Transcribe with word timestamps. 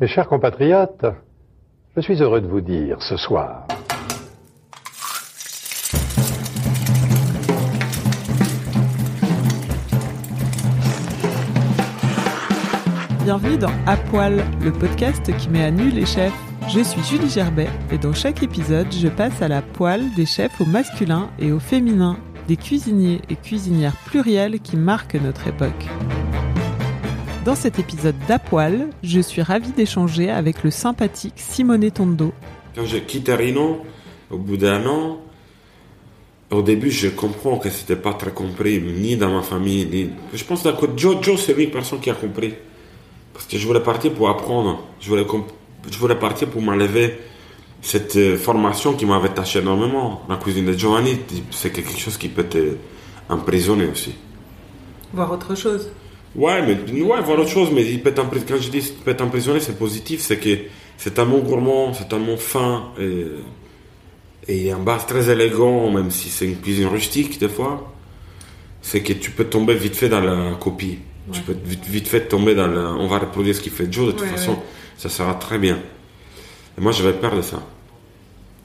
Mes 0.00 0.06
chers 0.06 0.28
compatriotes, 0.28 1.06
je 1.96 2.00
suis 2.00 2.22
heureux 2.22 2.40
de 2.40 2.46
vous 2.46 2.60
dire 2.60 3.02
ce 3.02 3.16
soir 3.16 3.66
Bienvenue 13.24 13.58
dans 13.58 13.72
À 13.86 13.96
Poil, 13.96 14.44
le 14.62 14.70
podcast 14.70 15.36
qui 15.36 15.48
met 15.48 15.64
à 15.64 15.72
nu 15.72 15.90
les 15.90 16.06
chefs. 16.06 16.32
Je 16.68 16.78
suis 16.78 17.02
Julie 17.02 17.28
Gerbet 17.28 17.66
et 17.90 17.98
dans 17.98 18.14
chaque 18.14 18.44
épisode, 18.44 18.92
je 18.92 19.08
passe 19.08 19.42
à 19.42 19.48
la 19.48 19.62
poêle 19.62 20.14
des 20.14 20.26
chefs 20.26 20.60
au 20.60 20.64
masculin 20.64 21.28
et 21.40 21.50
au 21.50 21.58
féminin, 21.58 22.18
des 22.46 22.56
cuisiniers 22.56 23.20
et 23.28 23.34
cuisinières 23.34 23.96
pluriels 24.06 24.60
qui 24.60 24.76
marquent 24.76 25.16
notre 25.16 25.48
époque. 25.48 25.88
Dans 27.48 27.54
cet 27.54 27.78
épisode 27.78 28.14
d'À 28.28 28.38
Poil, 28.38 28.90
je 29.02 29.20
suis 29.20 29.40
ravie 29.40 29.70
d'échanger 29.70 30.28
avec 30.28 30.62
le 30.64 30.70
sympathique 30.70 31.32
Simone 31.36 31.90
Tondo. 31.90 32.34
Quand 32.74 32.84
je 32.84 32.98
quitte 32.98 33.28
Reno, 33.30 33.86
au 34.30 34.36
bout 34.36 34.58
d'un 34.58 34.84
an, 34.84 35.16
au 36.50 36.60
début, 36.60 36.90
je 36.90 37.08
comprends 37.08 37.56
que 37.56 37.70
c'était 37.70 37.96
pas 37.96 38.12
très 38.12 38.32
compris, 38.32 38.82
ni 38.82 39.16
dans 39.16 39.30
ma 39.30 39.40
famille, 39.40 39.86
ni... 39.86 40.10
Je 40.34 40.44
pense 40.44 40.62
que 40.62 40.68
Joe, 40.94 41.22
Joe 41.22 41.40
c'est 41.40 41.54
l'unique 41.54 41.72
personne 41.72 42.00
qui 42.00 42.10
a 42.10 42.14
compris. 42.14 42.52
Parce 43.32 43.46
que 43.46 43.56
je 43.56 43.66
voulais 43.66 43.82
partir 43.82 44.12
pour 44.12 44.28
apprendre. 44.28 44.84
Je 45.00 45.08
voulais, 45.08 45.24
comp- 45.24 45.50
je 45.90 45.96
voulais 45.96 46.16
partir 46.16 46.48
pour 46.48 46.60
m'enlever 46.60 47.18
cette 47.80 48.16
euh, 48.16 48.36
formation 48.36 48.92
qui 48.92 49.06
m'avait 49.06 49.30
taché 49.30 49.60
énormément. 49.60 50.20
La 50.28 50.36
cuisine 50.36 50.66
de 50.66 50.74
Giovanni, 50.74 51.18
c'est 51.50 51.70
quelque 51.70 51.98
chose 51.98 52.18
qui 52.18 52.28
peut 52.28 52.44
te 52.44 52.76
emprisonner 53.30 53.86
aussi. 53.86 54.14
Voir 55.14 55.32
autre 55.32 55.54
chose. 55.54 55.88
Ouais, 56.38 56.62
mais 56.64 57.02
ouais, 57.02 57.20
voir 57.22 57.38
autre 57.40 57.48
chose, 57.48 57.70
mais 57.72 57.84
il 57.84 58.00
peut 58.02 58.12
t'empris- 58.12 58.44
quand 58.48 58.58
je 58.60 58.70
dis 58.70 58.78
il 58.78 59.04
peut 59.04 59.14
t'emprisonner, 59.14 59.60
c'est 59.60 59.76
positif, 59.78 60.20
c'est 60.20 60.38
que 60.38 60.50
c'est 60.96 61.18
un 61.18 61.24
mot 61.24 61.40
gourmand, 61.40 61.92
c'est 61.94 62.12
un 62.12 62.18
mot 62.18 62.36
fin, 62.36 62.90
et, 63.00 63.26
et 64.46 64.70
un 64.70 64.78
base 64.78 65.04
très 65.06 65.30
élégant, 65.30 65.90
même 65.90 66.10
si 66.10 66.28
c'est 66.28 66.46
une 66.46 66.56
cuisine 66.60 66.86
rustique 66.86 67.40
des 67.40 67.48
fois, 67.48 67.92
c'est 68.82 69.02
que 69.02 69.12
tu 69.14 69.30
peux 69.32 69.44
tomber 69.44 69.74
vite 69.74 69.96
fait 69.96 70.08
dans 70.08 70.20
la 70.20 70.54
copie. 70.54 70.98
Tu 71.32 71.42
peux 71.42 71.56
vite, 71.64 71.84
vite 71.86 72.08
fait 72.08 72.22
tomber 72.26 72.54
dans 72.54 72.68
la... 72.68 72.92
On 72.94 73.06
va 73.06 73.18
reproduire 73.18 73.54
ce 73.54 73.60
qu'il 73.60 73.72
fait 73.72 73.92
Joe, 73.92 74.06
de 74.06 74.12
toute 74.12 74.22
Ouais, 74.22 74.28
façon, 74.28 74.52
ouais. 74.52 74.58
ça 74.96 75.08
sera 75.10 75.34
très 75.34 75.58
bien. 75.58 75.78
Et 76.78 76.80
moi, 76.80 76.92
j'avais 76.92 77.12
peur 77.12 77.36
de 77.36 77.42
ça. 77.42 77.60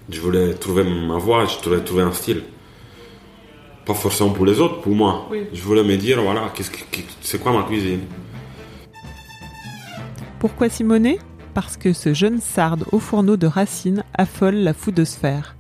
Je 0.10 0.22
voulais 0.22 0.54
trouver 0.54 0.84
ma 0.86 1.18
voie, 1.18 1.46
je 1.46 1.58
voulais 1.68 1.82
trouver 1.84 2.04
un 2.04 2.14
style. 2.14 2.44
Pas 3.86 3.94
forcément 3.94 4.30
pour 4.32 4.46
les 4.46 4.60
autres, 4.60 4.82
pour 4.82 4.96
moi. 4.96 5.28
Oui. 5.30 5.44
Je 5.54 5.62
voulais 5.62 5.84
me 5.84 5.98
dire, 5.98 6.22
voilà, 6.22 6.50
qu'est-ce 6.54 6.72
que, 6.72 6.78
qui- 6.92 7.06
c'est 7.22 7.40
quoi 7.42 7.52
ma 7.52 7.64
cuisine? 7.64 8.02
Pourquoi 10.40 10.70
Simonet? 10.70 11.20
Parce 11.54 11.78
que 11.78 11.94
ce 11.94 12.14
jeune 12.14 12.40
sarde 12.42 12.86
au 12.92 13.00
fourneau 13.00 13.38
de 13.38 13.46
Racine 13.48 14.04
affole 14.16 14.56
la 14.56 14.74
foudosphère. 14.74 15.56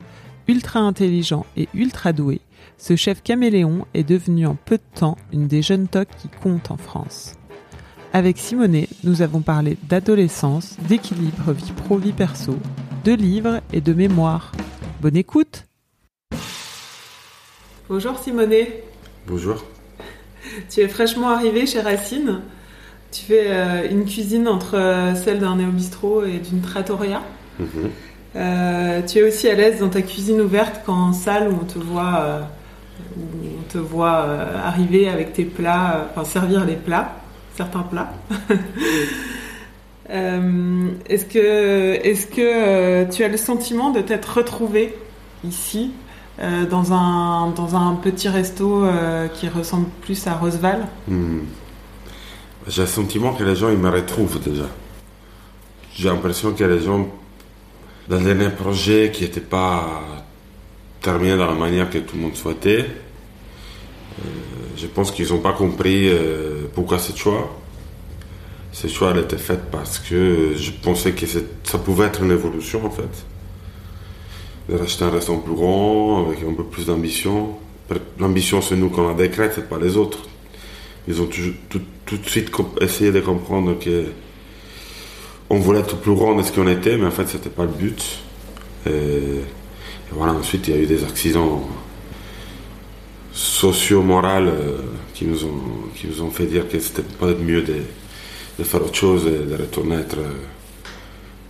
Ultra 0.48 0.80
intelligent 0.80 1.46
et 1.56 1.70
ultra 1.74 2.12
doué, 2.14 2.42
ce 2.78 2.96
chef 2.96 3.22
caméléon 3.24 3.86
est 3.94 4.03
devenu 4.03 4.46
en 4.46 4.56
peu 4.56 4.78
de 4.78 5.00
temps 5.00 5.18
une 5.31 5.47
des 5.47 5.62
jeunes 5.62 5.88
tocs 5.88 6.09
qui 6.18 6.28
comptent 6.28 6.72
en 6.72 6.78
France. 6.78 7.36
Avec 8.12 8.38
Simonet, 8.38 8.90
nous 9.03 9.22
avons 9.22 9.42
parlé 9.42 9.78
d'adolescence, 9.90 10.76
d'équilibre 10.88 11.53
vie 11.53 11.72
pro-vie 11.86 12.12
perso, 12.12 12.58
de 13.06 13.14
livres 13.14 13.62
et 13.72 13.81
de 13.81 13.94
mémoire. 13.94 14.52
Bonne 15.02 15.16
écoute 15.18 15.66
Bonjour 17.90 18.18
Simonet, 18.18 18.82
Bonjour. 19.28 19.62
tu 20.70 20.80
es 20.80 20.88
fraîchement 20.88 21.28
arrivé 21.32 21.66
chez 21.66 21.82
Racine. 21.82 22.40
Tu 23.12 23.24
fais 23.24 23.48
euh, 23.48 23.92
une 23.92 24.06
cuisine 24.06 24.48
entre 24.48 24.78
euh, 24.78 25.14
celle 25.16 25.40
d'un 25.40 25.58
néo-bistrot 25.58 26.24
et 26.24 26.38
d'une 26.38 26.62
trattoria. 26.62 27.22
Mhm. 27.60 27.68
Euh, 28.38 29.02
tu 29.02 29.18
es 29.20 29.24
aussi 29.24 29.50
à 29.50 29.56
l'aise 29.56 29.82
dans 29.82 29.90
ta 29.90 30.02
cuisine 30.02 30.40
ouverte 30.40 30.86
qu'en 30.86 31.12
salle 31.12 31.50
où 31.50 31.60
on 31.62 31.66
te 31.66 31.78
voit, 31.78 32.48
où 33.18 33.22
on 33.60 33.64
te 33.70 33.78
voit 33.78 34.30
arriver 34.64 35.10
avec 35.10 35.34
tes 35.34 35.44
plats, 35.44 36.10
enfin 36.16 36.24
servir 36.24 36.64
les 36.64 36.78
plats, 36.78 37.16
certains 37.58 37.84
plats. 37.84 38.14
Est-ce 40.10 41.26
que, 41.26 41.96
est-ce 42.06 42.28
que 42.28 43.10
tu 43.12 43.24
as 43.24 43.28
le 43.28 43.38
sentiment 43.38 43.92
de 43.92 44.00
t'être 44.02 44.38
retrouvé 44.38 44.96
ici? 45.44 45.92
Euh, 46.40 46.66
dans 46.66 46.92
un 46.94 47.52
dans 47.52 47.76
un 47.76 47.94
petit 47.96 48.28
resto 48.28 48.84
euh, 48.86 49.28
qui 49.28 49.48
ressemble 49.48 49.88
plus 50.02 50.26
à 50.26 50.34
Roseval 50.34 50.88
Hmm. 51.08 51.42
J'ai 52.68 52.82
le 52.82 52.88
sentiment 52.88 53.34
que 53.34 53.44
les 53.44 53.56
gens, 53.56 53.70
ils 53.70 53.78
me 53.78 53.90
retrouvent 53.90 54.42
déjà. 54.42 54.68
J'ai 55.94 56.08
l'impression 56.08 56.54
que 56.54 56.64
les 56.64 56.80
gens, 56.80 57.08
dans 58.08 58.18
le 58.18 58.24
dernier 58.24 58.50
projet 58.50 59.12
qui 59.14 59.24
n'était 59.24 59.42
pas 59.42 60.02
terminé 61.02 61.36
dans 61.36 61.46
la 61.46 61.54
manière 61.56 61.90
que 61.90 61.98
tout 61.98 62.16
le 62.16 62.22
monde 62.22 62.36
souhaitait, 62.36 62.86
euh, 64.20 64.30
je 64.78 64.88
pense 64.88 65.12
qu'ils 65.12 65.28
n'ont 65.30 65.42
pas 65.42 65.52
compris 65.54 66.10
pourquoi 66.74 67.00
ce 67.00 67.16
choix. 67.16 67.60
Ce 68.72 68.88
choix 68.88 69.12
elle 69.12 69.20
était 69.20 69.38
fait 69.38 69.60
parce 69.70 70.00
que 70.00 70.54
je 70.56 70.72
pensais 70.72 71.12
que 71.12 71.26
ça 71.28 71.78
pouvait 71.78 72.06
être 72.06 72.24
une 72.24 72.32
évolution 72.32 72.84
en 72.86 72.90
fait. 72.90 73.26
De 74.69 74.78
racheter 74.78 75.03
un 75.03 75.09
restaurant 75.09 75.40
plus 75.40 75.56
grand, 75.56 76.28
avec 76.28 76.40
un 76.44 76.53
peu 76.53 76.63
plus 76.63 76.85
d'ambition. 76.85 77.57
L'ambition, 78.19 78.62
c'est 78.62 78.75
nous 78.75 78.90
qu'on 78.90 79.07
la 79.07 79.13
décrète, 79.13 79.53
c'est 79.56 79.68
pas 79.68 79.78
les 79.78 79.97
autres. 79.97 80.19
Ils 81.07 81.22
ont 81.22 81.28
tout, 81.69 81.79
de 82.18 82.29
suite 82.29 82.50
essayé 82.79 83.12
de 83.12 83.19
comprendre 83.19 83.78
que 83.78 84.06
on 85.50 85.59
voulait 85.59 85.81
être 85.81 85.97
plus 85.97 86.16
grand 86.16 86.35
de 86.35 86.44
ce 86.44 86.52
qu'on 86.52 86.68
était, 86.68 86.97
mais 86.97 87.06
en 87.06 87.12
fait, 87.12 87.28
c'était 87.28 87.50
pas 87.50 87.63
le 87.63 87.72
but. 87.72 88.19
Et, 88.88 89.41
voilà, 90.12 90.34
ensuite, 90.34 90.68
il 90.68 90.75
y 90.75 90.78
a 90.78 90.81
eu 90.81 90.85
des 90.85 91.03
accidents 91.03 91.68
socio-moraux 93.34 94.25
euh, 94.25 94.78
qui, 95.13 95.25
nous 95.25 95.44
ont, 95.46 95.62
qui 95.96 96.07
nous 96.07 96.22
ont 96.22 96.29
fait 96.29 96.46
dire 96.46 96.68
que 96.69 96.79
c'était 96.79 97.02
peut-être 97.02 97.40
mieux 97.40 97.63
de, 97.63 98.63
faire 98.63 98.84
autre 98.84 98.96
chose 98.96 99.28
et 99.28 99.46
de 99.50 99.56
retourner 99.56 99.96
être 99.97 100.18
euh, 100.19 100.31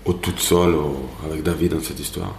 au 0.06 0.14
tout 0.14 0.38
seul 0.38 0.76
au- 0.76 1.10
avec 1.26 1.44
David 1.44 1.74
dans 1.74 1.82
cette 1.82 2.00
histoire. 2.00 2.36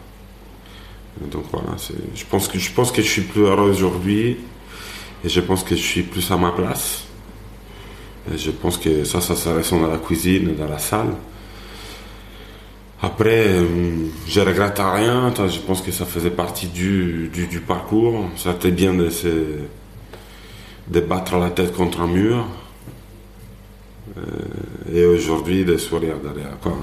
Donc 1.20 1.44
voilà, 1.52 1.76
je 2.14 2.24
pense, 2.24 2.48
que, 2.48 2.58
je 2.58 2.72
pense 2.72 2.90
que 2.90 3.00
je 3.00 3.08
suis 3.08 3.22
plus 3.22 3.42
heureux 3.42 3.70
aujourd'hui 3.70 4.36
et 5.24 5.28
je 5.28 5.40
pense 5.40 5.62
que 5.62 5.76
je 5.76 5.82
suis 5.82 6.02
plus 6.02 6.30
à 6.30 6.36
ma 6.36 6.50
place. 6.50 7.04
Je 8.34 8.50
pense 8.50 8.78
que 8.78 9.04
ça, 9.04 9.20
ça 9.20 9.54
ressent 9.54 9.80
dans 9.80 9.88
la 9.88 9.98
cuisine, 9.98 10.54
dans 10.56 10.68
la 10.68 10.78
salle. 10.78 11.14
Après, 13.04 13.48
euh, 13.48 14.06
je 14.26 14.40
regrette 14.40 14.78
rien. 14.78 15.32
Je 15.36 15.58
pense 15.58 15.82
que 15.82 15.92
ça 15.92 16.06
faisait 16.06 16.30
partie 16.30 16.68
du, 16.68 17.30
parcours. 17.66 18.30
Ça 18.36 18.52
était 18.52 18.70
bien 18.70 18.94
de 18.94 19.10
se 19.10 19.28
battre 20.88 21.36
la 21.36 21.50
tête 21.50 21.74
contre 21.74 22.00
un 22.00 22.06
mur. 22.06 22.46
Euh, 24.16 24.22
et 24.94 25.04
aujourd'hui, 25.04 25.66
de 25.66 25.76
sourire 25.76 26.16
derrière, 26.18 26.58
quoi. 26.62 26.76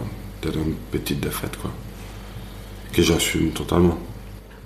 Derrière 0.44 0.64
une 0.64 0.76
petite 0.92 1.20
défaite, 1.20 1.58
quoi. 1.60 1.72
Que 2.94 3.02
j'assume 3.02 3.50
totalement. 3.50 3.98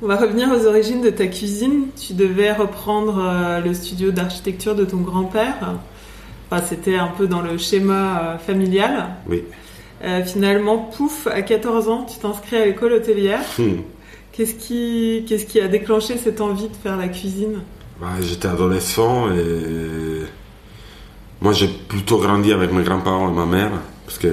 On 0.01 0.07
va 0.07 0.18
revenir 0.18 0.50
aux 0.51 0.65
origines 0.65 1.01
de 1.01 1.09
ta 1.09 1.27
cuisine. 1.27 1.88
Tu 1.95 2.13
devais 2.13 2.51
reprendre 2.51 3.18
euh, 3.18 3.62
le 3.62 3.74
studio 3.74 4.12
d'architecture 4.12 4.75
de 4.75 4.83
ton 4.83 4.97
grand-père. 4.97 5.75
Enfin, 6.51 6.62
c'était 6.68 6.97
un 6.97 7.07
peu 7.07 7.27
dans 7.27 7.42
le 7.42 7.57
schéma 7.57 8.19
euh, 8.19 8.38
familial. 8.38 9.15
Oui. 9.30 9.44
Euh, 10.03 10.21
finalement, 10.25 10.77
pouf, 10.77 11.27
à 11.27 11.42
14 11.42 11.88
ans, 11.88 12.03
tu 12.03 12.19
t'inscris 12.19 12.57
à 12.57 12.65
l'école 12.65 12.92
hôtelière. 12.92 13.39
Hmm. 13.57 13.77
Qu'est-ce 14.33 14.56
qui, 14.56 15.24
qu'est-ce 15.30 15.45
qui 15.45 15.62
a 15.62 15.69
déclenché 15.69 16.18
cette 16.18 16.41
envie 16.41 16.68
de 16.68 16.75
faire 16.75 16.98
la 16.98 17.07
cuisine? 17.07 17.62
Ouais, 18.01 18.21
J'étais 18.21 18.50
adolescent 18.50 19.30
et 19.31 20.24
moi 21.39 21.53
j'ai 21.53 21.69
plutôt 21.69 22.18
grandi 22.18 22.51
avec 22.51 22.74
mes 22.74 22.83
grands-parents 22.83 23.31
et 23.31 23.33
ma 23.33 23.45
mère 23.45 23.71
parce 24.06 24.18
que 24.18 24.27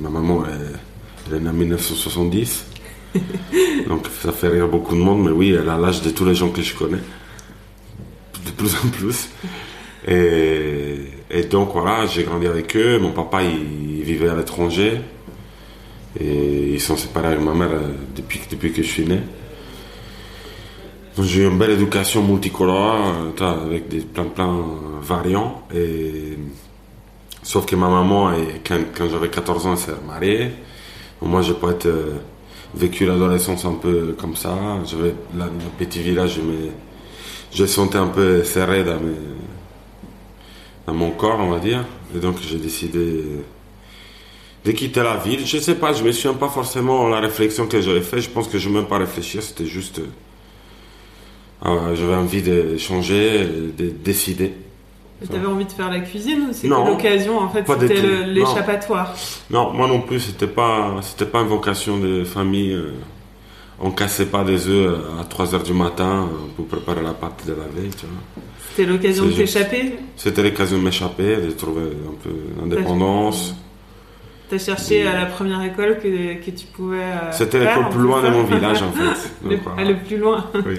ma 0.00 0.08
maman 0.08 0.42
elle, 0.44 0.80
elle 1.28 1.36
est 1.36 1.40
née 1.40 1.50
en 1.50 1.52
1970 1.52 2.66
donc 3.88 4.06
ça 4.22 4.30
fait 4.30 4.48
rire 4.48 4.68
beaucoup 4.68 4.94
de 4.94 5.00
monde 5.00 5.24
mais 5.24 5.32
oui 5.32 5.56
elle 5.58 5.68
a 5.68 5.76
l'âge 5.76 6.02
de 6.02 6.10
tous 6.10 6.24
les 6.24 6.36
gens 6.36 6.50
que 6.50 6.62
je 6.62 6.74
connais 6.74 7.02
de 8.46 8.50
plus 8.52 8.74
en 8.76 8.88
plus 8.88 9.28
et, 10.10 11.42
donc 11.50 11.70
voilà, 11.72 12.06
j'ai 12.06 12.24
grandi 12.24 12.46
avec 12.46 12.74
eux. 12.76 12.98
Mon 12.98 13.12
papa, 13.12 13.42
il, 13.42 14.02
vivait 14.02 14.28
à 14.28 14.34
l'étranger. 14.34 15.00
Et 16.18 16.72
ils 16.74 16.80
sont 16.80 16.96
séparés 16.96 17.28
avec 17.28 17.40
ma 17.40 17.52
mère 17.52 17.70
euh, 17.70 17.92
depuis, 18.16 18.40
depuis 18.50 18.72
que 18.72 18.82
je 18.82 18.88
suis 18.88 19.04
né. 19.04 19.20
J'ai 21.20 21.42
eu 21.42 21.46
une 21.48 21.58
belle 21.58 21.72
éducation 21.72 22.22
multicolore, 22.22 23.12
euh, 23.40 23.64
avec 23.66 23.88
des 23.88 24.00
plein 24.00 24.24
plein 24.24 24.56
variants. 25.02 25.64
Et... 25.74 26.38
Sauf 27.42 27.66
que 27.66 27.76
ma 27.76 27.88
maman, 27.88 28.32
quand, 28.66 28.78
quand 28.96 29.08
j'avais 29.10 29.28
14 29.28 29.66
ans, 29.66 29.72
elle 29.72 29.78
s'est 29.78 29.92
mariée. 30.06 30.50
Moi, 31.20 31.42
j'ai 31.42 31.54
pas 31.54 31.70
été 31.70 31.90
vécu 32.74 33.06
l'adolescence 33.06 33.64
un 33.64 33.74
peu 33.74 34.14
comme 34.18 34.36
ça. 34.36 34.56
J'avais 34.84 35.14
le 35.34 35.48
petit 35.78 36.00
village, 36.00 36.40
mais 36.44 36.70
je 37.52 37.64
sentais 37.64 37.98
un 37.98 38.08
peu 38.08 38.44
serré 38.44 38.84
dans, 38.84 39.00
mon 40.94 41.10
corps, 41.12 41.40
on 41.40 41.50
va 41.50 41.58
dire. 41.58 41.84
Et 42.14 42.18
donc 42.18 42.36
j'ai 42.40 42.58
décidé 42.58 43.24
de 44.64 44.72
quitter 44.72 45.02
la 45.02 45.16
ville. 45.16 45.46
Je 45.46 45.58
sais 45.58 45.74
pas, 45.74 45.92
je 45.92 46.02
me 46.02 46.12
souviens 46.12 46.34
pas 46.34 46.48
forcément 46.48 47.08
la 47.08 47.20
réflexion 47.20 47.66
que 47.66 47.80
j'avais 47.80 48.02
fait. 48.02 48.20
Je 48.20 48.30
pense 48.30 48.48
que 48.48 48.58
je 48.58 48.68
ne 48.68 48.74
même 48.74 48.86
pas 48.86 48.98
réfléchir, 48.98 49.42
c'était 49.42 49.66
juste. 49.66 50.00
Euh, 51.66 51.94
j'avais 51.94 52.14
envie 52.14 52.42
de 52.42 52.76
changer, 52.76 53.46
de 53.76 53.88
décider. 53.88 54.52
Tu 55.26 55.34
avais 55.34 55.46
envie 55.46 55.64
de 55.64 55.72
faire 55.72 55.90
la 55.90 56.00
cuisine 56.00 56.48
c'était 56.52 56.68
l'occasion 56.68 57.38
en 57.38 57.48
fait 57.48 57.64
C'était 57.66 58.24
l'échappatoire? 58.24 59.14
Non. 59.50 59.72
moi 59.72 59.88
non 59.88 60.00
plus, 60.00 60.20
c'était 60.20 60.46
pas, 60.46 60.96
c'était 61.02 61.26
pas 61.26 61.40
une 61.40 61.48
vocation 61.48 61.98
de 61.98 62.24
famille. 62.24 62.72
Euh, 62.72 62.92
on 63.80 63.90
cassait 63.90 64.26
pas 64.26 64.44
des 64.44 64.68
œufs 64.68 64.98
à 65.20 65.24
3 65.24 65.46
h 65.54 65.62
du 65.64 65.72
matin 65.72 66.28
pour 66.56 66.66
préparer 66.66 67.02
la 67.02 67.14
pâte 67.14 67.44
de 67.46 67.52
la 67.52 67.68
veille, 67.68 67.90
tu 67.90 68.06
vois. 68.06 68.42
C'était 68.70 68.90
l'occasion 68.90 69.26
de 69.26 69.32
t'échapper? 69.32 69.96
C'était 70.16 70.42
l'occasion 70.42 70.78
de 70.78 70.82
m'échapper, 70.82 71.36
de 71.36 71.50
trouver 71.50 71.82
un 71.82 72.14
peu 72.22 72.30
d'indépendance. 72.60 73.54
T'as 74.48 74.58
cherché 74.58 75.06
à 75.06 75.14
la 75.14 75.26
première 75.26 75.62
école 75.62 75.98
que, 75.98 76.34
que 76.34 76.50
tu 76.50 76.66
pouvais. 76.66 77.02
Euh, 77.02 77.32
c'était 77.32 77.58
l'école 77.58 77.90
plus 77.90 78.00
loin 78.00 78.22
de 78.22 78.28
mon 78.30 78.44
village 78.44 78.82
en 78.82 78.92
fait. 78.92 79.30
le, 79.44 79.96
plus 79.96 80.16
loin. 80.16 80.46
Oui. 80.54 80.78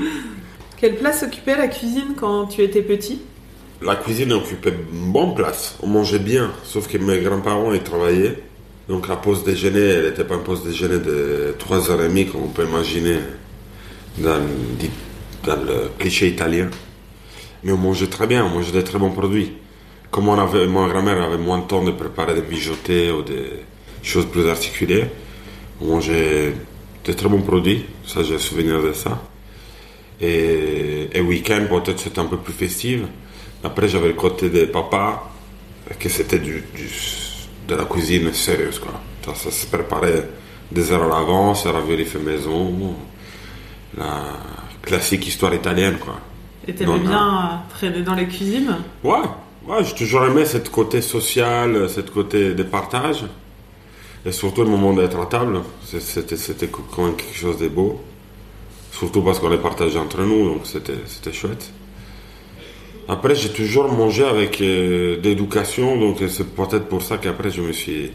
Quelle 0.77 0.95
place 0.95 1.23
occupait 1.23 1.55
la 1.55 1.67
cuisine 1.67 2.15
quand 2.17 2.47
tu 2.47 2.61
étais 2.61 2.81
petit? 2.81 3.21
La 3.81 3.95
cuisine 3.95 4.33
occupait 4.33 4.73
une 4.91 5.11
bonne 5.11 5.35
place. 5.35 5.77
On 5.81 5.87
mangeait 5.87 6.19
bien, 6.19 6.51
sauf 6.63 6.87
que 6.87 6.97
mes 6.97 7.19
grands-parents 7.19 7.73
ils 7.73 7.83
travaillaient. 7.83 8.37
Donc 8.87 9.07
la 9.07 9.15
pause 9.15 9.43
déjeuner, 9.43 9.79
elle 9.79 10.05
n'était 10.05 10.23
pas 10.23 10.35
une 10.35 10.43
pause 10.43 10.63
déjeuner 10.63 10.99
de 10.99 11.55
3h30 11.59 12.31
comme 12.31 12.43
on 12.43 12.47
peut 12.47 12.65
imaginer 12.65 13.19
dans, 14.17 14.41
le 15.45 15.89
cliché 15.97 16.27
italien. 16.27 16.69
Mais 17.63 17.71
on 17.71 17.77
mangeait 17.77 18.07
très 18.07 18.27
bien, 18.27 18.45
on 18.45 18.49
mangeait 18.49 18.71
des 18.71 18.83
très 18.83 18.97
bons 18.97 19.11
produits. 19.11 19.53
Comme 20.11 20.27
on 20.27 20.39
avait, 20.39 20.65
ma 20.67 20.87
grand-mère 20.87 21.21
avait 21.21 21.37
moins 21.37 21.59
de 21.59 21.65
temps 21.65 21.83
de 21.83 21.91
préparer 21.91 22.33
des 22.33 22.41
mijotés 22.41 23.11
ou 23.11 23.21
des 23.21 23.63
choses 24.01 24.25
plus 24.25 24.49
articulées, 24.49 25.05
on 25.81 25.85
mangeait 25.85 26.53
des 27.05 27.13
très 27.13 27.29
bons 27.29 27.41
produits. 27.41 27.85
Ça, 28.07 28.23
j'ai 28.23 28.39
souvenir 28.39 28.81
de 28.81 28.91
ça. 28.91 29.21
Et, 30.19 31.09
et 31.13 31.21
week-end, 31.21 31.67
peut-être 31.69 31.99
c'était 31.99 32.19
un 32.19 32.25
peu 32.25 32.37
plus 32.37 32.53
festif. 32.53 33.01
Après, 33.63 33.87
j'avais 33.87 34.07
le 34.07 34.13
côté 34.13 34.49
des 34.49 34.67
papas, 34.67 35.29
que 35.99 36.09
c'était 36.09 36.39
du, 36.39 36.63
de 37.67 37.75
la 37.75 37.85
cuisine 37.85 38.33
sérieuse. 38.33 38.79
Quoi. 38.79 38.93
Ça, 39.35 39.51
se 39.51 39.65
préparait 39.65 40.29
des 40.71 40.91
heures 40.91 41.03
à 41.03 41.19
l'avance, 41.19 41.65
ravioli 41.65 42.05
fait 42.05 42.19
maison, 42.19 42.95
la 43.97 44.37
classique 44.81 45.27
histoire 45.27 45.53
italienne. 45.53 45.97
Quoi. 45.99 46.19
Et 46.67 46.73
t'aimais 46.73 46.99
bien 46.99 47.63
traîner 47.69 48.01
dans 48.01 48.15
les 48.15 48.27
cuisines? 48.27 48.77
Ouais, 49.03 49.21
ouais 49.67 49.83
j'ai 49.83 49.95
toujours 49.95 50.25
aimé 50.25 50.45
cette 50.45 50.69
côté 50.69 51.01
social, 51.01 51.89
cette 51.89 52.11
côté 52.11 52.53
de 52.53 52.63
partage. 52.63 53.25
Et 54.25 54.31
surtout 54.31 54.63
le 54.63 54.69
moment 54.69 54.93
d'être 54.93 55.17
à 55.19 55.25
table, 55.25 55.61
c'était, 55.85 56.37
c'était 56.37 56.67
quand 56.67 57.05
même 57.05 57.15
quelque 57.15 57.37
chose 57.37 57.57
de 57.57 57.67
beau. 57.69 58.01
Surtout 58.91 59.21
parce 59.21 59.39
qu'on 59.39 59.49
les 59.49 59.57
partageait 59.57 59.99
entre 59.99 60.21
nous, 60.21 60.49
donc 60.53 60.61
c'était, 60.65 60.97
c'était 61.07 61.31
chouette. 61.31 61.71
Après, 63.11 63.33
j'ai 63.33 63.49
toujours 63.49 63.91
mangé 63.91 64.23
avec 64.23 64.61
euh, 64.61 65.17
d'éducation, 65.17 65.97
donc 65.97 66.19
c'est 66.29 66.47
peut-être 66.47 66.87
pour 66.87 67.01
ça 67.01 67.17
qu'après 67.17 67.49
je 67.49 67.59
me 67.63 67.71
suis 67.71 68.11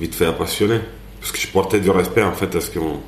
vite 0.00 0.16
fait 0.16 0.26
appassionner. 0.26 0.80
Parce 1.20 1.30
que 1.30 1.38
je 1.38 1.46
portais 1.46 1.78
du 1.78 1.90
respect 1.90 2.24
en 2.24 2.32
fait 2.32 2.52
à 2.56 2.60
ce 2.60 2.68
qu'on 2.68 3.00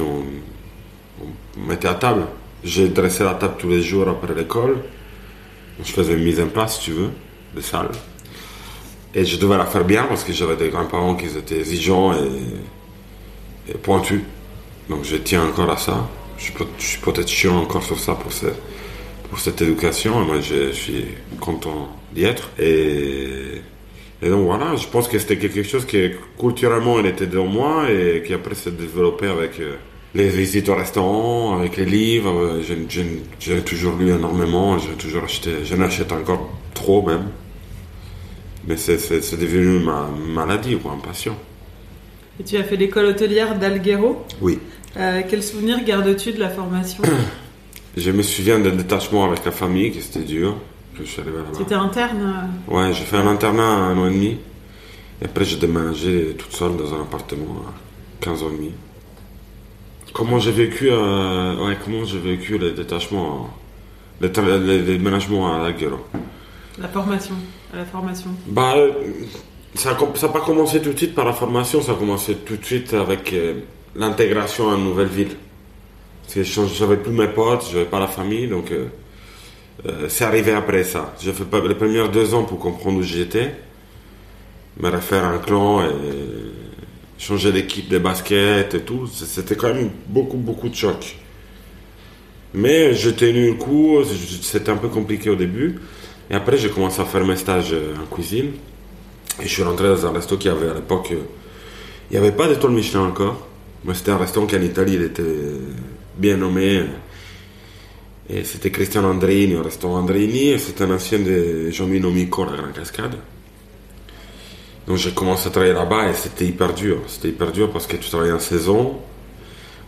on 0.00 1.60
mettait 1.68 1.88
à 1.88 1.94
table. 1.94 2.22
J'ai 2.64 2.88
dressé 2.88 3.24
la 3.24 3.34
table 3.34 3.56
tous 3.58 3.68
les 3.68 3.82
jours 3.82 4.08
après 4.08 4.34
l'école. 4.34 4.78
Je 5.84 5.92
faisais 5.92 6.14
une 6.14 6.24
mise 6.24 6.40
en 6.40 6.46
place, 6.46 6.78
si 6.78 6.86
tu 6.86 6.90
veux, 6.92 7.10
de 7.54 7.60
salle. 7.60 7.90
Et 9.14 9.26
je 9.26 9.36
devais 9.36 9.58
la 9.58 9.66
faire 9.66 9.84
bien 9.84 10.04
parce 10.04 10.24
que 10.24 10.32
j'avais 10.32 10.56
des 10.56 10.70
grands-parents 10.70 11.14
qui 11.16 11.26
étaient 11.26 11.58
exigeants 11.58 12.14
et, 12.14 13.74
pointus. 13.82 14.22
Donc 14.88 15.04
je 15.04 15.16
tiens 15.16 15.44
encore 15.44 15.70
à 15.70 15.76
ça. 15.76 16.08
Je 16.38 16.52
suis 16.78 17.00
peut-être 17.00 17.28
chiant 17.28 17.58
encore 17.58 17.82
sur 17.82 17.98
ça 17.98 18.14
pour 18.14 18.32
ça 18.32 18.48
pour 19.28 19.38
cette 19.38 19.60
éducation. 19.62 20.24
moi, 20.24 20.40
je, 20.40 20.72
suis 20.72 21.04
content 21.40 21.88
d'y 22.14 22.24
être. 22.24 22.50
Et, 22.58 23.62
et, 24.22 24.28
donc 24.28 24.46
voilà, 24.46 24.76
je 24.76 24.86
pense 24.86 25.08
que 25.08 25.18
c'était 25.18 25.36
quelque 25.36 25.62
chose 25.62 25.84
qui 25.84 26.10
culturellement 26.38 26.98
elle 26.98 27.06
était 27.06 27.26
dans 27.26 27.46
moi 27.46 27.90
et 27.90 28.22
qui 28.26 28.32
après 28.32 28.54
s'est 28.54 28.70
développé 28.70 29.26
avec 29.26 29.60
euh, 29.60 29.76
les 30.14 30.28
visites 30.28 30.68
au 30.68 30.74
restaurant, 30.74 31.58
avec 31.58 31.76
les 31.76 31.84
livres. 31.84 32.60
J'ai 33.38 33.60
toujours 33.60 33.96
lu 33.96 34.10
énormément, 34.10 34.78
j'ai 34.78 34.94
toujours 34.94 35.24
acheté, 35.24 35.64
j'en 35.64 35.80
achète 35.80 36.12
encore 36.12 36.50
trop 36.74 37.02
même. 37.06 37.28
Mais 38.66 38.76
c'est 38.76 39.38
devenu 39.38 39.84
ma 39.84 40.08
maladie 40.34 40.74
ou 40.74 40.80
une 40.92 41.00
passion. 41.00 41.36
Et 42.40 42.44
tu 42.44 42.56
as 42.56 42.64
fait 42.64 42.76
l'école 42.76 43.06
hôtelière 43.06 43.58
d'Alghero? 43.58 44.24
Oui. 44.40 44.58
Euh, 44.96 45.22
quel 45.28 45.42
souvenir 45.42 45.84
gardes-tu 45.84 46.32
de 46.32 46.40
la 46.40 46.50
formation? 46.50 47.02
Je 47.96 48.10
me 48.10 48.22
souviens 48.22 48.58
d'un 48.58 48.74
détachement 48.74 49.24
avec 49.24 49.44
la 49.44 49.52
famille, 49.52 49.90
qui 49.90 50.02
c'était 50.02 50.24
dur. 50.24 50.56
C'était 51.56 51.74
interne 51.74 52.48
euh 52.70 52.74
Ouais, 52.74 52.92
j'ai 52.92 53.04
fait 53.04 53.16
un 53.16 53.26
internat 53.26 53.62
à 53.62 53.76
un 53.76 53.98
an 53.98 54.06
et 54.06 54.12
demi. 54.12 54.38
Et 55.20 55.24
après, 55.24 55.44
j'ai 55.44 55.56
déménagé 55.56 56.34
toute 56.38 56.52
seule 56.52 56.76
dans 56.76 56.94
un 56.94 57.02
appartement 57.02 57.62
à 57.66 58.24
15 58.24 58.42
ans 58.42 58.48
et 58.52 58.56
demi. 58.56 58.72
Comment 60.12 60.38
j'ai 60.38 60.52
vécu, 60.52 60.88
euh, 60.90 61.66
ouais, 61.66 61.76
comment 61.84 62.04
j'ai 62.04 62.18
vécu 62.18 62.58
les 62.58 62.72
détachements, 62.72 63.50
les, 64.20 64.28
déménagements 64.28 65.54
à 65.54 65.62
la 65.62 65.72
gueule? 65.72 65.96
La 66.78 66.88
formation, 66.88 67.34
à 67.72 67.76
la 67.78 67.84
formation. 67.84 68.30
Bah, 68.46 68.74
ça 69.74 69.90
n'a 69.90 70.28
pas 70.28 70.40
commencé 70.40 70.80
tout 70.80 70.92
de 70.92 70.98
suite 70.98 71.14
par 71.14 71.26
la 71.26 71.32
formation, 71.32 71.82
ça 71.82 71.92
a 71.92 71.94
commencé 71.96 72.34
tout 72.34 72.56
de 72.56 72.64
suite 72.64 72.94
avec 72.94 73.32
euh, 73.32 73.60
l'intégration 73.94 74.70
à 74.70 74.76
une 74.76 74.84
nouvelle 74.84 75.08
ville. 75.08 75.36
Parce 76.34 76.34
que 76.34 76.66
j'avais 76.74 76.96
plus 76.96 77.12
mes 77.12 77.28
potes, 77.28 77.68
j'avais 77.72 77.84
pas 77.84 78.00
la 78.00 78.08
famille, 78.08 78.48
donc 78.48 78.72
euh, 78.72 78.86
euh, 79.86 80.06
c'est 80.08 80.24
arrivé 80.24 80.52
après 80.52 80.84
ça. 80.84 81.14
J'ai 81.20 81.32
fait 81.32 81.44
les 81.68 81.74
premières 81.74 82.10
deux 82.10 82.34
ans 82.34 82.44
pour 82.44 82.58
comprendre 82.58 82.98
où 82.98 83.02
j'étais, 83.02 83.54
me 84.80 84.90
refaire 84.90 85.24
un 85.24 85.38
clan 85.38 85.82
et 85.82 85.92
changer 87.18 87.52
d'équipe 87.52 87.88
de 87.88 87.98
basket 87.98 88.74
et 88.74 88.80
tout. 88.80 89.06
C'était 89.06 89.56
quand 89.56 89.72
même 89.72 89.90
beaucoup, 90.08 90.36
beaucoup 90.36 90.68
de 90.68 90.74
chocs. 90.74 91.16
Mais 92.54 92.94
j'ai 92.94 93.14
tenu 93.14 93.48
le 93.48 93.54
coup, 93.54 93.98
c'était 94.42 94.70
un 94.70 94.76
peu 94.76 94.88
compliqué 94.88 95.30
au 95.30 95.36
début. 95.36 95.80
Et 96.30 96.34
après, 96.34 96.56
j'ai 96.56 96.70
commencé 96.70 97.00
à 97.00 97.04
faire 97.04 97.24
mes 97.24 97.36
stages 97.36 97.72
euh, 97.72 97.94
en 98.02 98.14
cuisine. 98.14 98.52
Et 99.40 99.44
je 99.44 99.48
suis 99.48 99.62
rentré 99.62 99.86
dans 99.88 100.06
un 100.06 100.12
resto 100.12 100.36
qui 100.36 100.48
avait 100.48 100.70
à 100.70 100.74
l'époque. 100.74 101.12
Il 102.10 102.12
n'y 102.12 102.16
avait 102.16 102.34
pas 102.34 102.48
d'étoile 102.48 102.72
Michelin 102.72 103.04
encore. 103.04 103.46
Moi, 103.84 103.94
c'était 103.94 104.10
un 104.10 104.16
restaurant 104.16 104.46
qui 104.46 104.56
en 104.56 104.62
Italie, 104.62 104.94
il 104.94 105.02
était 105.02 105.22
bien 106.16 106.36
nommé. 106.36 106.84
Et 108.28 108.44
c'était 108.44 108.70
Christian 108.70 109.04
Andrini 109.04 109.54
au 109.54 109.62
restaurant 109.62 109.98
Andrini, 109.98 110.58
c'était 110.58 110.84
un 110.84 110.90
ancien 110.90 111.20
de 111.20 111.70
Jean-Louis 111.70 112.00
Nomico 112.00 112.44
la 112.44 112.56
Grande 112.56 112.72
Cascade. 112.72 113.16
Donc 114.86 114.96
j'ai 114.96 115.12
commencé 115.12 115.48
à 115.48 115.50
travailler 115.50 115.72
là-bas 115.72 116.10
et 116.10 116.14
c'était 116.14 116.46
hyper 116.46 116.72
dur. 116.74 116.98
C'était 117.06 117.28
hyper 117.28 117.52
dur 117.52 117.70
parce 117.70 117.86
que 117.86 117.96
tu 117.96 118.08
travaillais 118.08 118.32
en 118.32 118.40
saison, 118.40 118.96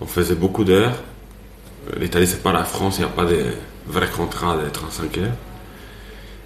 on 0.00 0.06
faisait 0.06 0.34
beaucoup 0.34 0.64
d'heures. 0.64 1.02
L'Italie, 1.98 2.26
c'est 2.26 2.42
pas 2.42 2.52
la 2.52 2.64
France, 2.64 2.98
il 2.98 3.00
n'y 3.00 3.06
a 3.06 3.12
pas 3.12 3.24
de 3.24 3.44
vrai 3.86 4.08
contrat 4.08 4.56
d'être 4.56 4.84
en 4.84 4.90
5 4.90 5.18
heures. 5.18 5.32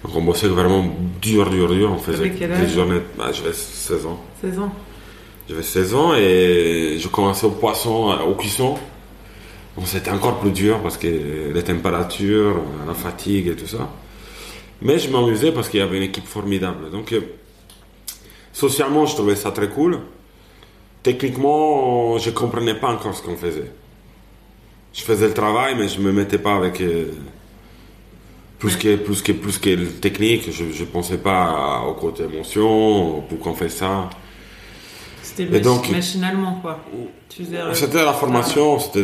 Donc 0.03 0.15
on 0.15 0.21
bossait 0.21 0.47
vraiment 0.47 0.85
dur, 1.21 1.49
dur, 1.49 1.69
dur. 1.69 1.91
On 1.91 1.97
faisait 1.97 2.29
des 2.29 2.69
journées. 2.69 3.01
Bah, 3.17 3.31
j'avais 3.31 3.53
16 3.53 4.05
ans. 4.05 4.19
16 4.41 4.59
ans. 4.59 4.73
J'avais 5.47 5.63
16 5.63 5.95
ans 5.95 6.13
et 6.15 6.97
je 6.99 7.07
commençais 7.07 7.45
au 7.45 7.51
poisson, 7.51 8.15
au 8.27 8.35
cuisson. 8.35 8.77
C'était 9.85 10.11
encore 10.11 10.39
plus 10.39 10.51
dur 10.51 10.81
parce 10.81 10.97
que 10.97 11.07
les 11.53 11.63
températures, 11.63 12.61
la 12.87 12.93
fatigue 12.93 13.47
et 13.47 13.55
tout 13.55 13.67
ça. 13.67 13.89
Mais 14.81 14.99
je 14.99 15.09
m'amusais 15.09 15.51
parce 15.51 15.67
qu'il 15.69 15.79
y 15.79 15.83
avait 15.83 15.97
une 15.97 16.03
équipe 16.03 16.27
formidable. 16.27 16.91
Donc, 16.91 17.11
euh, 17.11 17.21
socialement, 18.51 19.05
je 19.05 19.15
trouvais 19.15 19.35
ça 19.35 19.51
très 19.51 19.69
cool. 19.69 19.99
Techniquement, 21.01 22.17
je 22.17 22.29
ne 22.29 22.35
comprenais 22.35 22.75
pas 22.75 22.89
encore 22.89 23.15
ce 23.15 23.21
qu'on 23.23 23.35
faisait. 23.35 23.71
Je 24.93 25.01
faisais 25.01 25.27
le 25.27 25.33
travail, 25.33 25.75
mais 25.77 25.87
je 25.87 25.99
ne 25.99 26.03
me 26.05 26.11
mettais 26.13 26.37
pas 26.37 26.55
avec. 26.55 26.79
Euh, 26.81 27.11
Plus 28.59 28.77
que 28.77 28.95
plus 28.95 29.21
que 29.21 29.33
plus 29.33 29.57
que 29.59 29.75
technique, 29.99 30.49
je 30.51 30.71
je 30.71 30.85
pensais 30.85 31.17
pas 31.17 31.81
au 31.85 31.95
côté 31.95 32.23
émotion, 32.23 33.21
pourquoi 33.27 33.51
on 33.51 33.55
fait 33.55 33.67
ça. 33.69 34.09
C'était 35.35 35.59
donc- 35.61 35.89
machinalement, 35.89 36.59
quoi. 36.61 36.79
Euh, 36.93 37.73
C'était 37.73 37.99
de 37.99 38.03
la 38.05 38.13
formation, 38.13 38.79
c'était 38.79 39.03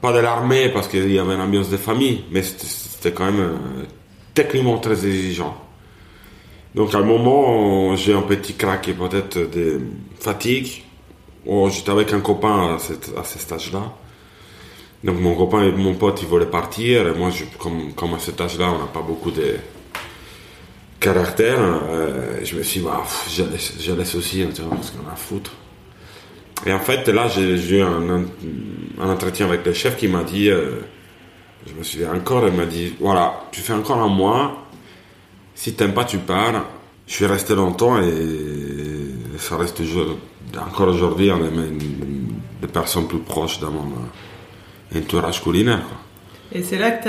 pas 0.00 0.12
de 0.12 0.18
l'armée 0.20 0.68
parce 0.68 0.86
qu'il 0.88 1.12
y 1.12 1.18
avait 1.18 1.34
une 1.34 1.40
ambiance 1.40 1.70
de 1.70 1.76
famille, 1.76 2.24
mais 2.30 2.42
c'était- 2.42 3.12
quand 3.12 3.24
même 3.26 3.40
euh, 3.40 3.54
techniquement 4.32 4.78
très 4.78 5.04
exigeant. 5.06 5.54
Donc 6.74 6.94
à 6.94 6.98
un 6.98 7.02
moment, 7.02 7.94
j'ai 7.96 8.14
un 8.14 8.22
petit 8.22 8.54
crack 8.54 8.88
et 8.88 8.94
peut-être 8.94 9.38
de 9.38 9.80
fatigue. 10.18 10.84
Oh, 11.46 11.68
J'étais 11.70 11.90
avec 11.90 12.12
un 12.12 12.20
copain 12.20 12.76
à, 12.76 12.78
cette- 12.78 13.12
à 13.16 13.24
ce 13.24 13.38
stage-là. 13.38 13.92
Donc 15.04 15.20
mon 15.20 15.34
copain 15.34 15.62
et 15.64 15.72
mon 15.72 15.94
pote, 15.94 16.22
ils 16.22 16.28
voulaient 16.28 16.46
partir. 16.46 17.06
Et 17.08 17.12
moi, 17.18 17.28
je, 17.30 17.44
comme, 17.58 17.92
comme 17.92 18.14
à 18.14 18.18
cet 18.18 18.40
âge-là, 18.40 18.72
on 18.74 18.78
n'a 18.78 18.86
pas 18.86 19.02
beaucoup 19.02 19.30
de 19.30 19.56
caractère. 21.00 21.58
euh, 21.60 22.40
je 22.42 22.56
me 22.56 22.62
suis 22.62 22.80
dit, 22.80 22.86
bah, 22.86 23.02
je 23.28 23.42
laisse, 23.42 23.74
je 23.78 23.92
laisse 23.92 24.14
aussi, 24.14 24.46
tu 24.54 24.62
vois, 24.62 24.76
parce 24.76 24.90
qu'on 24.92 25.08
a 25.08 25.12
à 25.12 25.16
foutre. 25.16 25.52
Et 26.66 26.72
en 26.72 26.78
fait, 26.80 27.06
là, 27.08 27.28
j'ai 27.28 27.76
eu 27.78 27.82
un, 27.82 28.24
un, 29.00 29.08
entretien 29.10 29.46
avec 29.46 29.64
le 29.66 29.72
chef 29.72 29.96
qui 29.96 30.08
m'a 30.08 30.22
dit, 30.22 30.48
euh, 30.48 30.80
je 31.66 31.74
me 31.74 31.82
souviens 31.82 32.14
encore, 32.14 32.46
il 32.48 32.54
m'a 32.54 32.64
dit, 32.66 32.94
voilà, 33.00 33.42
tu 33.52 33.60
fais 33.60 33.74
encore 33.74 33.98
un 33.98 34.08
mois, 34.08 34.66
si 35.54 35.74
t'aimes 35.74 35.92
pas, 35.94 36.04
tu 36.04 36.18
pars. 36.18 36.64
Je 37.06 37.12
suis 37.12 37.26
resté 37.26 37.54
longtemps 37.54 37.98
et 38.00 39.36
ça 39.38 39.58
reste 39.58 39.76
toujours, 39.76 40.16
encore 40.58 40.88
aujourd'hui, 40.88 41.30
un 41.30 41.38
des, 41.38 41.50
des 42.62 42.66
personnes 42.68 43.06
plus 43.06 43.18
proches 43.18 43.60
dans 43.60 43.70
mon 43.70 43.92
euh, 44.94 44.98
entourage 45.00 45.42
culinaire. 45.42 45.82
Quoi. 45.86 45.98
Et 46.58 46.62
c'est 46.62 46.78
là 46.78 46.92
que 46.92 47.04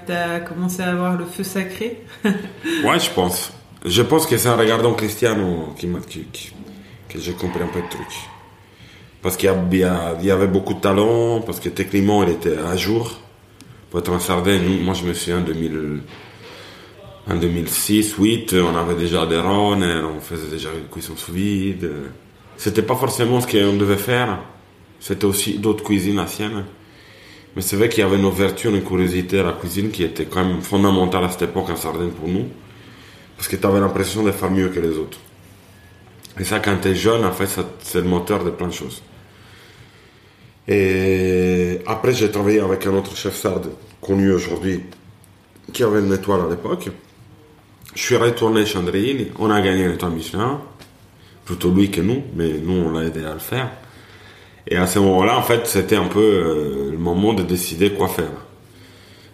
que 0.00 0.06
t'as 0.06 0.40
commencé 0.40 0.82
à 0.82 0.90
avoir 0.90 1.16
le 1.16 1.26
feu 1.26 1.44
sacré? 1.44 2.02
Ouais, 2.84 2.98
je 2.98 3.10
pense. 3.10 3.52
Je 3.84 4.02
pense 4.02 4.26
que 4.26 4.36
c'est 4.36 4.48
en 4.48 4.56
regardant 4.56 4.94
Cristiano 4.94 5.74
qui 5.78 5.86
m'a, 5.86 6.00
qui- 6.00 6.24
qui- 6.32 6.52
que 7.08 7.20
j'ai 7.20 7.34
compris 7.34 7.62
un 7.62 7.66
peu 7.68 7.80
le 7.80 7.88
truc. 7.88 8.08
Parce 9.24 9.38
qu'il 9.38 9.48
y, 9.48 10.30
avait 10.30 10.46
beaucoup 10.46 10.74
de 10.74 10.80
talent, 10.80 11.40
parce 11.40 11.58
que 11.58 11.70
techniquement 11.70 12.22
il 12.24 12.28
était 12.28 12.58
à 12.58 12.76
jour. 12.76 13.10
Pour 13.88 14.00
être 14.00 14.12
en 14.12 14.20
Sardaigne, 14.20 14.82
moi 14.82 14.92
je 14.92 15.02
me 15.04 15.14
souviens 15.14 15.38
en 15.38 15.40
2000, 15.40 16.02
en 17.30 17.36
2006, 17.36 18.16
2008, 18.18 18.56
on 18.56 18.76
avait 18.76 18.96
déjà 18.96 19.24
des 19.24 19.40
ronds, 19.40 19.80
on 19.80 20.20
faisait 20.20 20.50
déjà 20.50 20.68
une 20.78 20.88
cuisson 20.88 21.16
sous 21.16 21.32
vide. 21.32 21.90
C'était 22.58 22.82
pas 22.82 22.96
forcément 22.96 23.40
ce 23.40 23.46
qu'on 23.46 23.78
devait 23.78 23.96
faire. 23.96 24.40
C'était 25.00 25.24
aussi 25.24 25.56
d'autres 25.56 25.84
cuisines 25.84 26.20
anciennes. 26.20 26.66
Mais 27.56 27.62
c'est 27.62 27.76
vrai 27.76 27.88
qu'il 27.88 28.00
y 28.00 28.06
avait 28.06 28.18
une 28.18 28.26
ouverture, 28.26 28.74
une 28.74 28.84
curiosité 28.84 29.40
à 29.40 29.44
la 29.44 29.52
cuisine 29.52 29.90
qui 29.90 30.02
était 30.02 30.26
quand 30.26 30.44
même 30.44 30.60
fondamentale 30.60 31.24
à 31.24 31.30
cette 31.30 31.48
époque 31.48 31.70
en 31.70 31.76
Sardaigne 31.76 32.10
pour 32.10 32.28
nous. 32.28 32.48
Parce 33.38 33.48
que 33.48 33.56
tu 33.56 33.66
avais 33.66 33.80
l'impression 33.80 34.22
de 34.22 34.32
faire 34.32 34.50
mieux 34.50 34.68
que 34.68 34.80
les 34.80 34.98
autres. 34.98 35.18
Et 36.38 36.44
ça, 36.44 36.60
quand 36.60 36.76
tu 36.82 36.88
es 36.88 36.94
jeune, 36.94 37.24
en 37.24 37.32
fait, 37.32 37.48
c'est 37.78 38.02
le 38.02 38.06
moteur 38.06 38.44
de 38.44 38.50
plein 38.50 38.66
de 38.66 38.72
choses. 38.74 39.00
Et 40.66 41.80
après, 41.86 42.12
j'ai 42.12 42.30
travaillé 42.30 42.60
avec 42.60 42.86
un 42.86 42.94
autre 42.94 43.16
chef 43.16 43.36
sarde, 43.36 43.70
connu 44.00 44.32
aujourd'hui, 44.32 44.82
qui 45.72 45.82
avait 45.82 46.00
une 46.00 46.12
étoile 46.12 46.40
à 46.46 46.48
l'époque. 46.48 46.88
Je 47.94 48.00
suis 48.00 48.16
retourné 48.16 48.64
chez 48.64 48.78
Andréine, 48.78 49.26
on 49.38 49.50
a 49.50 49.60
gagné 49.60 49.86
l'étoile 49.86 50.12
Michelin. 50.12 50.60
Plutôt 51.44 51.70
lui 51.70 51.90
que 51.90 52.00
nous, 52.00 52.22
mais 52.34 52.54
nous, 52.54 52.72
on 52.72 52.92
l'a 52.92 53.04
aidé 53.04 53.22
à 53.22 53.34
le 53.34 53.38
faire. 53.38 53.70
Et 54.66 54.76
à 54.76 54.86
ce 54.86 54.98
moment-là, 54.98 55.36
en 55.36 55.42
fait, 55.42 55.66
c'était 55.66 55.96
un 55.96 56.06
peu 56.06 56.20
euh, 56.20 56.90
le 56.90 56.96
moment 56.96 57.34
de 57.34 57.42
décider 57.42 57.92
quoi 57.92 58.08
faire. 58.08 58.32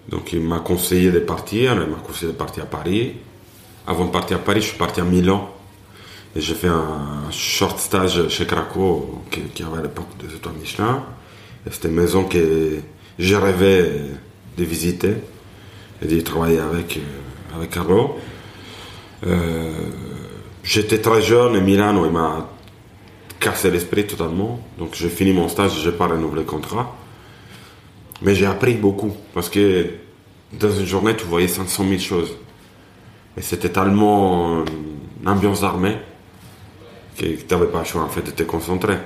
Donc, 0.08 0.32
il 0.32 0.40
m'a 0.40 0.58
conseillé 0.58 1.12
de 1.12 1.20
partir, 1.20 1.75
il 1.75 1.88
m'a 1.88 1.99
conseillé 2.04 2.32
de 2.32 2.37
partir 2.37 2.64
à 2.64 2.66
Paris. 2.66 3.14
Avant 3.87 4.06
de 4.06 4.10
partir 4.10 4.38
à 4.38 4.40
Paris, 4.40 4.60
je 4.60 4.66
suis 4.68 4.78
parti 4.78 5.00
à 5.00 5.04
Milan. 5.04 5.49
Et 6.34 6.40
j'ai 6.40 6.54
fait 6.54 6.68
un 6.68 7.30
short 7.30 7.78
stage 7.78 8.28
chez 8.28 8.44
Craco, 8.44 9.22
qui, 9.30 9.42
qui 9.42 9.62
avait 9.62 9.78
à 9.78 9.82
l'époque 9.82 10.08
des 10.18 10.34
étoiles 10.34 10.56
Michelin. 10.56 11.04
Et 11.66 11.70
c'était 11.70 11.88
une 11.88 11.94
maison 11.94 12.24
que 12.24 12.78
j'ai 13.18 13.36
rêvé 13.36 13.84
de 14.56 14.64
visiter 14.64 15.14
et 16.02 16.06
d'y 16.06 16.22
travailler 16.22 16.58
avec, 16.58 16.96
euh, 16.96 17.56
avec. 17.56 17.76
Euh, 19.26 19.72
J'étais 20.62 20.98
très 20.98 21.22
jeune 21.22 21.56
et 21.56 21.60
Milano, 21.60 22.04
il 22.04 22.12
m'a 22.12 22.48
cassé 23.38 23.70
l'esprit 23.70 24.06
totalement. 24.06 24.60
Donc 24.78 24.94
j'ai 24.94 25.08
fini 25.08 25.32
mon 25.32 25.48
stage, 25.48 25.80
je 25.80 25.90
n'ai 25.90 25.96
pas 25.96 26.06
renouvelé 26.06 26.42
le 26.42 26.46
contrat. 26.46 26.96
Mais 28.22 28.34
j'ai 28.34 28.46
appris 28.46 28.74
beaucoup 28.74 29.12
parce 29.32 29.48
que 29.48 29.86
dans 30.52 30.70
une 30.70 30.86
journée, 30.86 31.16
tu 31.16 31.24
voyais 31.24 31.48
500 31.48 31.84
000 31.88 31.98
choses. 31.98 32.36
Et 33.36 33.42
c'était 33.42 33.70
tellement 33.70 34.60
euh, 34.60 34.64
une 35.22 35.28
ambiance 35.28 35.62
d'armée 35.62 35.96
que 37.16 37.24
tu 37.24 37.44
n'avais 37.50 37.66
pas 37.66 37.80
le 37.80 37.84
choix 37.84 38.02
en 38.02 38.20
de 38.20 38.30
te 38.30 38.42
concentrer. 38.42 38.96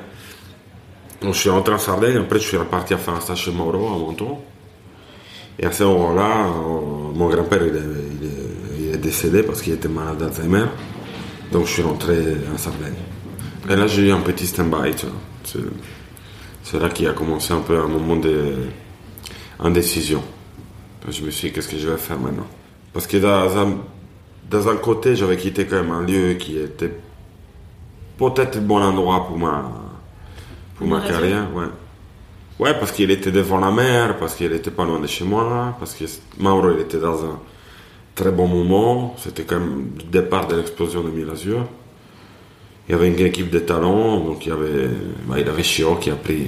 Je 1.33 1.39
suis 1.39 1.51
rentré 1.51 1.75
en 1.75 1.79
Sardaigne, 1.79 2.19
après 2.19 2.39
je 2.39 2.45
suis 2.47 2.57
reparti 2.57 2.95
à 2.95 2.99
faire 2.99 3.15
un 3.15 3.21
stage 3.21 3.45
chez 3.45 3.53
Mauro 3.53 3.87
à 3.87 3.99
Menton. 3.99 4.39
Et 5.59 5.65
à 5.65 5.73
ce 5.73 5.85
moment-là, 5.85 6.47
euh, 6.49 7.13
mon 7.15 7.29
grand-père 7.29 7.63
est, 7.63 8.99
décédé 8.99 9.43
parce 9.43 9.61
qu'il 9.61 9.73
était 9.75 9.89
malade 9.89 10.19
d'Alzheimer. 10.19 10.67
Donc 11.53 11.67
je 11.67 11.73
suis 11.73 11.83
rentré 11.83 12.17
en 12.53 12.57
Sardaigne. 12.57 12.95
Et 13.69 13.77
là 13.77 13.87
j'ai 13.87 14.09
eu 14.09 14.13
un 14.13 14.21
petit 14.21 14.47
stand-by. 14.47 14.95
C'est- 15.45 16.79
là 16.79 16.89
qu'il 16.89 17.07
a 17.07 17.13
commencé 17.13 17.53
un 17.53 17.61
peu 17.61 17.79
un 17.79 17.87
moment 17.89 18.17
d'indécision. 19.61 20.23
Je 21.09 21.23
me 21.23 21.31
suis 21.31 21.49
dit, 21.49 21.55
qu'est-ce 21.55 21.69
que 21.69 21.77
je 21.77 21.89
vais 21.89 21.99
faire 21.99 22.19
maintenant? 22.19 22.47
Parce 22.93 23.07
que 23.07 23.19
dans 23.19 23.59
un, 23.59 23.77
dans 24.51 24.69
un 24.69 24.77
côté, 24.77 25.17
j'avais 25.17 25.37
quitté 25.37 25.67
quand 25.67 25.77
même 25.77 25.91
un 25.91 26.03
lieu 26.03 26.35
qui 26.35 26.59
était 26.59 26.93
peut-être 28.17 28.55
le 28.55 28.63
bon 28.63 28.81
endroit 28.81 29.27
pour 29.27 29.39
ma, 29.39 29.84
pour 30.77 30.87
ma 30.87 31.01
carrière. 31.01 31.49
Ouais. 31.55 31.67
ouais, 32.59 32.75
parce 32.75 32.93
qu'il 32.93 33.11
était 33.11 33.31
devant 33.31 33.59
la 33.59 33.71
mer, 33.71 34.17
parce 34.19 34.35
qu'il 34.35 34.53
était 34.53 34.71
pas 34.71 34.85
loin 34.85 35.01
de 35.01 35.07
chez 35.07 35.25
moi, 35.25 35.77
parce 35.79 35.95
que 35.95 36.05
Mauro 36.39 36.71
il 36.73 36.81
était 36.81 36.99
dans 36.99 37.25
un 37.25 37.39
très 38.15 38.31
bon 38.31 38.47
moment. 38.47 39.15
C'était 39.19 39.45
quand 39.45 39.61
même 39.61 39.91
le 39.97 40.05
départ 40.05 40.47
de 40.49 40.57
l'explosion 40.57 41.03
de 41.03 41.11
Milazur. 41.11 41.67
Il 42.89 42.93
y 42.93 42.95
avait 42.95 43.09
une 43.09 43.19
équipe 43.19 43.51
de 43.51 43.61
talents, 43.61 44.21
donc 44.21 44.45
il 44.45 44.51
y 44.51 44.53
avait, 44.53 44.89
bah, 45.27 45.37
il 45.39 45.49
avait 45.49 45.63
Chiro 45.63 45.97
qui 45.97 46.11
a 46.11 46.17
pris 46.17 46.47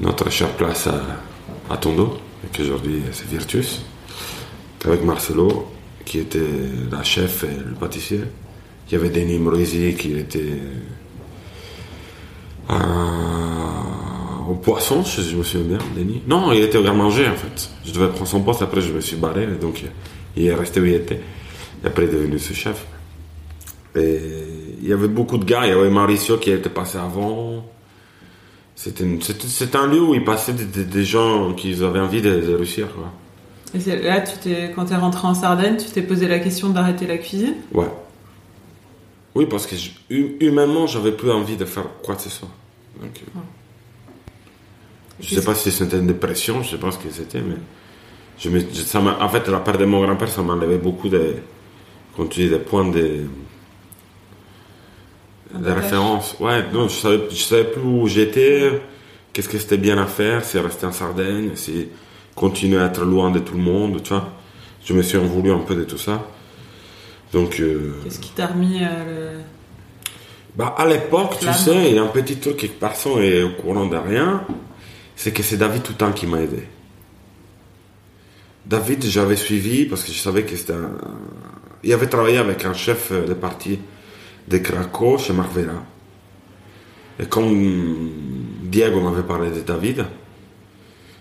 notre 0.00 0.30
chère 0.30 0.48
place 0.50 0.86
à, 0.86 1.02
à 1.68 1.76
Tondo, 1.76 2.18
et 2.44 2.56
qu'aujourd'hui 2.56 3.02
c'est 3.12 3.26
Virtus, 3.28 3.82
avec 4.86 5.04
Marcelo, 5.04 5.68
qui 6.04 6.18
était 6.18 6.40
la 6.90 7.02
chef 7.02 7.44
et 7.44 7.48
le 7.48 7.74
pâtissier. 7.74 8.20
Il 8.88 8.94
y 8.94 8.96
avait 8.96 9.10
Denis 9.10 9.38
Mroisi 9.38 9.94
qui 9.94 10.18
était 10.18 10.58
à- 12.68 14.48
au 14.50 14.54
poisson, 14.54 15.02
je, 15.04 15.22
je 15.22 15.36
me 15.36 15.42
souviens 15.42 15.76
bien, 15.76 15.78
Denis. 15.96 16.22
Non, 16.26 16.52
il 16.52 16.62
était 16.62 16.78
au 16.78 16.82
garde-manger 16.82 17.28
en 17.28 17.34
fait. 17.36 17.70
Je 17.84 17.92
devais 17.92 18.08
prendre 18.08 18.26
son 18.26 18.40
poste, 18.42 18.62
après 18.62 18.80
je 18.80 18.92
me 18.92 19.00
suis 19.00 19.16
barré, 19.16 19.46
donc 19.46 19.84
il 20.36 20.46
est 20.46 20.54
resté 20.54 20.80
où 20.80 20.84
il 20.84 20.94
était. 20.94 21.20
Et 21.84 21.86
après 21.86 22.04
il 22.04 22.08
est 22.10 22.12
devenu 22.12 22.38
ce 22.38 22.52
chef. 22.52 22.84
Et 23.96 24.18
il 24.82 24.88
y 24.88 24.92
avait 24.92 25.08
beaucoup 25.08 25.38
de 25.38 25.44
gars, 25.44 25.60
il 25.66 25.68
y 25.68 25.72
avait 25.72 25.90
Mauricio 25.90 26.38
qui 26.38 26.50
était 26.50 26.68
passé 26.70 26.98
avant. 26.98 27.64
C'était 28.74 29.04
un 29.76 29.86
lieu 29.86 30.00
où 30.00 30.14
il 30.14 30.24
passait 30.24 30.54
des, 30.54 30.64
des- 30.64 30.84
des 30.84 31.04
gens 31.04 31.52
qui 31.52 31.72
avaient 31.84 32.00
envie 32.00 32.22
de, 32.22 32.40
de 32.40 32.54
réussir. 32.54 32.88
Quoi. 32.94 33.12
Et 33.74 34.02
là, 34.02 34.20
tu 34.22 34.36
t'es, 34.38 34.72
quand 34.74 34.86
t'es 34.86 34.96
rentré 34.96 35.26
en 35.26 35.34
Sardaigne, 35.34 35.76
tu 35.76 35.86
t'es 35.90 36.02
posé 36.02 36.26
la 36.26 36.40
question 36.40 36.70
d'arrêter 36.70 37.06
la 37.06 37.18
cuisine? 37.18 37.54
Ouais. 37.72 37.86
Oui, 39.34 39.46
parce 39.46 39.66
que 39.66 39.74
humainement, 40.10 40.86
j'avais 40.86 41.12
plus 41.12 41.30
envie 41.30 41.56
de 41.56 41.64
faire 41.64 41.86
quoi 42.02 42.16
que 42.16 42.22
ce 42.22 42.30
soit. 42.30 42.48
Donc, 43.00 43.20
euh, 43.22 43.40
je 45.20 45.28
sais 45.28 45.42
pas 45.44 45.54
si 45.54 45.70
c'était 45.70 45.98
une 45.98 46.06
dépression, 46.06 46.62
je 46.62 46.70
sais 46.70 46.78
pas 46.78 46.90
ce 46.90 46.98
que 46.98 47.10
c'était, 47.10 47.40
mais 47.40 47.56
je 48.38 48.50
me, 48.50 48.60
je- 48.60 48.82
ça 48.82 49.00
m'a- 49.00 49.18
en 49.22 49.28
fait, 49.28 49.48
la 49.48 49.60
perte 49.60 49.80
de 49.80 49.84
mon 49.86 50.02
grand-père, 50.04 50.28
ça 50.30 50.42
m'a 50.42 50.54
enlevé 50.54 50.78
beaucoup 50.78 51.08
de, 51.08 51.36
comme 52.16 52.28
tu 52.28 52.42
dis, 52.42 52.50
des 52.50 52.58
points 52.58 52.88
de, 52.90 53.26
de 55.54 55.70
référence. 55.70 56.36
Ouais, 56.40 56.64
non, 56.72 56.88
je 56.88 56.94
savais, 56.94 57.20
je 57.30 57.36
savais 57.42 57.64
plus 57.64 57.82
où 57.82 58.06
j'étais, 58.06 58.80
qu'est-ce 59.32 59.48
que 59.48 59.58
c'était 59.58 59.76
bien 59.78 59.98
à 59.98 60.06
faire, 60.06 60.44
si 60.44 60.58
rester 60.58 60.86
en 60.86 60.92
Sardaigne, 60.92 61.50
si 61.54 61.88
continuer 62.34 62.78
à 62.80 62.86
être 62.86 63.04
loin 63.04 63.30
de 63.30 63.38
tout 63.38 63.54
le 63.54 63.60
monde, 63.62 64.02
tu 64.02 64.10
vois. 64.10 64.28
Je 64.84 64.94
me 64.94 65.02
suis 65.02 65.18
en 65.18 65.24
voulu 65.26 65.50
un 65.52 65.58
peu 65.58 65.74
de 65.76 65.84
tout 65.84 65.98
ça. 65.98 66.26
Donc, 67.32 67.60
euh, 67.60 67.94
Qu'est-ce 68.04 68.20
qui 68.20 68.30
t'a 68.30 68.48
remis 68.48 68.80
euh, 68.82 69.36
le... 69.36 69.40
bah, 70.54 70.74
à 70.76 70.86
l'époque, 70.86 71.38
tu 71.40 71.52
sais, 71.52 71.90
il 71.90 71.94
y 71.96 71.98
a 71.98 72.02
un 72.02 72.08
petit 72.08 72.36
truc 72.36 72.58
qui 72.58 72.68
personne 72.68 73.22
est 73.22 73.42
au 73.42 73.50
courant 73.50 73.86
de 73.86 73.96
rien, 73.96 74.44
c'est 75.16 75.32
que 75.32 75.42
c'est 75.42 75.56
David 75.56 75.82
Toutan 75.82 76.12
qui 76.12 76.26
m'a 76.26 76.40
aidé. 76.42 76.64
David, 78.66 79.04
j'avais 79.04 79.36
suivi 79.36 79.86
parce 79.86 80.04
que 80.04 80.12
je 80.12 80.18
savais 80.18 80.44
que 80.44 80.56
c'était 80.56 80.74
un... 80.74 80.92
Il 81.82 81.92
avait 81.92 82.06
travaillé 82.06 82.38
avec 82.38 82.64
un 82.64 82.74
chef 82.74 83.08
euh, 83.10 83.26
de 83.26 83.34
parti 83.34 83.78
de 84.46 84.58
Craco 84.58 85.18
chez 85.18 85.32
Marvera. 85.32 85.82
Et 87.18 87.26
comme 87.26 88.10
Diego 88.62 89.00
m'avait 89.00 89.22
parlé 89.22 89.50
de 89.50 89.60
David, 89.60 90.04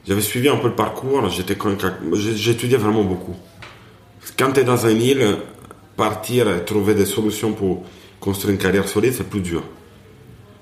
j'avais 0.07 0.21
suivi 0.21 0.49
un 0.49 0.57
peu 0.57 0.67
le 0.67 0.75
parcours, 0.75 1.29
j'étais 1.29 1.57
j'étudiais 2.13 2.77
vraiment 2.77 3.03
beaucoup. 3.03 3.35
Quand 4.37 4.51
tu 4.53 4.61
es 4.61 4.63
dans 4.63 4.87
une 4.87 5.01
île, 5.01 5.37
partir 5.97 6.49
et 6.49 6.63
trouver 6.63 6.95
des 6.95 7.05
solutions 7.05 7.53
pour 7.53 7.83
construire 8.19 8.53
une 8.53 8.59
carrière 8.59 8.87
solide, 8.87 9.13
c'est 9.13 9.29
plus 9.29 9.41
dur. 9.41 9.63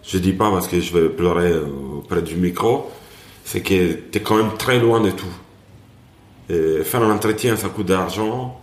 Je 0.03 0.17
dis 0.17 0.33
pas 0.33 0.49
parce 0.49 0.67
que 0.67 0.79
je 0.79 0.97
vais 0.97 1.09
pleurer 1.09 1.53
auprès 1.97 2.21
du 2.21 2.35
micro, 2.35 2.89
c'est 3.43 3.61
que 3.61 3.93
tu 3.93 4.17
es 4.17 4.21
quand 4.21 4.37
même 4.37 4.57
très 4.57 4.79
loin 4.79 5.01
de 5.01 5.11
tout. 5.11 5.27
Faire 6.83 7.03
un 7.03 7.11
entretien, 7.11 7.55
ça 7.55 7.69
coûte 7.69 7.87
de 7.87 7.93
l'argent. 7.93 8.59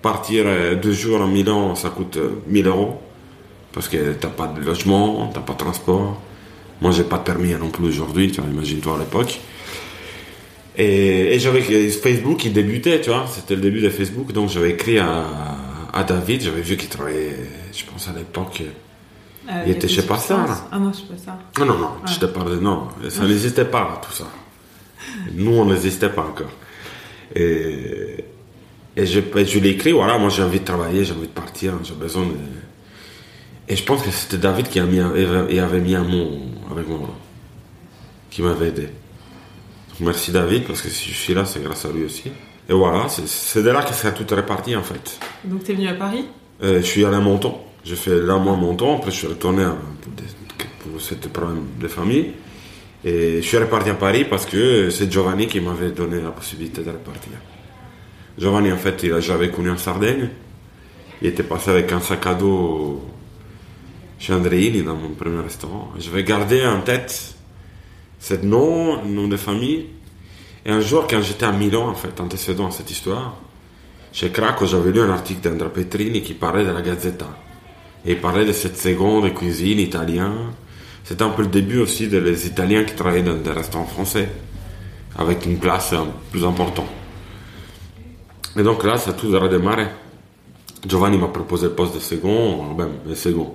Partir 0.00 0.44
euh, 0.46 0.74
deux 0.76 0.92
jours 0.92 1.20
en 1.20 1.26
Milan, 1.26 1.74
ça 1.74 1.90
coûte 1.90 2.16
euh, 2.16 2.40
1000 2.46 2.66
euros. 2.66 3.00
Parce 3.72 3.88
que 3.88 4.12
t'as 4.12 4.28
pas 4.28 4.46
de 4.46 4.64
logement, 4.64 5.30
t'as 5.34 5.40
pas 5.40 5.54
de 5.54 5.58
transport. 5.58 6.20
Moi, 6.80 6.92
j'ai 6.92 7.02
pas 7.02 7.18
de 7.18 7.24
permis 7.24 7.52
non 7.54 7.70
plus 7.70 7.86
aujourd'hui, 7.86 8.30
tu 8.30 8.40
vois, 8.40 8.50
imagine-toi 8.50 8.94
à 8.94 8.98
l'époque. 8.98 9.40
Et, 10.78 11.34
et 11.34 11.38
j'avais 11.38 11.60
Facebook 11.90 12.36
qui 12.38 12.50
débutait, 12.50 13.00
tu 13.00 13.10
vois, 13.10 13.26
c'était 13.28 13.54
le 13.54 13.62
début 13.62 13.80
de 13.80 13.88
Facebook, 13.88 14.32
donc 14.32 14.50
j'avais 14.50 14.70
écrit 14.70 14.98
à, 14.98 15.24
à 15.96 16.04
David, 16.04 16.42
j'avais 16.42 16.60
vu 16.60 16.76
qu'il 16.76 16.88
travaillait, 16.88 17.36
je 17.72 17.84
pense 17.84 18.08
à 18.08 18.12
l'époque, 18.12 18.62
Euh, 19.48 19.62
il 19.64 19.70
était 19.72 19.86
chez 19.86 20.02
Passard. 20.02 20.66
Ah 20.72 20.78
non, 20.80 20.92
je 20.92 20.98
sais 20.98 21.06
pas 21.06 21.20
ça. 21.24 21.38
non, 21.60 21.66
non, 21.66 21.78
non, 21.78 21.90
je 22.04 22.18
te 22.18 22.26
parle 22.26 22.50
de 22.56 22.60
non, 22.68 22.88
ça 23.08 23.24
n'existait 23.26 23.64
pas, 23.64 24.00
tout 24.04 24.12
ça. 24.20 24.26
Nous, 25.32 25.52
on 25.52 25.66
n'existait 25.66 26.08
pas 26.08 26.22
encore. 26.22 26.50
Et, 27.36 28.24
et 28.96 29.06
je, 29.06 29.20
et 29.20 29.44
je 29.46 29.58
l'ai 29.60 29.70
écrit, 29.70 29.92
voilà, 29.92 30.18
moi 30.18 30.30
j'ai 30.30 30.42
envie 30.42 30.58
de 30.58 30.64
travailler, 30.64 31.04
j'ai 31.04 31.12
envie 31.12 31.28
de 31.28 31.38
partir, 31.42 31.74
j'ai 31.84 31.94
besoin 31.94 32.24
de... 32.26 32.34
Et 33.68 33.76
je 33.76 33.84
pense 33.84 34.02
que 34.02 34.10
c'était 34.10 34.38
David 34.38 34.68
qui 34.68 34.80
a 34.80 34.84
mis, 34.84 35.00
il 35.50 35.60
avait 35.60 35.80
mis 35.80 35.94
un 35.94 36.02
mot 36.04 36.28
avec 36.72 36.88
moi, 36.88 37.14
qui 38.30 38.42
m'avait 38.42 38.68
aidé. 38.68 38.88
Donc, 39.90 40.00
merci 40.00 40.32
David, 40.32 40.64
parce 40.64 40.82
que 40.82 40.88
si 40.88 41.10
je 41.10 41.14
suis 41.24 41.34
là, 41.34 41.44
c'est 41.44 41.62
grâce 41.62 41.84
à 41.84 41.90
lui 41.92 42.04
aussi. 42.04 42.32
Et 42.68 42.72
voilà, 42.72 43.08
c'est- 43.08 43.62
de 43.62 43.70
là 43.70 43.82
que 43.82 43.94
ça 43.94 44.08
a 44.08 44.12
tout 44.12 44.26
réparti 44.34 44.74
en 44.74 44.82
fait. 44.82 45.18
Donc 45.44 45.64
t'es 45.64 45.74
venu 45.74 45.88
à 45.88 45.94
Paris? 45.94 46.24
Euh, 46.62 46.78
je 46.80 46.86
suis 46.86 47.04
allé 47.04 47.16
à 47.16 47.20
Monton. 47.20 47.54
J'ai 47.84 47.94
fait 47.96 48.20
là 48.20 48.36
mois 48.38 48.56
Monton, 48.56 48.96
après 48.96 49.10
je 49.12 49.16
suis 49.16 49.26
retourné 49.28 49.62
à- 49.62 49.76
pour, 50.82 51.00
cette 51.00 51.28
problème 51.32 51.64
de 51.80 51.88
famille. 51.88 52.32
Et 53.04 53.36
je 53.42 53.46
suis 53.46 53.58
reparti 53.58 53.90
à 53.90 53.94
Paris 53.94 54.24
parce 54.28 54.46
que 54.46 54.90
c'est 54.90 55.10
Giovanni 55.12 55.46
qui 55.46 55.60
m'avait 55.60 55.90
donné 55.90 56.20
la 56.20 56.30
possibilité 56.30 56.82
de 56.82 56.90
repartir. 56.90 57.32
Giovanni, 58.38 58.72
en 58.72 58.76
fait, 58.76 59.00
il 59.04 59.12
a- 59.12 59.20
j'avais 59.20 59.50
connu 59.50 59.70
en 59.70 59.76
Sardaigne. 59.78 60.28
Il 61.22 61.28
était 61.28 61.42
passé 61.44 61.70
avec 61.70 61.90
un 61.92 62.00
sac 62.00 62.26
à 62.26 62.34
dos 62.34 63.02
chez 64.18 64.32
Andreini 64.32 64.82
dans 64.82 64.96
mon 64.96 65.10
premier 65.10 65.40
restaurant. 65.42 65.92
Je 65.98 66.10
vais 66.10 66.24
garder 66.24 66.66
en 66.66 66.80
tête 66.80 67.34
ce 68.18 68.34
nom, 68.34 69.02
nom 69.04 69.28
de 69.28 69.36
famille. 69.36 69.86
Et 70.66 70.70
un 70.72 70.80
jour, 70.80 71.06
quand 71.08 71.22
j'étais 71.22 71.46
à 71.46 71.52
Milan, 71.52 71.88
en 71.88 71.94
fait, 71.94 72.20
antécédent 72.20 72.66
à 72.66 72.70
cette 72.72 72.90
histoire, 72.90 73.36
chez 74.12 74.30
Craco, 74.30 74.66
j'avais 74.66 74.90
lu 74.90 75.00
un 75.00 75.10
article 75.10 75.48
d'Andrea 75.48 75.68
Petrini 75.68 76.22
qui 76.22 76.34
parlait 76.34 76.64
de 76.64 76.70
la 76.70 76.82
Gazzetta. 76.82 77.28
Et 78.04 78.12
il 78.12 78.20
parlait 78.20 78.44
de 78.44 78.52
cette 78.52 78.76
seconde 78.76 79.32
cuisine 79.32 79.78
italienne. 79.78 80.50
C'était 81.04 81.22
un 81.22 81.30
peu 81.30 81.42
le 81.42 81.48
début 81.48 81.78
aussi 81.78 82.08
des 82.08 82.46
Italiens 82.48 82.82
qui 82.82 82.96
travaillaient 82.96 83.22
dans 83.22 83.36
des 83.36 83.50
restaurants 83.52 83.86
français, 83.86 84.28
avec 85.16 85.46
une 85.46 85.58
place 85.58 85.92
euh, 85.92 86.02
plus 86.32 86.44
importante. 86.44 86.90
Et 88.56 88.62
donc 88.64 88.82
là, 88.82 88.98
ça 88.98 89.10
a 89.10 89.12
tout 89.12 89.28
redémarré. 89.28 89.86
Giovanni 90.84 91.16
m'a 91.16 91.28
proposé 91.28 91.66
le 91.66 91.74
poste 91.74 91.94
de 91.94 92.00
second, 92.00 92.74
même 92.74 92.94
de 93.06 93.14
second. 93.14 93.54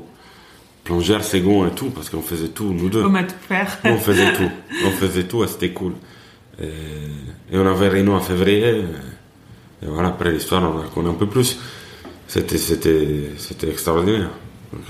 Plongeur, 0.85 1.25
second 1.25 1.67
et 1.67 1.71
tout, 1.71 1.89
parce 1.89 2.09
qu'on 2.09 2.21
faisait 2.21 2.49
tout, 2.49 2.71
nous 2.71 2.89
deux. 2.89 3.03
Au 3.03 3.09
mat 3.09 3.23
tout 3.23 3.33
faire. 3.49 3.77
On 3.83 3.97
faisait 3.97 4.31
tout. 4.37 4.49
On 4.85 4.91
faisait 4.91 5.25
tout 5.25 5.43
et 5.43 5.47
c'était 5.47 5.71
cool. 5.71 5.93
Et, 6.61 6.65
et 7.55 7.57
on 7.57 7.65
avait 7.65 7.89
Reno 7.89 8.13
en 8.13 8.19
février. 8.19 8.83
Et 9.83 9.85
voilà, 9.87 10.09
après 10.09 10.31
l'histoire, 10.31 10.63
on 10.73 10.77
la 10.81 10.87
connaît 10.89 11.09
un 11.09 11.13
peu 11.15 11.27
plus. 11.27 11.59
C'était, 12.27 12.57
c'était, 12.57 13.31
c'était 13.37 13.69
extraordinaire. 13.69 14.29
Donc, 14.71 14.81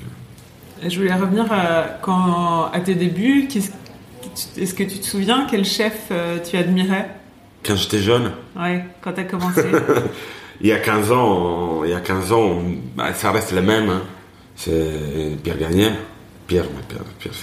Et 0.84 0.90
Je 0.90 1.00
voulais 1.00 1.14
revenir 1.16 1.52
à, 1.52 1.98
quand, 2.02 2.70
à 2.72 2.80
tes 2.82 2.96
débuts. 2.96 3.48
Tu- 3.48 3.60
Est-ce 4.62 4.74
que 4.74 4.84
tu 4.84 5.00
te 5.00 5.06
souviens 5.06 5.48
quel 5.50 5.66
chef 5.66 6.08
euh, 6.12 6.38
tu 6.48 6.58
admirais? 6.58 7.10
Quand 7.66 7.76
j'étais 7.76 8.00
jeune, 8.00 8.32
Ouais, 8.60 8.84
quand 9.02 9.14
t'as 9.14 9.24
commencé. 9.24 9.64
il 10.62 10.68
y 10.68 10.72
a 10.72 10.80
15 10.80 11.12
ans, 11.12 11.84
il 11.84 11.92
y 11.92 11.94
a 11.94 12.00
15 12.02 12.32
ans, 12.32 12.62
bah, 12.96 13.14
ça 13.14 13.32
reste 13.32 13.52
le 13.54 13.62
même. 13.62 13.90
hein. 13.90 14.02
C'est 14.56 15.38
Pierre 15.44 15.58
Gagné. 15.58 15.90
Pierre, 16.48 16.66
mais 16.76 16.82
Pierre, 16.88 17.04
Pierre 17.20 17.34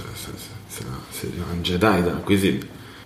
c'est 0.71 0.85
un 0.85 1.65
Jedi 1.65 1.81
dans 1.81 2.15
la 2.15 2.21
cuisine. 2.27 2.61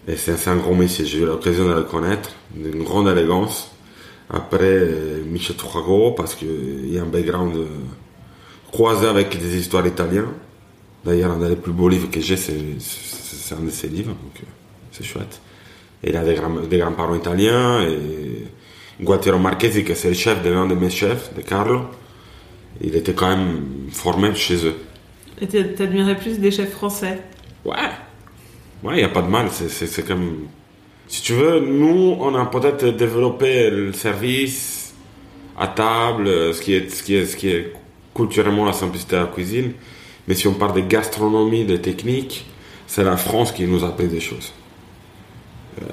Et 0.08 0.16
c'est, 0.16 0.48
un 0.48 0.56
grand 0.56 0.74
métier. 0.74 1.04
J'ai 1.04 1.18
eu 1.18 1.26
l'occasion 1.26 1.68
de 1.68 1.74
le 1.74 1.82
connaître, 1.84 2.30
d'une 2.54 2.82
grande 2.82 3.08
élégance. 3.08 3.70
Après, 4.30 4.58
euh, 4.62 5.22
Michel 5.24 5.56
Trogo, 5.56 6.12
parce 6.12 6.34
qu'il 6.34 6.92
y 6.92 6.98
a 6.98 7.02
un 7.02 7.06
background 7.06 7.56
euh, 7.56 7.66
croisé 8.72 9.06
avec 9.06 9.38
des 9.38 9.56
histoires 9.58 9.86
italiennes. 9.86 10.32
D'ailleurs, 11.04 11.32
un 11.32 11.48
des 11.48 11.56
plus 11.56 11.72
beaux 11.72 11.88
livres 11.88 12.10
que 12.10 12.20
j'ai, 12.20 12.36
c'est, 12.36 12.54
un 13.54 13.60
de 13.64 13.70
ses 13.70 13.88
livres, 13.88 14.10
donc 14.10 14.36
euh, 14.40 14.46
c'est 14.92 15.04
chouette. 15.04 15.40
Et 16.02 16.10
il 16.10 16.16
a 16.16 16.24
des, 16.24 16.34
grands- 16.34 16.60
des 16.68 16.78
grands-parents 16.78 17.14
italiens, 17.14 17.82
et 17.82 18.46
Guattiero 19.00 19.38
Marchesi, 19.38 19.84
que 19.84 19.94
c'est 19.94 20.08
le 20.08 20.14
chef 20.14 20.42
de 20.42 20.50
l'un 20.50 20.66
de 20.66 20.74
mes 20.74 20.90
chefs, 20.90 21.34
de 21.34 21.42
Carlo, 21.42 21.82
il 22.80 22.96
était 22.96 23.12
quand 23.14 23.28
même 23.36 23.62
formé 23.92 24.34
chez 24.34 24.66
eux. 24.66 24.76
Et 25.40 25.46
t'a- 25.46 25.64
t'admirais 25.64 26.16
plus 26.16 26.38
des 26.38 26.50
chefs 26.50 26.70
français? 26.72 27.20
Ouais, 27.64 27.76
ouais, 28.82 28.94
il 28.94 28.98
n'y 28.98 29.02
a 29.02 29.08
pas 29.08 29.22
de 29.22 29.28
mal, 29.28 29.48
c'est, 29.50 30.06
comme... 30.06 30.46
Si 31.08 31.22
tu 31.22 31.34
veux, 31.34 31.60
nous, 31.60 32.16
on 32.20 32.34
a 32.34 32.46
peut-être 32.46 32.86
développé 32.86 33.70
le 33.70 33.92
service 33.92 34.94
à 35.58 35.68
table, 35.68 36.26
euh, 36.26 36.52
ce 36.52 36.62
qui 36.62 36.74
est, 36.74 36.90
ce 36.90 37.02
qui 37.02 37.16
est, 37.16 37.26
ce 37.26 37.36
qui 37.36 37.48
est 37.48 37.72
culturellement 38.14 38.64
la 38.64 38.72
simplicité 38.72 39.16
de 39.16 39.20
la 39.20 39.26
cuisine. 39.26 39.72
Mais 40.26 40.34
si 40.34 40.46
on 40.48 40.54
parle 40.54 40.74
de 40.74 40.80
gastronomie, 40.80 41.64
de 41.64 41.76
technique, 41.76 42.46
c'est 42.86 43.04
la 43.04 43.16
France 43.16 43.52
qui 43.52 43.64
nous 43.64 43.84
a 43.84 43.88
appris 43.88 44.08
des 44.08 44.20
choses. 44.20 44.52
Euh, 45.80 45.84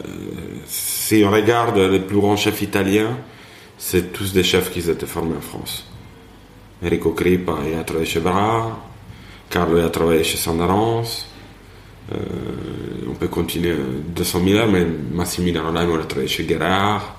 si 0.65 1.23
on 1.25 1.31
regarde 1.31 1.77
les 1.77 1.99
plus 1.99 2.19
grands 2.19 2.35
chefs 2.35 2.61
italiens, 2.61 3.17
c'est 3.77 4.11
tous 4.11 4.33
des 4.33 4.43
chefs 4.43 4.71
qui 4.71 4.79
étaient 4.89 5.05
formés 5.05 5.37
en 5.37 5.41
France. 5.41 5.85
Enrico 6.83 7.11
Crippa, 7.11 7.57
il 7.65 7.77
a 7.77 7.83
travaillé 7.83 8.05
chez 8.05 8.19
Bra, 8.19 8.77
Carlo 9.49 9.77
il 9.77 9.83
a 9.85 9.89
travaillé 9.89 10.23
chez 10.23 10.37
Sandarance, 10.37 11.25
euh, 11.25 11.28
on 13.09 13.13
peut 13.13 13.27
continuer 13.27 13.71
euh, 13.71 13.99
200 14.15 14.41
000 14.45 14.59
heures, 14.59 14.71
mais 14.71 14.85
Massimiliano 15.13 15.71
Lime, 15.71 15.91
on 15.91 15.99
a 15.99 16.05
travaillé 16.05 16.27
chez 16.27 16.47
Gerard. 16.47 17.15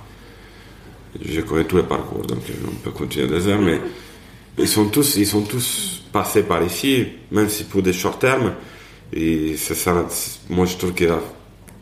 Je 1.23 1.41
connais 1.41 1.65
tous 1.65 1.77
les 1.79 1.83
parcours, 1.83 2.23
donc 2.23 2.39
euh, 2.51 2.55
on 2.69 2.75
peut 2.77 2.91
continuer 2.91 3.27
des 3.29 3.47
heures, 3.49 3.61
mais 3.61 3.81
ils 4.59 4.69
sont 4.69 4.87
tous, 4.89 5.17
ils 5.17 5.27
sont 5.27 5.43
tous 5.43 6.03
passés 6.13 6.43
par 6.45 6.63
ici, 6.63 7.07
même 7.31 7.49
si 7.49 7.65
pour 7.65 7.83
des 7.83 7.93
short 7.93 8.21
termes. 8.21 8.53
Et 9.13 9.57
c'est 9.57 9.75
ça, 9.75 10.07
moi 10.49 10.67
je 10.67 10.77
trouve 10.77 10.93
que 10.95 11.05
la, 11.05 11.21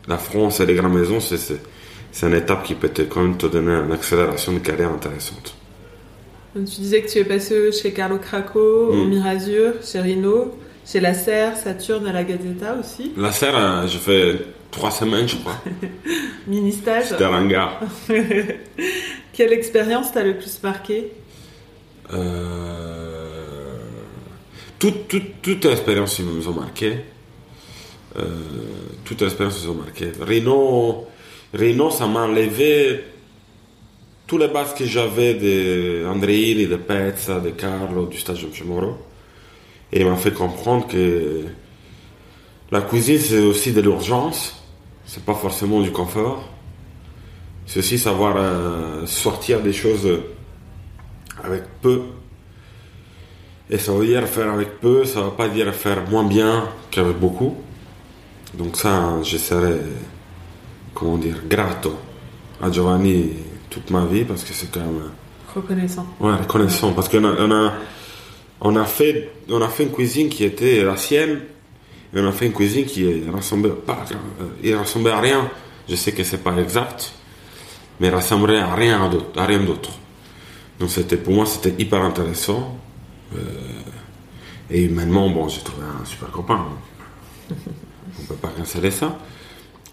la 0.07 0.17
France 0.17 0.59
et 0.59 0.65
les 0.65 0.73
grandes 0.75 0.93
maisons, 0.93 1.19
c'est, 1.19 1.37
c'est, 1.37 1.61
c'est 2.11 2.27
une 2.27 2.33
étape 2.35 2.63
qui 2.63 2.73
peut 2.75 2.89
te, 2.89 3.03
quand 3.03 3.21
même 3.21 3.37
te 3.37 3.45
donner 3.45 3.71
une 3.73 3.91
accélération 3.91 4.53
de 4.53 4.59
carrière 4.59 4.91
intéressante. 4.91 5.55
Tu 6.55 6.61
disais 6.81 7.01
que 7.03 7.09
tu 7.09 7.19
es 7.19 7.23
passé 7.23 7.71
chez 7.71 7.91
Carlo 7.93 8.17
Craco, 8.17 8.59
au 8.59 9.05
Mm. 9.05 9.09
Mirazur, 9.09 9.73
chez 9.83 9.99
Rino, 9.99 10.55
chez 10.91 10.99
La 10.99 11.13
Serre, 11.13 11.55
Saturne 11.55 12.07
à 12.07 12.13
la 12.13 12.23
Gazzetta 12.23 12.75
aussi. 12.79 13.11
La 13.15 13.31
serre, 13.31 13.55
euh, 13.55 13.87
j'ai 13.87 13.99
fait 13.99 14.45
trois 14.71 14.89
semaines, 14.89 15.27
je 15.27 15.35
crois. 15.35 15.61
Mini 16.47 16.71
stage. 16.71 17.09
C'était 17.09 17.25
l'hangar. 17.25 17.79
Quelle 19.33 19.53
expérience 19.53 20.11
t'a 20.11 20.23
le 20.23 20.35
plus 20.37 20.61
marqué? 20.63 21.11
Euh, 22.11 23.77
toute, 24.79 25.07
toute, 25.07 25.41
toute 25.43 25.65
l'expérience 25.65 26.17
ils 26.17 26.25
nous 26.25 26.47
ont 26.47 26.53
marqué. 26.53 27.01
Euh, 28.17 28.23
toute 29.05 29.21
l'expérience 29.21 29.63
nous 29.63 29.71
ont 29.71 29.75
marqué. 29.75 30.11
Reno, 30.19 31.07
Reno, 31.53 31.91
ça 31.91 32.07
m'a 32.07 32.21
enlevé 32.21 33.03
tous 34.25 34.39
les 34.39 34.47
bases 34.47 34.73
que 34.73 34.85
j'avais 34.85 35.35
de 35.35 36.07
Andreini, 36.07 36.65
de 36.65 36.77
Pezza, 36.77 37.39
de 37.39 37.51
Carlo, 37.51 38.07
du 38.07 38.17
stage 38.17 38.41
de 38.43 38.63
Moro. 38.63 38.97
Et 39.91 40.01
il 40.01 40.05
m'a 40.05 40.15
fait 40.15 40.33
comprendre 40.33 40.87
que 40.87 41.45
la 42.71 42.81
cuisine, 42.81 43.17
c'est 43.17 43.39
aussi 43.39 43.71
de 43.71 43.81
l'urgence. 43.81 44.55
C'est 45.05 45.23
pas 45.25 45.33
forcément 45.33 45.81
du 45.81 45.91
confort. 45.91 46.47
C'est 47.65 47.79
aussi 47.79 47.97
savoir 47.97 48.35
euh, 48.37 49.05
sortir 49.05 49.61
des 49.61 49.73
choses 49.73 50.07
avec 51.43 51.63
peu. 51.81 52.01
Et 53.69 53.77
ça 53.77 53.91
veut 53.91 54.05
dire 54.05 54.27
faire 54.27 54.51
avec 54.51 54.79
peu, 54.79 55.05
ça 55.05 55.21
veut 55.21 55.31
pas 55.31 55.47
dire 55.47 55.73
faire 55.73 56.09
moins 56.09 56.23
bien 56.23 56.67
qu'avec 56.89 57.17
beaucoup. 57.17 57.55
Donc 58.55 58.75
ça, 58.75 59.21
je 59.23 59.37
serai, 59.37 59.75
comment 60.95 61.17
dire, 61.17 61.35
grato 61.47 61.95
à 62.61 62.71
Giovanni 62.71 63.31
toute 63.69 63.91
ma 63.91 64.05
vie 64.05 64.23
parce 64.25 64.43
que 64.43 64.53
c'est 64.53 64.71
quand 64.71 64.79
même, 64.79 65.11
Reconnaissant. 65.55 66.05
ouais, 66.19 66.35
reconnaissant 66.35 66.93
parce 66.93 67.09
qu'on 67.09 67.23
a, 67.23 67.33
on 67.39 67.51
a, 67.51 67.73
on 68.61 68.75
a 68.75 68.85
fait, 68.85 69.29
on 69.49 69.61
a 69.61 69.69
fait 69.69 69.83
une 69.83 69.91
cuisine 69.91 70.29
qui 70.29 70.43
était 70.43 70.83
la 70.83 70.97
sienne 70.97 71.41
et 72.13 72.19
on 72.19 72.27
a 72.27 72.31
fait 72.31 72.47
une 72.47 72.53
cuisine 72.53 72.85
qui 72.85 73.23
ressemblait 73.29 73.71
pas, 73.71 74.05
euh, 74.65 74.79
ressemblait 74.79 75.11
à 75.11 75.19
rien. 75.19 75.49
Je 75.87 75.95
sais 75.95 76.11
que 76.11 76.23
c'est 76.23 76.43
pas 76.43 76.55
exact, 76.57 77.13
mais 77.99 78.09
ressemblait 78.09 78.59
à 78.59 78.73
rien 78.75 79.09
d'autre, 79.09 79.39
à 79.39 79.45
rien 79.45 79.59
d'autre. 79.59 79.91
Donc 80.79 80.89
c'était 80.89 81.17
pour 81.17 81.33
moi 81.33 81.45
c'était 81.45 81.73
hyper 81.81 82.01
intéressant. 82.01 82.77
Euh, 83.35 83.39
et 84.71 84.83
humainement, 84.83 85.29
bon, 85.29 85.47
j'ai 85.47 85.61
trouvé 85.61 85.83
un 85.83 86.05
super 86.05 86.29
copain. 86.29 86.65
On 87.49 88.23
peut 88.27 88.35
pas 88.35 88.49
canceller 88.49 88.91
ça. 88.91 89.17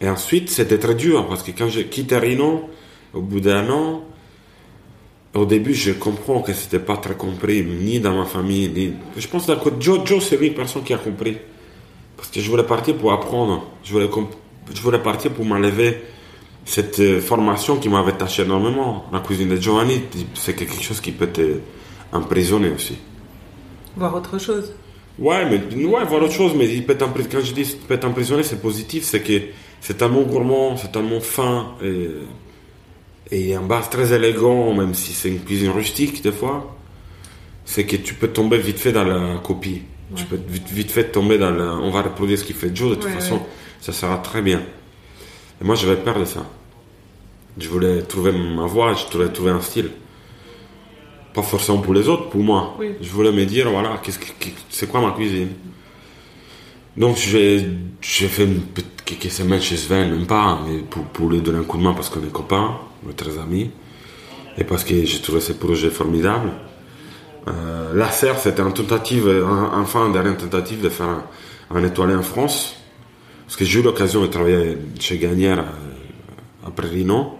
Et 0.00 0.08
ensuite, 0.08 0.50
c'était 0.50 0.78
très 0.78 0.94
dur 0.94 1.26
parce 1.28 1.42
que 1.42 1.52
quand 1.52 1.68
j'ai 1.68 1.86
quitté 1.86 2.18
Rhino, 2.18 2.68
au 3.14 3.22
bout 3.22 3.40
d'un 3.40 3.68
an, 3.70 4.04
au 5.36 5.46
début, 5.46 5.74
je 5.74 5.92
comprends 5.92 6.40
que 6.40 6.52
c'était 6.52 6.78
pas 6.78 6.96
très 6.96 7.14
compris, 7.14 7.64
ni 7.64 8.00
dans 8.00 8.14
ma 8.14 8.24
famille, 8.24 8.68
ni... 8.68 8.92
Je 9.16 9.26
pense 9.28 9.46
que 9.46 9.52
Joe, 9.80 10.00
Joe 10.04 10.24
c'est 10.24 10.36
une 10.36 10.54
personne 10.54 10.82
qui 10.82 10.94
a 10.94 10.98
compris. 10.98 11.36
Parce 12.16 12.30
que 12.30 12.40
je 12.40 12.50
voulais 12.50 12.62
partir 12.62 12.96
pour 12.96 13.12
apprendre. 13.12 13.64
Je 13.84 13.92
voulais, 13.92 14.08
je 14.74 14.80
voulais 14.80 14.98
partir 14.98 15.32
pour 15.32 15.44
m'enlever 15.44 16.02
cette 16.64 16.98
euh, 17.00 17.20
formation 17.20 17.76
qui 17.76 17.88
m'avait 17.88 18.12
taché 18.12 18.42
énormément. 18.42 19.04
La 19.12 19.20
cuisine 19.20 19.48
de 19.48 19.56
Giovanni, 19.56 20.02
c'est 20.34 20.54
quelque 20.54 20.82
chose 20.82 21.00
qui 21.00 21.12
peut 21.12 21.28
te 21.28 21.60
emprisonner 22.12 22.70
aussi. 22.70 22.96
Voir 23.96 24.14
autre 24.14 24.38
chose. 24.38 24.72
Ouais, 25.18 25.44
mais 25.48 25.84
ouais, 25.84 26.04
voir 26.04 26.22
autre 26.22 26.32
chose, 26.32 26.52
mais 26.56 26.68
il 26.68 26.84
peut 26.84 26.96
quand 26.98 27.40
je 27.42 27.52
dis 27.52 27.76
peut 27.88 27.98
t'emprisonner, 27.98 28.42
c'est 28.42 28.60
positif, 28.60 29.04
c'est 29.04 29.20
que 29.20 29.40
c'est 29.80 30.02
un 30.02 30.08
mot 30.08 30.24
gourmand, 30.24 30.76
c'est 30.76 30.94
un 30.96 31.02
mot 31.02 31.20
fin 31.20 31.68
et, 31.82 32.08
et 33.30 33.54
un 33.54 33.62
base 33.62 33.90
très 33.90 34.12
élégant, 34.12 34.72
même 34.74 34.94
si 34.94 35.12
c'est 35.12 35.28
une 35.28 35.40
cuisine 35.40 35.70
rustique 35.70 36.22
des 36.22 36.32
fois. 36.32 36.76
C'est 37.64 37.84
que 37.84 37.96
tu 37.96 38.14
peux 38.14 38.28
tomber 38.28 38.58
vite 38.58 38.78
fait 38.78 38.92
dans 38.92 39.04
la 39.04 39.38
copie. 39.38 39.82
Tu 40.14 40.24
peux 40.24 40.38
vite, 40.48 40.70
vite, 40.70 40.90
fait 40.92 41.10
tomber 41.10 41.36
dans 41.36 41.50
la. 41.50 41.74
On 41.74 41.90
va 41.90 42.02
reproduire 42.02 42.38
ce 42.38 42.44
qu'il 42.44 42.54
fait 42.54 42.74
Joe, 42.74 42.90
de 42.90 42.94
toute 42.94 43.10
façon, 43.10 43.40
ça 43.80 43.92
sera 43.92 44.18
très 44.18 44.40
bien. 44.40 44.62
Et 45.60 45.64
moi, 45.64 45.74
je 45.74 45.88
vais 45.88 45.96
perdre 45.96 46.24
ça. 46.24 46.46
Je 47.58 47.68
voulais 47.68 48.02
trouver 48.02 48.30
ma 48.30 48.66
voix, 48.66 48.94
je 48.94 49.12
voulais 49.12 49.30
trouver 49.30 49.50
un 49.50 49.60
style. 49.60 49.90
Pas 51.34 51.42
forcément 51.42 51.78
pour 51.78 51.92
les 51.92 52.08
autres, 52.08 52.28
pour 52.28 52.42
moi. 52.42 52.78
Je 53.00 53.10
voulais 53.10 53.32
me 53.32 53.44
dire, 53.44 53.68
voilà, 53.68 54.00
qu'est-ce 54.02 54.18
que, 54.18 54.26
c'est 54.70 54.88
quoi 54.88 55.00
ma 55.00 55.10
cuisine? 55.12 55.48
Donc, 56.96 57.16
j'ai, 57.16 57.66
j'ai 58.00 58.28
fait 58.28 58.44
une, 58.44 58.62
quelques 59.04 59.30
semaines 59.30 59.60
chez 59.60 59.76
Sven, 59.76 60.10
même 60.10 60.26
pas, 60.26 60.60
mais 60.66 60.78
pour, 60.78 61.04
pour 61.04 61.28
lui 61.28 61.40
donner 61.40 61.58
un 61.58 61.64
coup 61.64 61.78
de 61.78 61.82
main 61.82 61.94
parce 61.94 62.10
qu'on 62.10 62.22
est 62.22 62.32
copains, 62.32 62.78
très 63.14 63.38
amis, 63.38 63.70
et 64.58 64.64
parce 64.64 64.84
que 64.84 65.04
j'ai 65.04 65.20
trouvé 65.20 65.40
ce 65.40 65.52
projet 65.52 65.90
formidable. 65.90 66.50
Euh, 67.48 67.94
la 67.94 68.10
serre, 68.10 68.38
c'était 68.38 68.62
une 68.62 68.72
tentative, 68.72 69.44
enfin, 69.74 70.06
une 70.06 70.12
dernière 70.12 70.36
tentative 70.36 70.80
de 70.80 70.88
faire 70.88 71.22
un, 71.70 71.84
étoilé 71.84 72.14
en 72.14 72.22
France. 72.22 72.76
Parce 73.44 73.56
que 73.56 73.64
j'ai 73.64 73.80
eu 73.80 73.82
l'occasion 73.82 74.22
de 74.22 74.26
travailler 74.26 74.76
chez 74.98 75.18
Gagnère 75.18 75.60
euh, 75.60 76.66
après 76.66 76.88
Rino. 76.88 77.38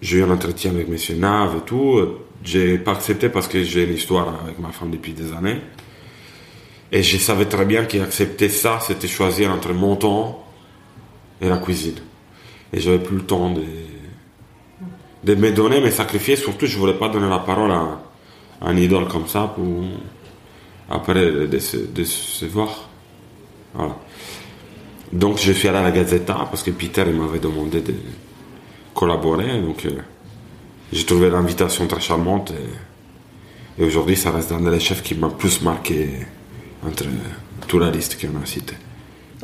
J'ai 0.00 0.18
eu 0.18 0.22
un 0.24 0.30
entretien 0.30 0.72
avec 0.72 0.88
M. 0.88 1.18
Nav 1.18 1.56
et 1.56 1.60
tout. 1.64 2.00
J'ai 2.42 2.78
pas 2.78 2.92
accepté 2.92 3.28
parce 3.28 3.46
que 3.48 3.62
j'ai 3.62 3.84
une 3.84 3.94
histoire 3.94 4.40
avec 4.44 4.58
ma 4.58 4.70
femme 4.70 4.90
depuis 4.90 5.12
des 5.12 5.32
années. 5.32 5.60
Et 6.92 7.02
je 7.02 7.16
savais 7.16 7.46
très 7.46 7.64
bien 7.64 7.84
qu'accepter 7.84 8.48
ça, 8.48 8.78
c'était 8.80 9.08
choisir 9.08 9.50
entre 9.50 9.72
mon 9.72 9.96
temps 9.96 10.44
et 11.40 11.48
la 11.48 11.58
cuisine. 11.58 11.96
Et 12.72 12.80
j'avais 12.80 12.98
plus 12.98 13.16
le 13.16 13.22
temps 13.22 13.50
de, 13.50 13.62
de 15.24 15.34
me 15.34 15.50
donner, 15.52 15.80
me 15.80 15.90
sacrifier. 15.90 16.36
Surtout, 16.36 16.66
je 16.66 16.78
voulais 16.78 16.94
pas 16.94 17.08
donner 17.08 17.28
la 17.28 17.38
parole 17.38 17.70
à, 17.70 18.00
un 18.60 18.76
idole 18.76 19.08
comme 19.08 19.26
ça 19.26 19.52
pour 19.54 19.84
après 20.88 21.14
de 21.14 21.58
se, 21.58 22.44
voir. 22.46 22.88
Voilà. 23.74 23.96
Donc 25.12 25.38
je 25.38 25.52
suis 25.52 25.68
allé 25.68 25.78
à 25.78 25.82
la 25.82 25.90
Gazzetta 25.90 26.34
parce 26.50 26.62
que 26.62 26.70
Peter 26.70 27.04
m'avait 27.04 27.38
demandé 27.38 27.80
de 27.80 27.94
collaborer. 28.94 29.60
Donc 29.60 29.86
euh, 29.86 29.90
j'ai 30.92 31.04
trouvé 31.04 31.30
l'invitation 31.30 31.86
très 31.86 32.00
charmante 32.00 32.52
et, 33.78 33.84
aujourd'hui 33.84 34.16
ça 34.16 34.30
reste 34.30 34.52
un 34.52 34.60
des 34.60 34.80
chefs 34.80 35.02
qui 35.02 35.14
m'a 35.14 35.28
plus 35.28 35.60
marqué 35.62 36.10
entre 36.86 37.04
toute 37.66 37.80
la 37.80 37.90
liste 37.90 38.20
qu'on 38.20 38.40
a 38.40 38.46
citée. 38.46 38.76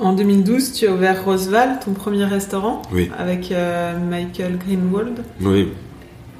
En 0.01 0.15
2012, 0.15 0.73
tu 0.73 0.89
as 0.89 0.93
ouvert 0.93 1.25
Roosevelt, 1.25 1.85
ton 1.85 1.93
premier 1.93 2.25
restaurant, 2.25 2.81
oui. 2.91 3.11
avec 3.19 3.53
euh, 3.53 3.99
Michael 3.99 4.57
Greenwald. 4.57 5.23
Oui. 5.43 5.69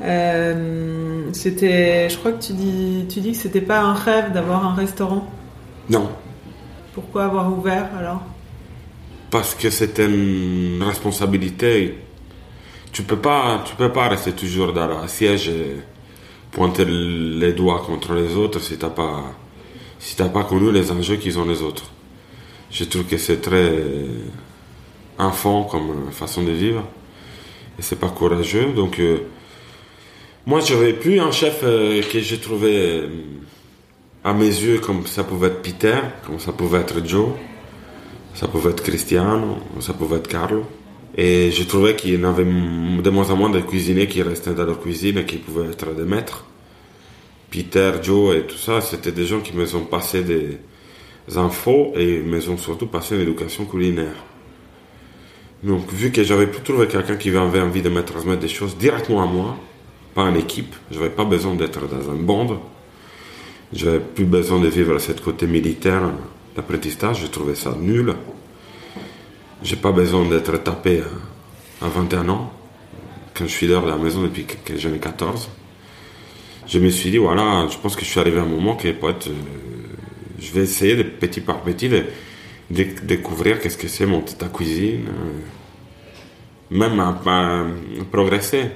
Euh, 0.03 1.25
c'était, 1.35 2.09
je 2.09 2.17
crois 2.17 2.33
que 2.33 2.43
tu 2.43 2.55
dis, 2.55 3.05
tu 3.09 3.21
dis 3.21 3.33
que 3.33 3.37
c'était 3.37 3.61
pas 3.61 3.81
un 3.81 3.93
rêve 3.93 4.33
d'avoir 4.33 4.65
un 4.65 4.75
restaurant. 4.75 5.31
Non. 5.91 6.09
Pourquoi 6.95 7.25
avoir 7.25 7.53
ouvert 7.53 7.91
alors? 7.99 8.23
Parce 9.31 9.55
que 9.55 9.69
c'était 9.69 10.07
une 10.07 10.83
responsabilité. 10.83 11.99
Tu 12.93 13.03
peux 13.03 13.19
pas, 13.19 13.63
tu 13.67 13.77
peux 13.77 13.93
pas 13.93 14.09
rester 14.09 14.33
toujours 14.33 14.73
dans 14.73 14.87
la 14.87 15.07
siège 15.07 15.49
et 15.51 15.77
pointer 16.51 16.87
les 16.87 17.53
doigts 17.53 17.83
contre 17.87 18.15
les 18.15 18.35
autres 18.37 18.59
si 18.59 18.79
t'as 18.79 18.89
pas, 18.89 19.23
si 19.99 20.17
t'as 20.17 20.29
pas 20.29 20.45
connu 20.45 20.73
les 20.73 20.91
enjeux 20.91 21.17
qu'ils 21.17 21.39
ont 21.39 21.45
les 21.45 21.61
autres. 21.61 21.85
Je 22.71 22.85
trouve 22.85 23.05
que 23.05 23.19
c'est 23.19 23.41
très 23.41 23.79
enfant 25.19 25.65
comme 25.65 26.11
façon 26.13 26.43
de 26.43 26.53
vivre 26.53 26.85
et 27.79 27.83
c'est 27.83 27.99
pas 27.99 28.09
courageux 28.09 28.73
donc. 28.73 28.99
Euh, 28.99 29.19
moi, 30.47 30.61
j'avais 30.61 30.95
plus 30.95 31.21
un 31.21 31.31
chef 31.31 31.61
euh, 31.65 32.03
que 32.03 32.19
j'ai 32.19 32.39
trouvé 32.39 32.73
euh, 32.75 33.09
à 34.25 34.33
mes 34.33 34.47
yeux 34.47 34.79
comme 34.79 35.07
ça 35.07 35.23
pouvait 35.23 35.49
être 35.49 35.61
Peter, 35.61 35.99
comme 36.27 36.41
ça 36.41 36.53
pouvait 36.53 36.79
être 36.79 37.07
Joe, 37.07 37.29
ça 38.35 38.49
pouvait 38.49 38.71
être 38.71 38.83
Cristiano, 38.83 39.59
ça 39.81 39.93
pouvait 39.93 40.17
être 40.17 40.29
Carlo. 40.29 40.65
Et 41.15 41.51
je 41.51 41.63
trouvais 41.65 41.95
qu'il 41.95 42.19
y 42.19 42.25
avait 42.25 42.45
de 42.45 43.11
moins 43.11 43.31
en 43.31 43.37
moins 43.37 43.51
de 43.51 43.61
cuisiniers 43.61 44.09
qui 44.09 44.23
restaient 44.23 44.55
dans 44.55 44.65
leur 44.65 44.81
cuisine 44.81 45.19
et 45.19 45.27
qui 45.27 45.37
pouvaient 45.37 45.71
être 45.71 45.95
des 45.95 46.05
maîtres. 46.05 46.47
Peter, 47.51 47.93
Joe 48.03 48.37
et 48.37 48.43
tout 48.43 48.57
ça, 48.57 48.81
c'était 48.81 49.13
des 49.13 49.27
gens 49.27 49.41
qui 49.41 49.55
me 49.55 49.77
ont 49.77 49.85
passé 49.85 50.23
des 50.23 50.59
infos 51.37 51.93
et 51.97 52.21
me 52.21 52.37
ont 52.49 52.57
surtout 52.57 52.87
passé 52.87 53.15
une 53.15 53.23
éducation 53.23 53.65
culinaire. 53.65 54.25
Donc, 55.63 55.93
vu 55.93 56.11
que 56.11 56.25
j'avais 56.25 56.47
plus 56.47 56.63
trouvé 56.63 56.87
quelqu'un 56.87 57.17
qui 57.17 57.29
avait 57.31 57.61
envie 57.61 57.83
de 57.83 57.91
me 57.91 58.03
transmettre 58.03 58.41
des 58.41 58.49
choses 58.49 58.77
directement 58.77 59.23
à 59.23 59.27
moi, 59.27 59.57
pas 60.15 60.23
en 60.23 60.35
équipe. 60.35 60.75
Je 60.91 60.99
n'avais 60.99 61.11
pas 61.11 61.25
besoin 61.25 61.55
d'être 61.55 61.87
dans 61.87 62.11
un 62.11 62.17
bande. 62.17 62.59
J'avais 63.73 64.01
plus 64.01 64.25
besoin 64.25 64.59
de 64.59 64.69
vivre 64.69 64.99
cette 64.99 65.21
côté 65.21 65.47
militaire 65.47 66.11
d'apprentissage. 66.57 67.21
Je 67.21 67.27
trouvais 67.27 67.55
ça 67.55 67.77
nul. 67.79 68.15
J'ai 69.63 69.77
pas 69.77 69.93
besoin 69.93 70.27
d'être 70.29 70.57
tapé 70.63 71.03
à 71.83 71.89
21 71.89 72.29
ans, 72.31 72.53
quand 73.35 73.45
je 73.45 73.53
suis 73.53 73.67
dehors 73.69 73.85
de 73.85 73.91
la 73.91 73.97
maison 73.97 74.23
depuis 74.23 74.45
que 74.45 74.77
j'en 74.79 74.93
ai 74.93 74.99
14. 74.99 75.51
Je 76.67 76.79
me 76.79 76.89
suis 76.89 77.11
dit, 77.11 77.19
voilà, 77.19 77.67
je 77.71 77.77
pense 77.77 77.97
que 77.97 78.05
je 78.05 78.11
suis 78.11 78.21
arrivé 78.21 78.39
à 78.39 78.43
un 78.43 78.47
moment 78.47 78.77
qui 78.77 78.91
peut 78.93 79.11
être. 79.11 79.29
Euh, 79.29 79.70
je 80.41 80.53
vais 80.53 80.63
essayer 80.63 80.97
de 80.97 81.03
petit 81.03 81.41
par 81.41 81.61
petit 81.61 81.89
de, 81.89 82.05
découvrir 82.71 83.61
qu'est-ce 83.61 83.77
que 83.77 83.89
c'est 83.89 84.07
monter 84.07 84.35
ta 84.35 84.47
cuisine, 84.47 85.07
euh, 85.09 86.77
même 86.77 87.01
à 87.01 87.21
progresser. 88.11 88.67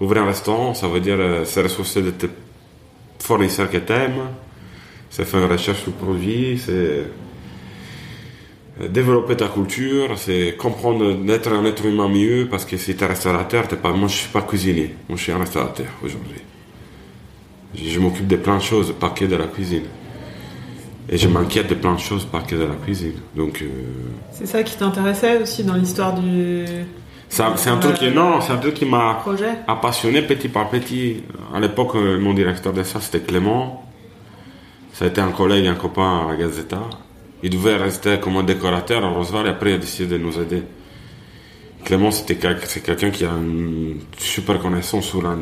Ouvrir 0.00 0.22
un 0.22 0.26
restaurant, 0.26 0.74
ça 0.74 0.88
veut 0.88 1.00
dire 1.00 1.16
euh, 1.18 1.44
se 1.44 1.60
ressourcer 1.60 2.02
de 2.02 2.10
tes 2.10 2.28
fournisseurs 3.18 3.70
que 3.70 3.78
t'aimes, 3.78 4.28
c'est 5.10 5.24
faire 5.24 5.44
une 5.44 5.50
recherche 5.50 5.82
sur 5.82 5.90
le 5.90 5.96
produit, 6.04 6.58
c'est 6.58 6.72
euh, 8.80 8.88
développer 8.88 9.36
ta 9.36 9.48
culture, 9.48 10.18
c'est 10.18 10.56
comprendre 10.56 11.14
d'être 11.14 11.52
un 11.52 11.64
être 11.64 11.84
humain 11.84 12.08
mieux, 12.08 12.48
parce 12.50 12.64
que 12.64 12.76
si 12.76 12.96
tu 12.96 13.04
es 13.04 13.06
restaurateur, 13.06 13.68
t'es 13.68 13.76
pas, 13.76 13.92
moi 13.92 14.08
je 14.08 14.16
suis 14.16 14.28
pas 14.28 14.42
cuisinier, 14.42 14.94
moi 15.08 15.18
je 15.18 15.22
suis 15.24 15.32
un 15.32 15.38
restaurateur 15.38 15.86
aujourd'hui. 16.02 16.40
Je, 17.74 18.00
m'occupe 18.00 18.26
de 18.26 18.36
plein 18.36 18.56
de 18.56 18.62
choses, 18.62 18.94
pas 18.98 19.10
que 19.10 19.24
de 19.24 19.36
la 19.36 19.46
cuisine. 19.46 19.84
Et 21.12 21.18
je 21.18 21.28
m'inquiète 21.28 21.68
de 21.68 21.74
plein 21.74 21.94
de 21.94 21.98
choses, 21.98 22.24
pas 22.24 22.40
que 22.40 22.54
de 22.54 22.64
la 22.64 22.76
cuisine. 22.76 23.18
Donc. 23.34 23.62
Euh, 23.62 23.68
c'est 24.32 24.46
ça 24.46 24.62
qui 24.62 24.76
t'intéressait 24.76 25.42
aussi 25.42 25.64
dans 25.64 25.74
l'histoire 25.74 26.14
du, 26.14 26.64
c'est 27.30 27.44
un, 27.70 27.76
truc 27.76 27.94
qui, 27.94 28.10
non, 28.10 28.40
c'est 28.40 28.52
un 28.52 28.56
truc 28.56 28.74
qui 28.74 28.84
m'a 28.84 29.22
passionné 29.80 30.22
petit 30.22 30.48
par 30.48 30.68
petit. 30.68 31.22
À 31.54 31.60
l'époque, 31.60 31.94
euh, 31.94 32.18
mon 32.18 32.34
directeur 32.34 32.72
de 32.72 32.82
ça, 32.82 33.00
c'était 33.00 33.20
Clément. 33.20 33.88
Ça 34.92 35.04
a 35.04 35.08
été 35.08 35.20
un 35.20 35.30
collègue, 35.30 35.66
un 35.68 35.76
copain 35.76 36.26
à 36.26 36.32
la 36.32 36.36
Gazeta. 36.36 36.80
Il 37.44 37.50
devait 37.50 37.76
rester 37.76 38.18
comme 38.18 38.36
un 38.36 38.42
décorateur 38.42 39.04
à 39.04 39.10
Roosevelt 39.10 39.46
et 39.46 39.50
après 39.50 39.70
il 39.70 39.74
a 39.74 39.78
décidé 39.78 40.18
de 40.18 40.18
nous 40.18 40.40
aider. 40.40 40.64
Clément, 41.84 42.10
c'était 42.10 42.36
c'est 42.64 42.82
quelqu'un 42.82 43.10
qui 43.10 43.24
a 43.24 43.30
une 43.30 44.00
super 44.18 44.58
connaissance 44.58 45.06
sur, 45.06 45.22
le 45.22 45.36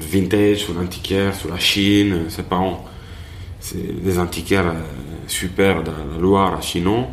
vintage, 0.00 0.58
sur 0.58 0.74
l'antiquaire, 0.74 1.34
sur 1.34 1.50
la 1.50 1.58
Chine. 1.58 2.26
Ses 2.28 2.44
parents, 2.44 2.84
c'est 3.64 4.02
des 4.02 4.18
antiquaires 4.18 4.66
euh, 4.66 4.82
super 5.26 5.82
dans 5.82 5.92
la 5.92 6.18
Loire, 6.20 6.54
à 6.54 6.60
Chinon. 6.60 7.08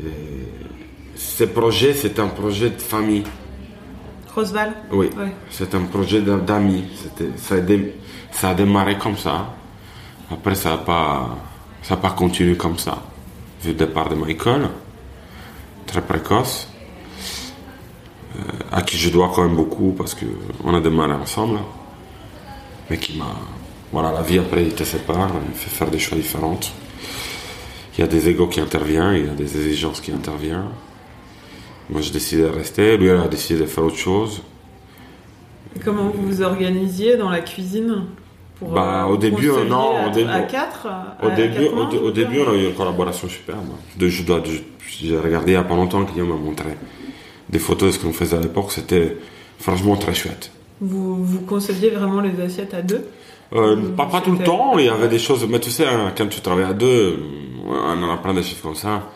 Et 0.00 0.08
ce 1.14 1.44
projet, 1.44 1.92
c'est 1.92 2.18
un 2.18 2.28
projet 2.28 2.70
de 2.70 2.80
famille. 2.80 3.24
Roosevelt 4.34 4.74
Oui, 4.90 5.10
c'est 5.50 5.74
un 5.74 5.82
projet 5.82 6.22
d'amis. 6.22 6.84
Ça, 7.36 7.56
ça, 8.32 8.48
a 8.48 8.54
démarré 8.54 8.96
comme 8.96 9.18
ça. 9.18 9.54
Après, 10.30 10.54
ça 10.54 10.70
n'a 10.70 10.78
pas, 10.78 11.36
ça 11.82 11.98
pas 11.98 12.12
continué 12.12 12.56
comme 12.56 12.78
ça. 12.78 13.02
Vu 13.62 13.72
le 13.72 13.74
départ 13.74 14.08
de 14.08 14.14
Michael, 14.14 14.70
très 15.86 16.00
précoce, 16.00 16.68
euh, 18.36 18.40
à 18.72 18.80
qui 18.80 18.96
je 18.96 19.10
dois 19.10 19.30
quand 19.34 19.44
même 19.44 19.56
beaucoup 19.56 19.92
parce 19.92 20.14
qu'on 20.14 20.74
a 20.74 20.80
démarré 20.80 21.12
ensemble. 21.12 21.58
mais 22.88 22.96
qui 22.96 23.18
m'a. 23.18 23.26
Voilà, 23.94 24.10
la 24.10 24.22
vie 24.22 24.40
après, 24.40 24.64
il 24.64 24.74
te 24.74 24.82
sépare, 24.82 25.30
il 25.48 25.54
fait 25.56 25.70
faire 25.70 25.88
des 25.88 26.00
choix 26.00 26.18
différents. 26.18 26.58
Il 27.96 28.00
y 28.00 28.02
a 28.02 28.08
des 28.08 28.28
égos 28.28 28.48
qui 28.48 28.58
interviennent, 28.58 29.14
il 29.14 29.26
y 29.26 29.28
a 29.28 29.34
des 29.34 29.56
exigences 29.56 30.00
qui 30.00 30.10
interviennent. 30.10 30.70
Moi, 31.88 32.00
j'ai 32.00 32.10
décidé 32.10 32.42
de 32.42 32.48
rester, 32.48 32.96
lui, 32.96 33.06
il 33.06 33.10
a 33.12 33.28
décidé 33.28 33.60
de 33.60 33.66
faire 33.66 33.84
autre 33.84 33.96
chose. 33.96 34.42
Comment 35.84 36.08
vous 36.12 36.26
vous 36.26 36.42
organisiez 36.42 37.16
dans 37.16 37.30
la 37.30 37.38
cuisine 37.40 38.06
pour, 38.58 38.70
Bah, 38.70 39.04
euh, 39.04 39.12
au 39.12 39.16
début, 39.16 39.46
non, 39.68 39.96
à, 39.96 40.08
au 40.08 40.10
début- 40.10 40.28
à 40.28 40.42
quatre 40.42 40.88
Au 41.22 41.28
à 41.28 41.30
début, 41.30 41.54
quatre 41.66 41.74
mains, 41.76 41.90
au, 42.02 42.10
début, 42.10 42.40
on 42.40 42.50
a 42.50 42.54
eu 42.56 42.66
une 42.70 42.74
collaboration 42.74 43.28
superbe. 43.28 43.68
De, 43.96 44.08
je 44.08 44.24
dois, 44.24 44.42
j'ai 45.00 45.16
regardé 45.16 45.52
il 45.52 45.54
n'y 45.54 45.60
a 45.60 45.62
pas 45.62 45.76
longtemps, 45.76 46.02
Guillaume 46.02 46.30
m'a 46.30 46.34
montré 46.34 46.70
des 47.48 47.60
photos 47.60 47.92
de 47.92 47.96
ce 48.00 48.04
qu'on 48.04 48.12
faisait 48.12 48.36
à 48.36 48.40
l'époque. 48.40 48.72
C'était 48.72 49.18
franchement 49.60 49.96
très 49.96 50.14
chouette. 50.14 50.50
Vous, 50.80 51.24
vous 51.24 51.42
conceviez 51.42 51.90
vraiment 51.90 52.20
les 52.20 52.40
assiettes 52.42 52.74
à 52.74 52.82
deux? 52.82 53.06
Euh, 53.54 53.90
pas, 53.96 54.06
pas 54.06 54.20
tout 54.20 54.32
le 54.32 54.42
temps, 54.42 54.78
il 54.78 54.86
y 54.86 54.88
avait 54.88 55.08
des 55.08 55.18
choses, 55.18 55.46
mais 55.48 55.60
tu 55.60 55.70
sais, 55.70 55.86
hein, 55.86 56.12
quand 56.16 56.26
tu 56.26 56.40
travailles 56.40 56.64
à 56.64 56.72
deux, 56.72 57.18
on 57.64 58.02
en 58.02 58.10
a 58.10 58.16
plein 58.16 58.34
de 58.34 58.42
choses 58.42 58.60
comme 58.60 58.74
ça. 58.74 59.08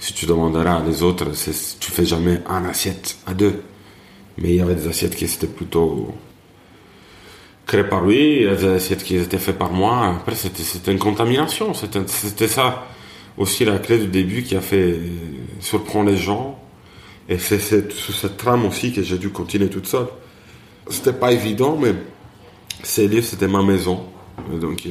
Si 0.00 0.12
tu 0.12 0.26
demanderas 0.26 0.78
à 0.78 0.82
les 0.82 1.02
autres, 1.02 1.26
tu 1.80 1.90
fais 1.90 2.04
jamais 2.04 2.40
un 2.48 2.64
assiette 2.64 3.18
à 3.26 3.34
deux. 3.34 3.62
Mais 4.36 4.50
il 4.50 4.54
y 4.56 4.60
avait 4.60 4.74
des 4.74 4.88
assiettes 4.88 5.16
qui 5.16 5.24
étaient 5.24 5.46
plutôt 5.46 6.14
créées 7.66 7.84
par 7.84 8.04
lui, 8.04 8.36
il 8.36 8.42
y 8.42 8.46
avait 8.46 8.56
des 8.56 8.74
assiettes 8.74 9.04
qui 9.04 9.16
étaient 9.16 9.38
faites 9.38 9.58
par 9.58 9.72
moi. 9.72 10.16
Après, 10.16 10.34
c'était, 10.34 10.92
une 10.92 10.98
contamination. 10.98 11.74
C'était, 11.74 12.48
ça 12.48 12.86
aussi 13.36 13.64
la 13.64 13.78
clé 13.78 13.98
du 13.98 14.08
début 14.08 14.42
qui 14.42 14.56
a 14.56 14.60
fait 14.60 14.98
surprendre 15.60 16.10
les 16.10 16.16
gens. 16.16 16.58
Et 17.28 17.38
c'est 17.38 17.58
cette, 17.58 17.92
sous 17.92 18.12
cette 18.12 18.36
trame 18.36 18.64
aussi 18.64 18.92
que 18.92 19.02
j'ai 19.02 19.18
dû 19.18 19.30
continuer 19.30 19.68
toute 19.68 19.86
seule. 19.86 20.06
C'était 20.88 21.12
pas 21.12 21.32
évident, 21.32 21.76
mais 21.80 21.94
ces 22.82 23.08
livres, 23.08 23.26
c'était 23.26 23.48
ma 23.48 23.62
maison. 23.62 24.04
Donc, 24.60 24.86
euh, 24.86 24.90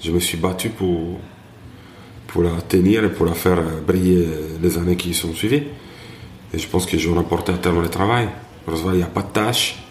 je 0.00 0.10
me 0.10 0.20
suis 0.20 0.38
battu 0.38 0.70
pour, 0.70 1.18
la 2.42 2.60
tenir 2.62 3.04
et 3.04 3.10
pour 3.10 3.26
la 3.26 3.34
faire 3.34 3.58
euh, 3.58 3.80
briller 3.84 4.24
euh, 4.26 4.58
les 4.62 4.78
années 4.78 4.96
qui 4.96 5.12
sont 5.14 5.34
suivies. 5.34 5.64
Et 6.54 6.58
je 6.58 6.66
pense 6.68 6.86
que 6.86 6.96
j'ai 6.96 7.10
remporté 7.10 7.52
à 7.52 7.58
terme 7.58 7.82
le 7.82 7.88
travail. 7.88 8.28
Heureusement, 8.66 8.92
il 8.92 8.98
n'y 8.98 9.02
a 9.02 9.06
pas 9.06 9.22
de 9.22 9.28
tâches. 9.28 9.82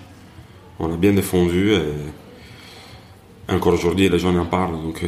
On 0.79 0.93
a 0.93 0.97
bien 0.97 1.11
défendu. 1.11 1.73
Encore 3.47 3.73
aujourd'hui, 3.73 4.07
les 4.07 4.19
gens 4.19 4.35
en 4.35 4.45
parlent. 4.45 4.73
Donc, 4.73 5.03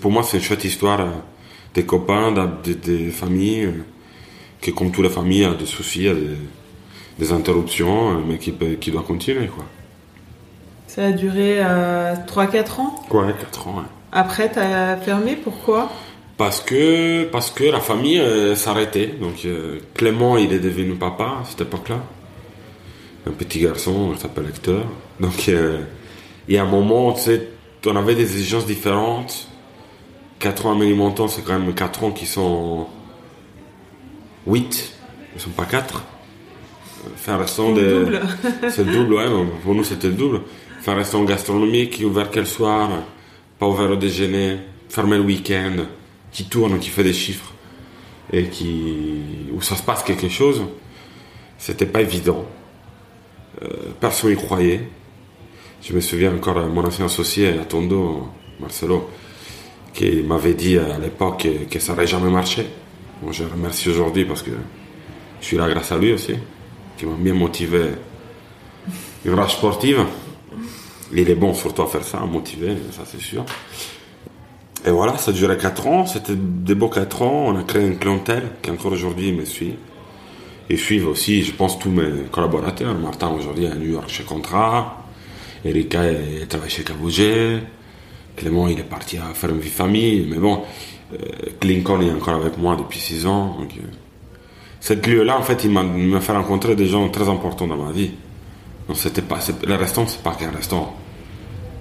pour 0.00 0.10
moi, 0.10 0.22
c'est 0.22 0.38
une 0.38 0.42
chouette 0.42 0.64
histoire 0.64 1.06
des 1.74 1.84
copains, 1.84 2.32
des, 2.62 3.10
familles, 3.10 3.72
qui, 4.60 4.72
comme 4.72 4.90
toutes 4.90 5.04
les 5.04 5.10
familles, 5.10 5.44
a 5.44 5.54
des 5.54 5.66
soucis, 5.66 6.08
des, 7.18 7.32
interruptions, 7.32 8.22
mais 8.26 8.38
qui, 8.38 8.90
doit 8.90 9.02
continuer. 9.02 9.48
Ça 10.94 11.06
a 11.06 11.10
duré 11.12 11.60
3-4 11.60 12.80
ans. 12.80 12.94
Quoi, 13.08 13.26
4 13.32 13.68
ans. 13.68 13.76
ouais. 13.78 13.82
Après, 14.12 14.48
t'as 14.48 14.96
fermé, 14.96 15.34
pourquoi? 15.34 15.90
Parce 16.36 16.60
que, 16.60 17.24
parce 17.24 17.50
que 17.50 17.64
la 17.64 17.80
famille 17.80 18.20
euh, 18.20 18.54
s'arrêtait. 18.54 19.06
Donc 19.20 19.44
euh, 19.44 19.80
Clément, 19.94 20.36
il 20.36 20.52
est 20.52 20.58
devenu 20.60 20.94
papa 20.94 21.38
à 21.42 21.44
cette 21.44 21.62
époque-là. 21.62 22.00
Un 23.26 23.30
petit 23.32 23.58
garçon, 23.60 24.10
il 24.14 24.20
s'appelle 24.20 24.46
Hector. 24.48 24.84
Donc 25.18 25.48
euh, 25.48 25.80
il 26.48 26.54
y 26.54 26.58
a 26.58 26.62
un 26.62 26.68
moment, 26.68 27.12
tu 27.12 27.22
sais, 27.22 27.48
on 27.86 27.96
avait 27.96 28.14
des 28.14 28.22
exigences 28.22 28.66
différentes. 28.66 29.48
4 30.38 30.66
ans 30.66 30.72
à 30.72 30.74
Mélimontant, 30.76 31.26
c'est 31.26 31.42
quand 31.42 31.58
même 31.58 31.74
4 31.74 32.04
ans 32.04 32.10
qui 32.12 32.26
sont 32.26 32.86
8. 34.46 34.92
Ils 35.34 35.40
sont 35.40 35.50
pas 35.50 35.64
4. 35.64 36.02
Faire 37.16 37.34
un 37.34 37.38
restaurant 37.38 37.72
Le 37.72 37.82
de... 37.82 38.04
double. 38.04 38.20
C'est 38.70 38.84
le 38.84 38.92
double, 38.92 39.14
ouais. 39.14 39.28
donc 39.28 39.48
Pour 39.62 39.74
nous, 39.74 39.84
c'était 39.84 40.06
le 40.08 40.14
double. 40.14 40.40
Faire 40.84 40.92
un 40.92 40.98
restaurant 40.98 41.24
gastronomique 41.24 42.02
ouvert 42.04 42.30
quel 42.30 42.46
soir, 42.46 42.90
pas 43.58 43.66
ouvert 43.66 43.90
au 43.90 43.96
déjeuner, 43.96 44.58
fermé 44.90 45.16
le 45.16 45.22
week-end, 45.22 45.76
qui 46.30 46.44
tourne, 46.44 46.78
qui 46.78 46.90
fait 46.90 47.02
des 47.02 47.14
chiffres 47.14 47.54
et 48.30 48.48
qui 48.48 49.48
où 49.54 49.62
ça 49.62 49.76
se 49.76 49.82
passe 49.82 50.02
quelque 50.02 50.28
chose. 50.28 50.62
C'était 51.56 51.86
pas 51.86 52.02
évident. 52.02 52.44
Euh, 53.62 53.68
personne 53.98 54.28
n'y 54.28 54.36
croyait. 54.36 54.86
Je 55.80 55.94
me 55.94 56.02
souviens 56.02 56.34
encore 56.34 56.62
de 56.62 56.68
mon 56.68 56.84
ancien 56.84 57.06
associé 57.06 57.58
à 57.58 57.64
Tondo, 57.64 58.28
Marcelo, 58.60 59.08
qui 59.94 60.22
m'avait 60.22 60.52
dit 60.52 60.76
à 60.76 60.98
l'époque 60.98 61.48
que, 61.70 61.78
ça 61.78 61.94
n'aurait 61.94 62.06
jamais 62.06 62.30
marché. 62.30 62.66
Bon, 63.22 63.32
je 63.32 63.44
remercie 63.44 63.88
aujourd'hui 63.88 64.26
parce 64.26 64.42
que 64.42 64.50
je 65.40 65.46
suis 65.46 65.56
là 65.56 65.66
grâce 65.66 65.92
à 65.92 65.96
lui 65.96 66.12
aussi, 66.12 66.34
qui 66.98 67.06
m'a 67.06 67.14
bien 67.16 67.32
motivé 67.32 67.86
une 69.24 69.32
rage 69.32 69.54
sportive. 69.54 70.04
Il 71.16 71.30
est 71.30 71.34
bon 71.34 71.54
surtout 71.54 71.82
à 71.82 71.86
faire 71.86 72.04
ça, 72.04 72.18
à 72.18 72.26
motiver, 72.26 72.76
ça 72.90 73.02
c'est 73.06 73.20
sûr. 73.20 73.44
Et 74.86 74.90
voilà, 74.90 75.16
ça 75.16 75.32
duré 75.32 75.56
4 75.56 75.86
ans, 75.86 76.06
c'était 76.06 76.34
des 76.36 76.74
beaux 76.74 76.88
4 76.88 77.22
ans, 77.22 77.44
on 77.46 77.56
a 77.56 77.62
créé 77.62 77.86
une 77.86 77.98
clientèle 77.98 78.50
qui 78.60 78.70
encore 78.70 78.92
aujourd'hui 78.92 79.32
me 79.32 79.44
suit. 79.44 79.74
Et 80.68 80.76
suivent 80.76 81.08
aussi, 81.08 81.42
je 81.42 81.52
pense, 81.52 81.78
tous 81.78 81.90
mes 81.90 82.24
collaborateurs. 82.32 82.94
Martin 82.94 83.28
aujourd'hui 83.28 83.64
est 83.64 83.70
à 83.70 83.74
New 83.74 83.92
York 83.92 84.08
chez 84.08 84.24
Contra, 84.24 85.04
Erika 85.64 86.02
travaille 86.48 86.70
chez 86.70 86.84
Cabouget, 86.84 87.62
Clément 88.36 88.66
il 88.66 88.80
est 88.80 88.82
parti 88.82 89.16
à 89.18 89.34
faire 89.34 89.50
une 89.50 89.60
vie 89.60 89.68
famille, 89.68 90.26
mais 90.28 90.38
bon, 90.38 90.62
euh, 91.12 91.16
Lincoln 91.62 92.00
est 92.00 92.10
encore 92.10 92.34
avec 92.34 92.58
moi 92.58 92.76
depuis 92.76 92.98
6 92.98 93.26
ans. 93.26 93.56
Donc, 93.58 93.70
euh, 93.76 93.86
cette 94.80 95.06
lieu-là, 95.06 95.38
en 95.38 95.42
fait, 95.42 95.64
il 95.64 95.70
m'a 95.70 96.20
fait 96.20 96.32
rencontrer 96.32 96.74
des 96.74 96.86
gens 96.86 97.08
très 97.08 97.28
importants 97.28 97.66
dans 97.66 97.76
ma 97.76 97.92
vie. 97.92 98.10
Donc 98.88 98.96
c'était 98.98 99.22
pas, 99.22 99.38
le 99.66 99.74
restaurant, 99.76 100.06
c'est 100.06 100.22
pas 100.22 100.34
qu'un 100.34 100.50
restaurant. 100.50 100.94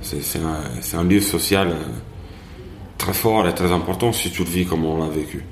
C'est 0.03 0.97
un, 0.97 1.03
lieu 1.03 1.21
social 1.21 1.69
euh, 1.69 1.75
très 2.97 3.13
fort 3.13 3.47
et 3.47 3.55
très 3.55 3.71
important 3.71 4.11
si 4.11 4.31
tu 4.31 4.43
le 4.43 4.49
vis 4.49 4.65
comme 4.65 4.85
on 4.85 5.01
l'a 5.01 5.09
vécu. 5.09 5.43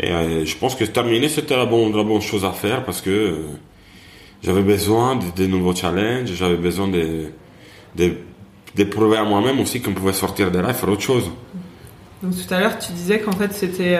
Et 0.00 0.10
euh, 0.10 0.44
je 0.44 0.56
pense 0.56 0.74
que 0.74 0.84
terminer, 0.84 1.28
c'était 1.28 1.56
la 1.56 1.66
bonne, 1.66 2.20
chose 2.20 2.44
à 2.44 2.52
faire 2.52 2.84
parce 2.84 3.00
que 3.00 3.10
euh, 3.10 3.36
j'avais 4.42 4.62
besoin 4.62 5.18
de, 5.36 5.46
nouveaux 5.46 5.74
challenges, 5.74 6.32
j'avais 6.32 6.56
besoin 6.56 6.88
de, 6.88 7.26
de, 7.94 8.14
de 8.74 8.84
prouver 8.84 9.18
à 9.18 9.24
moi-même 9.24 9.60
aussi 9.60 9.82
qu'on 9.82 9.92
pouvait 9.92 10.14
sortir 10.14 10.50
de 10.50 10.58
là 10.58 10.70
et 10.70 10.74
faire 10.74 10.88
autre 10.88 11.02
chose. 11.02 11.30
Donc 12.22 12.32
tout 12.34 12.54
à 12.54 12.60
l'heure, 12.60 12.78
tu 12.78 12.92
disais 12.92 13.20
qu'en 13.20 13.32
fait, 13.32 13.52
c'était 13.52 13.98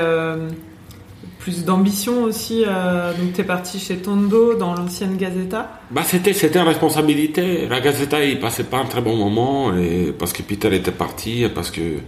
plus 1.39 1.65
d'ambition 1.65 2.25
aussi. 2.25 2.65
euh, 2.67 3.13
donc 3.15 3.33
t'es 3.33 3.45
parti 3.45 3.79
chez 3.79 3.97
Tondo 3.97 4.55
dans 4.55 4.75
l'ancienne 4.75 5.17
Gazeta. 5.17 5.81
Bah, 5.91 6.03
c'était, 6.05 6.33
une 6.33 6.67
responsabilité. 6.67 7.67
La 7.69 7.81
Gazeta, 7.81 8.25
il 8.25 8.39
passait 8.39 8.65
pas 8.65 8.79
un 8.79 8.85
très 8.85 9.01
bon 9.01 9.17
moment, 9.17 9.77
et 9.77 10.13
parce 10.17 10.33
que 10.33 10.43
Peter 10.43 10.75
était 10.75 10.93
parti, 10.93 11.47
parce 11.55 11.71
que 11.71 11.99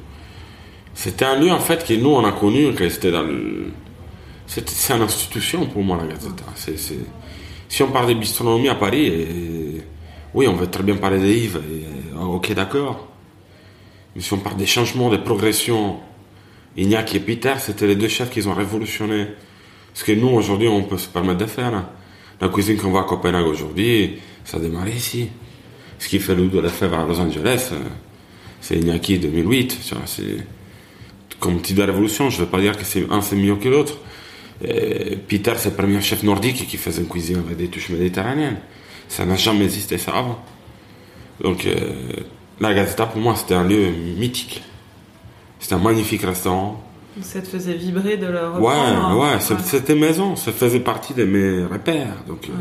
c'était 0.95 1.25
un 1.25 1.39
lieu, 1.39 1.51
en 1.51 1.59
fait, 1.59 1.85
que 1.85 1.95
nous, 1.95 2.11
on 2.11 2.25
a 2.25 2.33
connu, 2.33 2.73
que 2.75 2.89
c'était 2.89 3.13
c'est 4.47 4.95
une 4.95 5.03
institution 5.03 5.67
pour 5.67 5.83
moi, 5.83 5.97
la 5.97 6.07
Gazeta. 6.07 6.45
Si 7.69 7.83
on 7.83 7.89
parle 7.89 8.09
de 8.09 8.15
bistronomie 8.15 8.69
à 8.69 8.75
Paris, 8.75 9.83
oui, 10.35 10.47
on 10.47 10.55
veut 10.55 10.69
très 10.69 10.83
bien 10.83 10.97
parler 10.97 11.19
de 11.19 11.27
Yves, 11.27 11.61
et... 11.71 12.17
ok, 12.17 12.53
d'accord. 12.55 13.09
Mais 14.15 14.23
si 14.23 14.33
on 14.33 14.39
parle 14.39 14.57
des 14.57 14.67
changements, 14.67 15.11
des 15.11 15.19
progressions, 15.19 15.97
Ignac 16.77 17.15
et 17.15 17.21
Peter, 17.21 17.55
c'était 17.59 17.87
les 17.87 17.97
deux 17.97 18.09
chefs 18.09 18.31
qui 18.31 18.47
ont 18.47 18.55
révolutionné 18.55 19.29
ce 19.95 20.03
que 20.03 20.13
nous, 20.13 20.29
aujourd'hui, 20.29 20.67
on 20.67 20.83
peut 20.83 20.99
se 20.99 21.09
permettre 21.09 21.39
de 21.39 21.47
faire. 21.47 21.85
La 22.41 22.49
cuisine 22.49 22.77
qu'on 22.77 22.91
voit 22.91 23.03
à 23.03 23.05
Copenhague 23.05 23.47
aujourd'hui, 23.47 24.19
ça 24.45 24.59
a 24.59 24.89
ici. 24.89 25.29
Ce 26.01 26.09
qui 26.09 26.19
fait 26.19 26.35
l'eau 26.35 26.49
de 26.49 26.59
la 26.59 26.69
fèvre 26.69 26.99
à 26.99 27.07
Los 27.07 27.21
Angeles, 27.21 27.71
euh, 27.73 27.79
c'est 28.61 28.77
Iñaki 28.77 29.21
2008. 29.21 29.79
tu 29.87 29.95
vois, 29.95 30.03
C'est 30.07 30.45
comme 31.39 31.63
type 31.63 31.77
de 31.77 31.85
révolution. 31.85 32.29
Je 32.29 32.41
ne 32.41 32.45
veux 32.45 32.51
pas 32.51 32.61
dire 32.61 32.77
que 32.77 32.85
c'est 32.85 33.07
un 33.09 33.21
c'est 33.21 33.37
mieux 33.37 33.55
que 33.55 33.69
l'autre. 33.69 33.99
Et 34.67 35.17
Peter, 35.17 35.53
c'est 35.57 35.71
le 35.71 35.77
premier 35.77 36.01
chef 36.01 36.25
nordique 36.25 36.67
qui 36.67 36.77
faisait 36.77 37.03
une 37.03 37.09
cuisine 37.09 37.39
avec 37.39 37.57
des 37.57 37.69
touches 37.69 37.91
méditerranéennes. 37.91 38.59
Ça 39.09 39.25
n'a 39.25 39.37
jamais 39.37 39.65
existé 39.65 39.97
ça 39.97 40.13
avant. 40.13 40.45
Donc, 41.41 41.67
euh, 41.67 41.75
la 42.61 42.75
Gazeta, 42.75 43.07
pour 43.07 43.21
moi, 43.21 43.37
c'était 43.37 43.55
un 43.55 43.65
lieu 43.65 43.91
mythique. 43.91 44.63
C'était 45.65 45.77
un 45.77 45.79
magnifique 45.79 46.21
restaurant. 46.21 46.79
Ça 47.23 47.41
te 47.41 47.47
faisait 47.47 47.73
vibrer 47.73 48.19
de 48.19 48.27
leur 48.27 48.61
Ouais, 48.61 48.67
ouais, 48.75 49.29
hein. 49.33 49.41
c'est- 49.41 49.59
c'était 49.61 49.95
maison, 49.95 50.37
ça 50.37 50.53
faisait 50.53 50.81
partie 50.81 51.15
de 51.15 51.25
mes 51.25 51.65
repères. 51.65 52.23
Donc, 52.29 52.51
euh, 52.51 52.53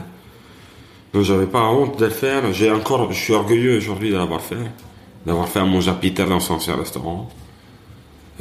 donc 1.14 1.24
j'avais 1.26 1.48
pas 1.48 1.64
honte 1.66 2.00
de 2.00 2.06
le 2.06 2.12
faire. 2.12 2.54
J'ai 2.54 2.72
encore, 2.72 3.12
je 3.12 3.20
suis 3.22 3.34
orgueilleux 3.34 3.76
aujourd'hui 3.76 4.10
de 4.10 4.16
l'avoir 4.16 4.40
fait, 4.40 4.56
d'avoir 5.26 5.50
fait 5.50 5.60
manger 5.66 5.90
à 5.92 5.96
Peter 5.96 6.24
dans 6.24 6.40
son 6.40 6.54
ancien 6.54 6.78
restaurant. 6.78 7.28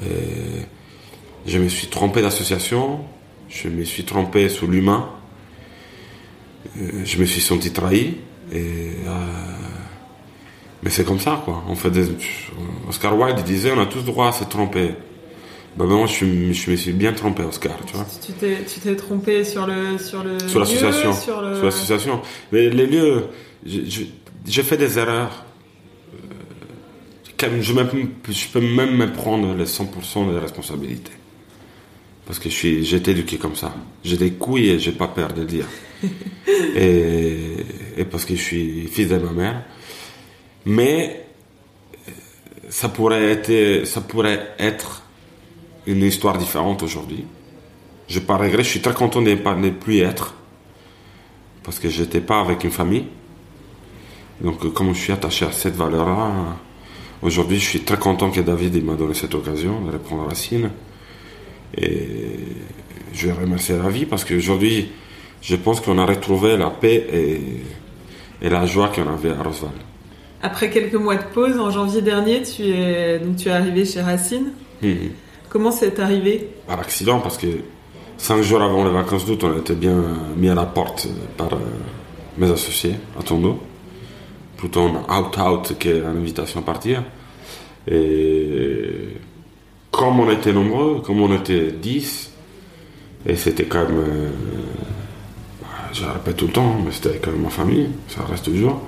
Et 0.00 0.62
je 1.44 1.58
me 1.58 1.68
suis 1.68 1.88
trompé 1.88 2.22
d'association, 2.22 3.00
je 3.48 3.66
me 3.68 3.82
suis 3.82 4.04
trompé 4.04 4.48
sur 4.48 4.68
l'humain, 4.68 5.08
Euh, 6.80 7.02
je 7.04 7.18
me 7.18 7.24
suis 7.24 7.40
senti 7.40 7.72
trahi. 7.72 8.18
Et 8.52 8.92
euh, 9.08 9.10
mais 10.82 10.90
c'est 10.90 11.04
comme 11.04 11.20
ça, 11.20 11.40
quoi. 11.44 11.62
On 11.68 11.74
fait 11.74 11.90
des... 11.90 12.06
Oscar 12.88 13.18
Wilde 13.18 13.42
disait, 13.44 13.72
on 13.76 13.80
a 13.80 13.86
tous 13.86 14.02
droit 14.02 14.28
à 14.28 14.32
se 14.32 14.44
tromper. 14.44 14.90
Bah, 15.76 15.84
moi, 15.86 16.06
je, 16.06 16.12
suis- 16.12 16.52
je 16.54 16.70
me 16.70 16.76
suis 16.76 16.92
bien 16.92 17.12
trompé, 17.12 17.42
Oscar, 17.44 17.76
tu 17.86 17.94
vois. 17.94 18.06
Tu 18.24 18.32
t'es, 18.32 18.58
tu 18.64 18.80
t'es 18.80 18.94
trompé 18.96 19.42
sur 19.44 19.66
le 19.66 19.96
sur 19.98 20.22
le 20.22 20.38
Sur 20.48 20.60
l'association. 20.60 21.12
sur 21.14 21.40
le- 21.40 21.54
Sur 21.56 21.64
l'association. 21.64 22.20
Mais 22.52 22.68
les 22.68 22.86
lieux, 22.86 23.26
j'ai 23.64 24.62
fait 24.62 24.76
des 24.76 24.98
erreurs. 24.98 25.44
je, 27.40 27.46
je 28.32 28.48
peux 28.52 28.60
même 28.60 28.96
me 28.96 29.10
prendre 29.12 29.54
les 29.54 29.64
100% 29.64 30.32
des 30.32 30.38
responsabilités. 30.38 31.12
Parce 32.26 32.38
que 32.38 32.48
je 32.48 32.54
suis, 32.54 32.84
j'ai 32.84 32.98
été 32.98 33.10
éduqué 33.12 33.36
comme 33.36 33.56
ça. 33.56 33.74
J'ai 34.04 34.16
des 34.16 34.32
couilles 34.32 34.68
et 34.70 34.78
j'ai 34.78 34.92
pas 34.92 35.08
peur 35.08 35.32
de 35.32 35.42
dire. 35.44 35.66
et, 36.76 37.56
et, 37.96 38.04
parce 38.04 38.24
que 38.24 38.36
je 38.36 38.42
suis 38.42 38.86
fils 38.88 39.08
de 39.08 39.16
ma 39.16 39.32
mère. 39.32 39.64
Mais 40.66 41.24
ça 42.68 42.88
pourrait 42.88 43.24
être, 43.24 43.86
ça 43.86 44.00
pourrait 44.00 44.54
être 44.58 45.02
une 45.86 46.02
histoire 46.02 46.38
différente 46.38 46.82
aujourd'hui. 46.82 47.24
Je 48.08 48.20
pas 48.20 48.36
regret, 48.36 48.62
je 48.62 48.68
suis 48.68 48.80
très 48.80 48.94
content 48.94 49.22
de 49.22 49.30
ne 49.30 49.70
plus 49.70 49.98
être. 49.98 50.34
Parce 51.62 51.78
que 51.78 51.88
j'étais 51.88 52.20
pas 52.20 52.40
avec 52.40 52.64
une 52.64 52.70
famille. 52.70 53.06
Donc, 54.40 54.72
comme 54.72 54.92
je 54.94 55.00
suis 55.00 55.12
attaché 55.12 55.44
à 55.44 55.52
cette 55.52 55.76
valeur-là, 55.76 56.30
aujourd'hui, 57.22 57.58
je 57.58 57.68
suis 57.68 57.80
très 57.80 57.98
content 57.98 58.30
que 58.30 58.40
David 58.40 58.84
m'a 58.84 58.94
donné 58.94 59.14
cette 59.14 59.34
occasion 59.34 59.80
de 59.82 59.92
reprendre 59.92 60.26
Racine. 60.26 60.70
Et 61.76 62.38
je 63.12 63.28
vais 63.28 63.32
remercier 63.32 63.76
la 63.76 63.88
vie 63.88 64.06
parce 64.06 64.24
qu'aujourd'hui, 64.24 64.90
je 65.40 65.56
pense 65.56 65.80
qu'on 65.80 65.98
a 65.98 66.06
retrouvé 66.06 66.56
la 66.56 66.70
paix 66.70 67.06
et, 67.12 68.48
la 68.48 68.66
joie 68.66 68.88
qu'on 68.88 69.08
avait 69.08 69.30
à 69.30 69.42
Roswell. 69.42 69.70
Après 70.42 70.70
quelques 70.70 70.94
mois 70.94 71.16
de 71.16 71.22
pause, 71.22 71.58
en 71.58 71.70
janvier 71.70 72.02
dernier, 72.02 72.42
tu 72.42 72.62
es, 72.64 73.20
donc 73.20 73.36
tu 73.36 73.48
es 73.48 73.52
arrivé 73.52 73.84
chez 73.84 74.00
Racine. 74.00 74.52
Mhm. 74.82 75.10
Comment 75.48 75.70
c'est 75.70 76.00
arrivé? 76.00 76.48
Par 76.66 76.80
accident, 76.80 77.20
parce 77.20 77.38
que 77.38 77.46
cinq 78.16 78.42
jours 78.42 78.62
avant 78.62 78.84
les 78.84 78.90
vacances 78.90 79.24
d'août, 79.24 79.44
on 79.44 79.58
était 79.58 79.74
bien 79.74 80.02
mis 80.36 80.48
à 80.48 80.54
la 80.54 80.64
porte 80.64 81.06
par 81.36 81.52
euh, 81.52 81.58
mes 82.38 82.50
associés 82.50 82.96
à 83.18 83.22
Tondo. 83.22 83.60
Plutôt 84.56 84.80
un 84.80 85.18
out-out 85.18 85.78
qu'une 85.78 86.04
invitation 86.04 86.60
à 86.60 86.62
partir. 86.64 87.02
Et 87.86 89.16
comme 89.92 90.20
on 90.20 90.30
était 90.30 90.52
nombreux, 90.52 91.02
comme 91.04 91.20
on 91.20 91.32
était 91.34 91.70
10, 91.70 92.32
et 93.26 93.36
c'était 93.36 93.64
quand 93.64 93.84
même. 93.84 93.98
Euh, 93.98 94.30
je 95.92 96.04
répète 96.04 96.36
tout 96.36 96.46
le 96.46 96.52
temps, 96.52 96.76
mais 96.84 96.90
c'était 96.90 97.18
quand 97.18 97.30
même 97.30 97.42
ma 97.42 97.50
famille, 97.50 97.90
ça 98.08 98.24
reste 98.24 98.46
toujours. 98.46 98.80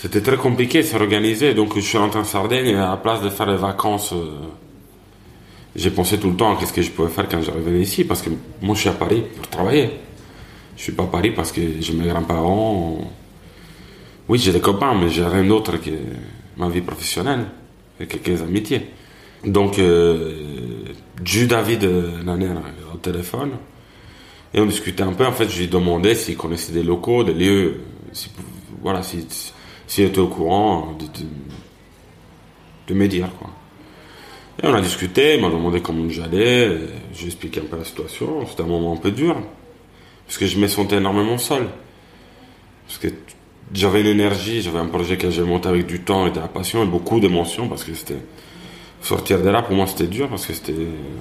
C'était 0.00 0.20
très 0.20 0.36
compliqué 0.36 0.78
de 0.78 0.86
s'organiser, 0.86 1.54
donc 1.54 1.74
je 1.74 1.80
suis 1.80 1.98
rentré 1.98 2.20
en 2.20 2.24
Sardaigne 2.24 2.66
et 2.66 2.74
à 2.76 2.90
la 2.90 2.96
place 2.96 3.20
de 3.20 3.30
faire 3.30 3.50
les 3.50 3.56
vacances, 3.56 4.12
euh, 4.12 4.38
j'ai 5.74 5.90
pensé 5.90 6.20
tout 6.20 6.30
le 6.30 6.36
temps 6.36 6.56
à 6.56 6.64
ce 6.64 6.72
que 6.72 6.82
je 6.82 6.92
pouvais 6.92 7.08
faire 7.08 7.28
quand 7.28 7.42
je 7.42 7.50
revenais 7.50 7.80
ici, 7.80 8.04
parce 8.04 8.22
que 8.22 8.30
moi 8.62 8.76
je 8.76 8.82
suis 8.82 8.88
à 8.88 8.92
Paris 8.92 9.24
pour 9.36 9.48
travailler. 9.48 9.90
Je 10.76 10.84
suis 10.84 10.92
pas 10.92 11.02
à 11.02 11.06
Paris 11.06 11.32
parce 11.32 11.50
que 11.50 11.60
j'ai 11.80 11.92
mes 11.94 12.06
grands-parents. 12.06 13.10
Oui, 14.28 14.38
j'ai 14.38 14.52
des 14.52 14.60
copains, 14.60 14.94
mais 14.94 15.08
j'ai 15.08 15.24
rien 15.24 15.42
d'autre 15.42 15.78
que 15.78 15.90
ma 16.56 16.68
vie 16.68 16.80
professionnelle 16.80 17.46
et 17.98 18.06
quelques 18.06 18.40
amitiés. 18.40 18.90
Donc, 19.44 19.80
euh, 19.80 20.84
j'ai 21.24 21.42
eu 21.42 21.46
David 21.48 21.82
euh, 21.82 22.22
l'année 22.24 22.50
au 22.94 22.98
téléphone 22.98 23.50
et 24.54 24.60
on 24.60 24.66
discutait 24.66 25.02
un 25.02 25.12
peu. 25.12 25.26
En 25.26 25.32
fait, 25.32 25.48
je 25.48 25.58
lui 25.58 25.66
demandais 25.66 26.14
s'il 26.14 26.36
connaissait 26.36 26.70
des 26.72 26.84
locaux, 26.84 27.24
des 27.24 27.34
lieux, 27.34 27.80
si, 28.12 28.30
voilà, 28.80 29.02
s'il 29.88 30.04
était 30.04 30.20
au 30.20 30.28
courant 30.28 30.96
de, 30.98 31.06
de, 32.86 32.94
me 32.94 33.08
dire. 33.08 33.28
Quoi. 33.38 33.50
Et 34.62 34.66
on 34.66 34.74
a 34.74 34.80
discuté, 34.80 35.34
il 35.34 35.40
m'a 35.40 35.48
demandé 35.48 35.80
comment 35.80 36.08
j'allais, 36.08 36.78
j'ai 37.12 37.26
expliqué 37.26 37.60
un 37.60 37.64
peu 37.64 37.76
la 37.76 37.84
situation. 37.84 38.46
C'était 38.46 38.62
un 38.62 38.66
moment 38.66 38.92
un 38.92 38.98
peu 38.98 39.10
dur, 39.10 39.36
parce 40.26 40.38
que 40.38 40.46
je 40.46 40.58
me 40.58 40.68
sentais 40.68 40.96
énormément 40.98 41.38
seul. 41.38 41.66
Parce 42.86 42.98
que 42.98 43.08
j'avais 43.72 44.02
une 44.02 44.06
énergie, 44.08 44.62
j'avais 44.62 44.78
un 44.78 44.86
projet 44.86 45.16
que 45.16 45.30
j'ai 45.30 45.42
monté 45.42 45.68
avec 45.68 45.86
du 45.86 46.00
temps 46.00 46.26
et 46.26 46.30
de 46.30 46.38
la 46.38 46.48
passion 46.48 46.82
et 46.84 46.86
beaucoup 46.86 47.18
d'émotions, 47.18 47.68
parce 47.68 47.82
que 47.82 47.94
c'était 47.94 48.22
sortir 49.00 49.42
de 49.42 49.48
là, 49.48 49.62
pour 49.62 49.74
moi, 49.74 49.86
c'était 49.86 50.06
dur 50.06 50.28
parce 50.28 50.46
que 50.46 50.52
c'était 50.52 50.74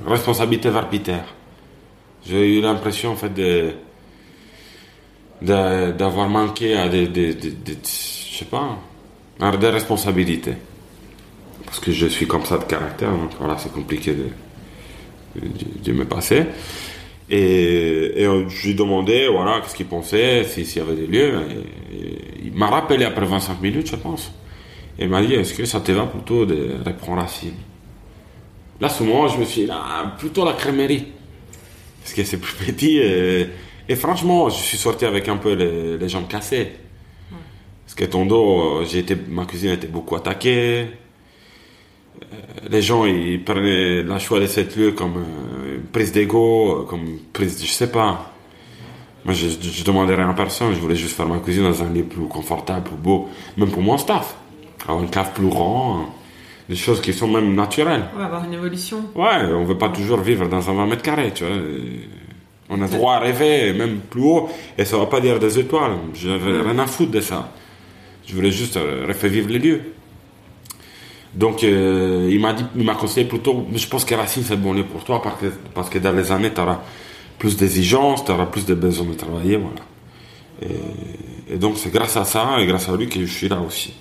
responsabilité 0.06 0.69
vers 0.69 0.89
Peter. 0.89 1.19
J'ai 2.25 2.58
eu 2.58 2.62
l'impression, 2.62 3.12
en 3.12 3.15
fait, 3.15 3.34
de, 3.34 3.73
d'avoir 5.41 6.30
manqué 6.30 6.75
à 6.75 6.89
des, 6.89 7.08
je 8.38 8.43
sais 8.43 8.50
pas, 8.50 8.78
à 9.39 9.58
des 9.58 9.69
responsabilités. 9.69 10.54
Parce 11.65 11.80
que 11.80 11.91
je 11.91 12.06
suis 12.06 12.28
comme 12.28 12.45
ça 12.45 12.60
de 12.60 12.65
caractère, 12.65 13.12
donc 13.12 13.32
voilà, 13.39 13.58
c'est 13.58 13.71
compliqué 13.71 14.13
de, 14.13 14.28
de, 15.84 15.91
me 15.91 16.06
passer. 16.06 16.45
Et, 17.32 18.23
et 18.23 18.26
je 18.26 18.67
lui 18.67 18.76
demandais, 18.76 19.28
voilà, 19.28 19.60
qu'est-ce 19.62 19.76
qu'il 19.76 19.88
pensait, 19.88 20.43
s'il 20.43 20.78
y 20.78 20.80
avait 20.80 20.95
des 20.95 21.08
lieux. 21.08 21.34
il 22.43 22.54
m'a 22.54 22.67
rappelé 22.67 23.06
après 23.06 23.26
25 23.26 23.60
minutes, 23.60 23.89
je 23.89 23.95
pense. 23.95 24.32
Et 25.00 25.06
il 25.06 25.10
m'a 25.10 25.21
dit, 25.23 25.34
est-ce 25.34 25.56
que 25.56 25.65
ça 25.65 25.80
te 25.80 25.91
va 25.91 26.06
plutôt 26.06 26.45
de 26.45 26.76
reprendre 26.86 27.21
la 27.21 27.28
cible? 27.28 27.58
Là, 28.80 28.89
moment, 29.00 29.28
je 29.28 29.39
me 29.39 29.45
suis 29.45 29.65
dit, 29.65 29.71
plutôt 30.19 30.45
la 30.45 30.54
crèmerie. 30.54 31.08
Parce 32.04 32.13
que 32.13 32.23
c'est 32.23 32.38
plus 32.38 32.54
petit. 32.65 33.00
Et, 33.00 33.95
franchement, 33.95 34.50
je 34.50 34.62
suis 34.62 34.78
sorti 34.78 35.06
avec 35.06 35.28
un 35.28 35.38
peu 35.38 35.54
les, 35.54 36.08
jambes 36.08 36.28
cassées. 36.28 36.71
Ton 38.06 38.26
dos, 38.26 38.84
j'ai 38.86 39.00
été, 39.00 39.16
ma 39.30 39.46
cuisine 39.46 39.72
était 39.72 39.88
beaucoup 39.88 40.16
attaquée. 40.16 40.88
Euh, 42.22 42.36
les 42.70 42.82
gens, 42.82 43.06
ils 43.06 43.44
prenaient 43.44 44.04
la 44.04 44.20
choix 44.20 44.40
de 44.40 44.48
cette 44.48 44.76
lieu 44.76 44.92
comme 44.92 45.18
euh, 45.18 45.76
une 45.78 45.84
prise 45.84 46.12
d'ego, 46.12 46.86
comme 46.90 47.06
une 47.06 47.20
prise, 47.34 47.64
je 47.64 47.72
sais 47.72 47.92
pas. 47.92 48.34
Moi, 49.26 49.34
je, 49.34 49.48
je, 49.48 49.84
demandais 49.84 50.16
rien 50.16 50.30
à 50.30 50.34
personne. 50.34 50.74
Je 50.74 50.80
voulais 50.80 50.96
juste 50.96 51.16
faire 51.16 51.28
ma 51.28 51.40
cuisine 51.40 51.64
dans 51.64 51.84
un 51.84 51.90
lieu 51.90 52.04
plus 52.04 52.28
confortable, 52.28 52.84
plus 52.84 52.96
beau. 52.96 53.30
Même 53.58 53.72
pour 53.72 53.82
mon 53.82 53.98
staff. 53.98 54.36
Avoir 54.88 55.04
une 55.04 55.10
cave 55.10 55.34
plus 55.34 55.50
grande 55.50 56.06
des 56.70 56.76
choses 56.76 57.02
qui 57.02 57.14
sont 57.14 57.28
même 57.28 57.56
naturelles. 57.56 58.06
Ouais, 58.18 58.24
avoir 58.24 58.44
une 58.44 58.54
évolution. 58.54 58.98
Ouais, 59.16 59.46
on 59.54 59.64
veut 59.64 59.78
pas 59.78 59.90
toujours 59.90 60.20
vivre 60.20 60.48
dans 60.48 60.70
un 60.70 60.74
20 60.74 60.86
mètres 60.86 61.02
carrés, 61.02 61.32
tu 61.34 61.46
vois. 61.46 61.56
On 62.70 62.82
a 62.82 62.88
droit 62.88 63.14
à 63.14 63.20
rêver, 63.20 63.72
même 63.74 64.00
plus 64.00 64.22
haut, 64.22 64.50
et 64.78 64.84
ça 64.84 64.98
va 64.98 65.06
pas 65.06 65.22
dire 65.22 65.40
des 65.40 65.58
étoiles. 65.58 65.94
Je 66.14 66.28
n'avais 66.28 66.62
rien 66.62 66.78
à 66.80 66.86
foutre 66.86 67.12
de 67.12 67.22
ça. 67.22 67.50
Je 68.28 68.36
voulais 68.36 68.52
juste 68.52 68.78
euh, 68.78 69.06
refaire 69.08 69.32
vivre 69.32 69.50
les 69.50 69.60
lieux. 69.60 69.82
Donc, 71.34 71.63
euh, 71.63 72.30
il 72.32 72.40
m'a 72.40 72.54
dit, 72.54 72.66
il 72.76 72.84
m'a 72.84 72.96
conseillé 72.96 73.26
plutôt, 73.28 73.66
je 73.74 73.88
pense 73.88 74.06
que 74.06 74.16
Racine 74.16 74.44
c'est 74.44 74.58
bon 74.58 74.74
lieu 74.74 74.84
pour 74.84 75.04
toi 75.04 75.22
parce 75.22 75.40
que, 75.40 75.48
parce 75.74 75.90
que 75.90 76.00
dans 76.00 76.12
les 76.12 76.32
années, 76.32 76.54
tu 76.54 76.62
auras 76.62 76.82
plus 77.38 77.58
d'exigences, 77.58 78.26
tu 78.26 78.32
auras 78.32 78.48
plus 78.48 78.66
de 78.66 78.74
besoin 78.74 79.06
de 79.08 79.13
travailler, 79.13 79.58
voilà. 79.58 79.82
Et, 81.50 81.58
donc, 81.58 81.78
c'est 81.78 81.92
grâce 81.92 82.18
à 82.18 82.26
ça 82.26 82.58
et 82.60 82.66
grâce 82.66 82.90
à 82.90 82.96
lui 82.96 83.08
que 83.08 83.20
je 83.20 83.32
suis 83.32 83.48
là 83.48 83.60
aussi 83.60 83.94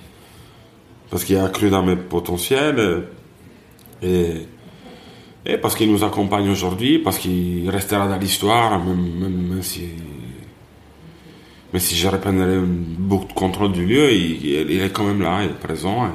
parce 1.11 1.25
qu'il 1.25 1.37
a 1.37 1.49
cru 1.49 1.71
dans 1.71 1.85
mes 1.85 1.97
potentiels 1.97 3.05
et, 4.03 4.47
et 5.47 5.59
parce 5.59 5.77
qu'il 5.77 5.91
nous 5.91 6.03
accompagne 6.03 6.49
aujourd'hui, 6.51 6.99
parce 6.99 7.19
qu'il 7.19 7.69
restera 7.71 8.09
dans 8.09 8.19
l'histoire, 8.19 8.83
même, 8.85 9.63
si, 9.63 9.85
mais 11.77 11.81
si 11.81 11.95
je 11.95 12.09
reprendrai 12.09 12.59
beaucoup 12.59 13.27
de 13.27 13.35
contrôle 13.35 13.73
du 13.73 13.85
lieu, 13.85 14.11
il, 14.11 14.81
est 14.81 14.89
quand 14.95 15.05
même 15.05 15.21
là, 15.21 15.41
il 15.43 15.51
est 15.51 15.61
présent. 15.61 16.09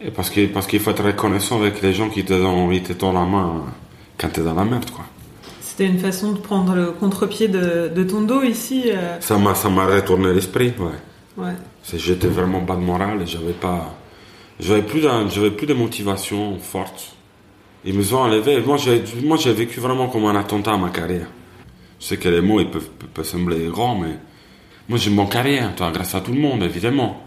Et, 0.00 0.10
parce 0.10 0.28
qu'il 0.28 0.50
parce 0.50 0.66
qu'il 0.66 0.80
faut 0.80 0.90
être 0.90 1.04
reconnaissant 1.04 1.60
avec 1.60 1.80
les 1.82 1.92
gens 1.92 2.08
qui 2.08 2.24
te 2.24 2.32
donnent, 2.32 2.82
te 2.82 2.92
donnent 2.94 3.14
la 3.14 3.26
main 3.26 3.66
quand 4.18 4.28
tu 4.30 4.40
es 4.40 4.42
dans 4.42 4.54
la 4.54 4.64
merde. 4.64 4.90
quoi. 4.90 5.04
C'était 5.60 5.86
une 5.86 6.00
façon 6.00 6.32
de 6.32 6.38
prendre 6.38 6.74
le 6.74 6.90
contre-pied 6.90 7.46
de, 7.46 7.92
de, 7.94 8.02
ton 8.02 8.22
dos 8.22 8.42
ici 8.42 8.86
euh. 8.86 9.20
Ça 9.20 9.38
m'a 9.38 9.52
retourné 9.52 10.34
l'esprit, 10.34 10.72
ouais. 11.36 11.54
J'étais 11.94 12.26
vraiment 12.26 12.60
bas 12.60 12.74
de 12.74 12.80
morale 12.80 13.22
et 13.22 13.26
j'avais 13.26 13.52
pas. 13.52 13.94
J'avais 14.58 14.82
plus, 14.82 15.02
j'avais 15.02 15.52
plus 15.52 15.68
de 15.68 15.74
motivation 15.74 16.58
forte. 16.58 17.14
Ils 17.84 17.94
me 17.94 18.02
ont 18.12 18.22
enlevé. 18.22 18.60
Moi, 18.66 18.78
j'ai, 18.78 19.00
moi, 19.22 19.36
j'ai 19.36 19.52
vécu 19.52 19.78
vraiment 19.78 20.08
comme 20.08 20.24
un 20.24 20.34
attentat 20.34 20.72
à 20.72 20.76
ma 20.76 20.90
carrière. 20.90 21.28
Je 22.00 22.06
sais 22.06 22.16
que 22.16 22.28
les 22.28 22.40
mots, 22.40 22.58
ils 22.58 22.68
peuvent, 22.68 22.90
peuvent 23.14 23.24
sembler 23.24 23.68
grands, 23.68 23.96
mais 23.96 24.16
moi, 24.90 24.98
j'ai 24.98 25.10
mon 25.10 25.26
carrière, 25.26 25.72
toi, 25.76 25.92
grâce 25.92 26.16
à 26.16 26.20
tout 26.20 26.32
le 26.32 26.40
monde, 26.40 26.64
évidemment. 26.64 27.22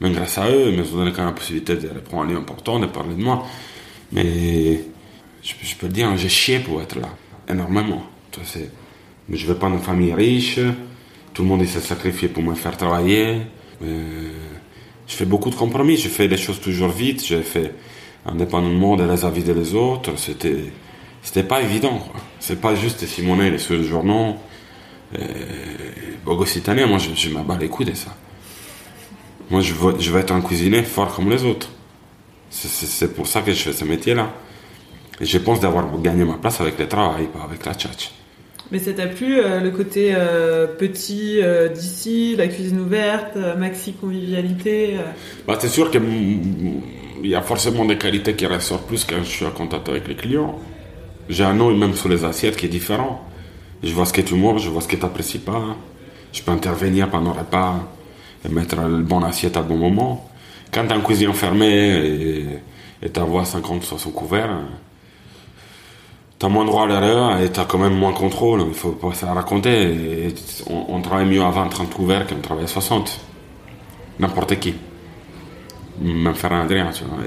Même 0.00 0.14
grâce 0.14 0.38
à 0.38 0.48
eux, 0.48 0.70
ils 0.70 0.78
m'ont 0.78 0.96
donné 0.96 1.10
quand 1.10 1.18
même 1.18 1.26
la 1.26 1.32
possibilité 1.32 1.76
de 1.76 1.86
reprendre 1.86 2.22
un 2.22 2.32
lieu 2.32 2.38
important, 2.38 2.80
de 2.80 2.86
parler 2.86 3.14
de 3.14 3.22
moi. 3.22 3.46
Mais 4.10 4.80
je, 5.42 5.74
peux 5.78 5.86
le 5.86 5.92
dire, 5.92 6.16
j'ai 6.16 6.30
chié 6.30 6.60
pour 6.60 6.80
être 6.80 6.98
là, 6.98 7.10
énormément. 7.46 8.02
c'est, 8.44 8.70
mais 9.28 9.36
je 9.36 9.46
veux 9.46 9.54
pas 9.54 9.66
une 9.66 9.80
famille 9.80 10.14
riche. 10.14 10.58
Tout 11.34 11.42
le 11.42 11.48
monde 11.48 11.62
s'est 11.66 11.80
sacrifié 11.80 12.28
pour 12.28 12.42
me 12.42 12.54
faire 12.54 12.74
travailler. 12.74 13.42
Euh, 13.82 14.30
je 15.06 15.14
fais 15.14 15.26
beaucoup 15.26 15.50
de 15.50 15.56
compromis. 15.56 15.98
Je 15.98 16.08
fais 16.08 16.26
les 16.26 16.38
choses 16.38 16.58
toujours 16.58 16.88
vite. 16.88 17.22
J'ai 17.22 17.42
fait 17.42 17.74
indépendamment 18.24 18.96
des 18.96 19.26
avis 19.26 19.42
des 19.42 19.74
autres. 19.74 20.12
C'était, 20.16 20.72
c'était 21.22 21.44
pas 21.44 21.60
évident. 21.60 22.02
C'est 22.40 22.62
pas 22.62 22.74
juste 22.74 23.04
Simonet, 23.04 23.50
les 23.50 23.58
seuls 23.58 23.82
journaux. 23.82 24.36
Bogositania, 26.24 26.86
moi, 26.86 26.98
je, 26.98 27.14
je 27.14 27.28
m'abats 27.30 27.58
les 27.58 27.68
couilles 27.68 27.86
de 27.86 27.94
ça. 27.94 28.14
Moi, 29.50 29.60
je 29.60 29.74
veux, 29.74 29.94
je 29.98 30.10
veux 30.10 30.20
être 30.20 30.32
un 30.32 30.40
cuisinier 30.40 30.82
fort 30.82 31.14
comme 31.14 31.30
les 31.30 31.44
autres. 31.44 31.68
C'est 32.50 33.14
pour 33.14 33.26
ça 33.26 33.42
que 33.42 33.52
je 33.52 33.62
fais 33.62 33.72
ce 33.72 33.84
métier-là. 33.84 34.30
Et 35.20 35.26
je 35.26 35.38
pense 35.38 35.60
d'avoir 35.60 35.86
gagné 36.00 36.24
ma 36.24 36.34
place 36.34 36.60
avec 36.60 36.78
le 36.78 36.88
travail, 36.88 37.26
pas 37.26 37.44
avec 37.44 37.64
la 37.64 37.74
tchatch. 37.74 38.10
Mais 38.70 38.78
ça 38.78 38.92
t'a 38.92 39.06
plu 39.06 39.38
euh, 39.38 39.60
le 39.60 39.70
côté 39.70 40.12
euh, 40.14 40.66
petit 40.66 41.40
euh, 41.42 41.68
d'ici, 41.68 42.34
la 42.36 42.48
cuisine 42.48 42.80
ouverte, 42.80 43.36
maxi 43.58 43.92
convivialité. 43.92 44.96
Bah, 45.46 45.58
c'est 45.60 45.68
sûr 45.68 45.90
qu'il 45.90 46.02
y 47.22 47.34
a 47.34 47.42
forcément 47.42 47.84
des 47.84 47.98
qualités 47.98 48.34
qui 48.34 48.46
ressortent 48.46 48.86
plus 48.86 49.04
quand 49.04 49.18
je 49.18 49.28
suis 49.28 49.44
en 49.44 49.50
contact 49.50 49.88
avec 49.88 50.08
les 50.08 50.14
clients. 50.14 50.58
J'ai 51.28 51.44
un 51.44 51.60
œil 51.60 51.76
même 51.76 51.94
sur 51.94 52.08
les 52.08 52.24
assiettes 52.24 52.56
qui 52.56 52.66
est 52.66 52.70
différent. 52.70 53.23
Je 53.84 53.92
vois 53.92 54.06
ce 54.06 54.14
que 54.14 54.22
tu 54.22 54.34
manges, 54.34 54.62
je 54.62 54.70
vois 54.70 54.80
ce 54.80 54.88
que 54.88 54.96
tu 54.96 55.02
n'apprécies 55.02 55.40
pas. 55.40 55.76
Je 56.32 56.42
peux 56.42 56.52
intervenir 56.52 57.10
pendant 57.10 57.34
le 57.34 57.40
repas 57.40 57.76
et 58.42 58.48
mettre 58.48 58.76
la 58.76 58.88
bonne 58.88 59.24
assiette 59.24 59.58
à 59.58 59.62
bon 59.62 59.76
moment. 59.76 60.26
Quand 60.72 60.86
tu 60.86 60.92
as 60.92 60.96
une 60.96 61.02
cuisine 61.02 61.34
fermée 61.34 62.60
et 63.02 63.10
tu 63.10 63.20
vois 63.20 63.44
50 63.44 63.82
60 63.82 64.14
couverts, 64.14 64.58
tu 66.38 66.46
as 66.46 66.48
moins 66.48 66.64
droit 66.64 66.84
à 66.84 66.86
l'erreur 66.86 67.38
et 67.40 67.52
tu 67.52 67.60
as 67.60 67.66
quand 67.66 67.76
même 67.76 67.94
moins 67.94 68.14
contrôle. 68.14 68.64
Il 68.66 68.74
faut 68.74 68.92
pas 68.92 69.12
la 69.22 69.34
raconter. 69.34 70.28
Et 70.28 70.34
on, 70.70 71.02
travaille 71.02 71.26
mieux 71.26 71.42
à 71.42 71.50
20, 71.50 71.68
30 71.68 71.92
couverts 71.92 72.26
qu'un 72.26 72.36
travaille 72.36 72.64
à 72.64 72.68
60. 72.68 73.20
N'importe 74.18 74.58
qui. 74.60 74.74
Même 76.00 76.34
faire 76.34 76.52
un 76.54 76.62
Adrien, 76.62 76.90
tu 76.90 77.04
vois. 77.04 77.18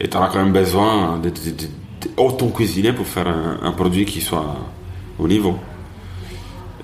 Et 0.00 0.08
tu 0.08 0.16
auras 0.16 0.28
quand 0.28 0.42
même 0.42 0.52
besoin 0.52 1.18
de, 1.18 1.28
de, 1.28 1.50
de, 1.50 1.50
de 1.50 2.10
autant 2.16 2.48
cuisiner 2.48 2.94
pour 2.94 3.06
faire 3.06 3.28
un, 3.28 3.60
un 3.62 3.72
produit 3.72 4.06
qui 4.06 4.22
soit 4.22 4.56
au 5.20 5.28
niveau. 5.28 5.56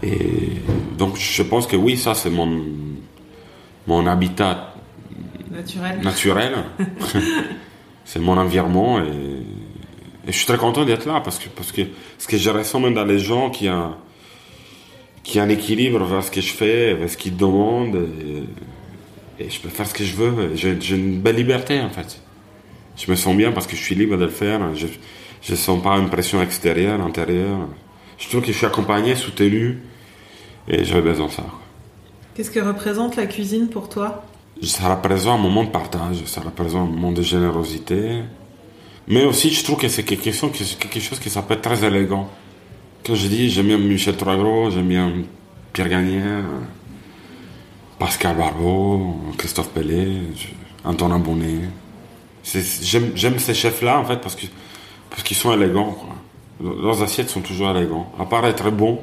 Et 0.02 0.60
donc 0.98 1.16
je 1.16 1.42
pense 1.42 1.66
que 1.66 1.76
oui, 1.76 1.96
ça 1.96 2.14
c'est 2.14 2.30
mon, 2.30 2.62
mon 3.86 4.06
habitat 4.06 4.74
Naturel. 5.50 6.00
naturel. 6.02 6.54
c'est 8.04 8.18
mon 8.20 8.36
environnement 8.36 8.98
et, 9.00 9.06
et 10.28 10.32
je 10.32 10.36
suis 10.36 10.46
très 10.46 10.58
content 10.58 10.84
d'être 10.84 11.06
là 11.06 11.20
parce 11.20 11.38
que, 11.38 11.48
parce 11.48 11.72
que 11.72 11.82
ce 12.18 12.26
que 12.26 12.36
je 12.36 12.50
ressens 12.50 12.80
même 12.80 12.94
dans 12.94 13.04
les 13.04 13.18
gens 13.18 13.48
qui 13.50 13.68
a, 13.68 13.96
qui 15.22 15.38
a 15.38 15.42
un 15.44 15.48
équilibre 15.48 16.04
vers 16.04 16.22
ce 16.22 16.30
que 16.30 16.40
je 16.40 16.52
fais, 16.52 16.94
vers 16.94 17.08
ce 17.08 17.16
qu'ils 17.16 17.36
demandent 17.36 17.96
et, 17.96 19.44
et 19.44 19.50
je 19.50 19.60
peux 19.60 19.68
faire 19.68 19.86
ce 19.86 19.94
que 19.94 20.04
je 20.04 20.14
veux. 20.14 20.54
J'ai 20.54 20.78
j'ai 20.80 20.96
une 20.96 21.20
belle 21.20 21.36
liberté 21.36 21.80
en 21.80 21.90
fait. 21.90 22.20
Je 22.96 23.10
me 23.10 23.16
sens 23.16 23.36
bien 23.36 23.52
parce 23.52 23.66
que 23.66 23.76
je 23.76 23.82
suis 23.82 23.94
libre 23.94 24.16
de 24.16 24.24
le 24.24 24.30
faire. 24.30 24.60
Je 24.74 24.86
ne 25.52 25.56
sens 25.56 25.82
pas 25.82 25.96
une 25.96 26.08
pression 26.08 26.40
extérieure, 26.42 27.00
intérieure. 27.00 27.68
Je 28.18 28.28
trouve 28.28 28.40
que 28.40 28.48
je 28.48 28.56
suis 28.56 28.66
accompagné, 28.66 29.14
soutenu 29.14 29.78
et 30.68 30.84
j'avais 30.84 31.02
besoin 31.02 31.26
de 31.26 31.32
ça. 31.32 31.44
Qu'est-ce 32.34 32.50
que 32.50 32.60
représente 32.60 33.16
la 33.16 33.26
cuisine 33.26 33.68
pour 33.68 33.88
toi? 33.88 34.24
Ça 34.62 34.94
représente 34.94 35.38
un 35.38 35.42
moment 35.42 35.64
de 35.64 35.70
partage, 35.70 36.24
ça 36.24 36.40
représente 36.40 36.88
un 36.88 36.92
moment 36.92 37.12
de 37.12 37.22
générosité. 37.22 38.22
Mais 39.08 39.24
aussi, 39.24 39.50
je 39.50 39.62
trouve 39.62 39.78
que 39.78 39.88
c'est 39.88 40.02
quelque 40.02 40.32
chose, 40.32 40.50
quelque 40.78 41.00
chose 41.00 41.18
qui 41.18 41.28
être 41.28 41.62
très 41.62 41.84
élégant. 41.84 42.28
Quand 43.04 43.14
je 43.14 43.28
dis, 43.28 43.50
j'aime 43.50 43.66
bien 43.66 43.78
Michel 43.78 44.16
Troisgros, 44.16 44.70
j'aime 44.70 44.88
bien 44.88 45.12
Pierre 45.72 45.88
Gagnère, 45.88 46.44
Pascal 47.98 48.36
Barbeau, 48.36 49.16
Christophe 49.38 49.68
Pellet, 49.70 50.22
Antonin 50.84 51.18
Bonnet. 51.18 51.68
J'aime 52.42 53.38
ces 53.38 53.54
chefs-là, 53.54 53.98
en 53.98 54.04
fait, 54.04 54.20
parce 54.20 54.34
qu'ils 54.34 55.36
sont 55.36 55.52
élégants. 55.52 55.92
quoi. 55.92 56.16
Leurs 56.60 57.02
assiettes 57.02 57.28
sont 57.28 57.42
toujours 57.42 57.70
élégants. 57.70 58.10
À 58.18 58.24
part 58.24 58.46
être 58.46 58.70
bons, 58.70 59.00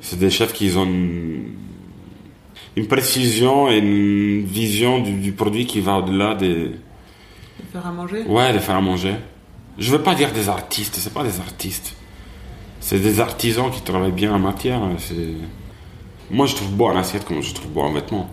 c'est 0.00 0.18
des 0.18 0.30
chefs 0.30 0.52
qui 0.52 0.72
ont 0.76 0.84
une, 0.84 1.52
une 2.76 2.86
précision 2.86 3.68
et 3.68 3.78
une 3.78 4.44
vision 4.44 5.00
du, 5.00 5.12
du 5.12 5.32
produit 5.32 5.66
qui 5.66 5.80
va 5.80 5.98
au-delà 5.98 6.34
des, 6.34 6.68
De 6.68 7.66
faire 7.72 7.86
à 7.86 7.92
manger 7.92 8.22
Ouais, 8.26 8.52
de 8.52 8.58
faire 8.58 8.76
à 8.76 8.80
manger. 8.80 9.14
Je 9.78 9.90
veux 9.90 10.02
pas 10.02 10.14
dire 10.14 10.32
des 10.32 10.48
artistes, 10.48 10.96
c'est 10.96 11.12
pas 11.12 11.24
des 11.24 11.40
artistes. 11.40 11.94
C'est 12.80 13.00
des 13.00 13.20
artisans 13.20 13.70
qui 13.70 13.82
travaillent 13.82 14.12
bien 14.12 14.32
en 14.34 14.38
matière. 14.38 14.80
C'est... 14.98 15.34
Moi, 16.30 16.46
je 16.46 16.54
trouve 16.54 16.70
beau 16.70 16.86
en 16.86 16.96
assiette 16.96 17.24
comme 17.24 17.42
je 17.42 17.52
trouve 17.52 17.70
beau 17.70 17.80
en 17.82 17.92
vêtements. 17.92 18.30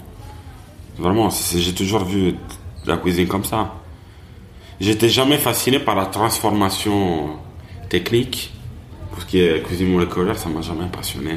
Vraiment, 0.98 1.30
j'ai 1.30 1.74
toujours 1.74 2.06
vu 2.06 2.36
la 2.86 2.98
cuisine 2.98 3.28
comme 3.28 3.46
ça. 3.46 3.76
J'étais 4.80 5.10
jamais 5.10 5.38
fasciné 5.38 5.80
par 5.80 5.96
la 5.96 6.06
transformation 6.06 7.38
technique. 7.92 8.54
Pour 9.12 9.22
ce 9.22 9.28
qui 9.28 9.40
est 9.42 9.62
cuisine 9.64 9.90
moléculaire, 9.92 10.38
ça 10.38 10.48
m'a 10.48 10.62
jamais 10.62 10.88
passionné. 10.98 11.34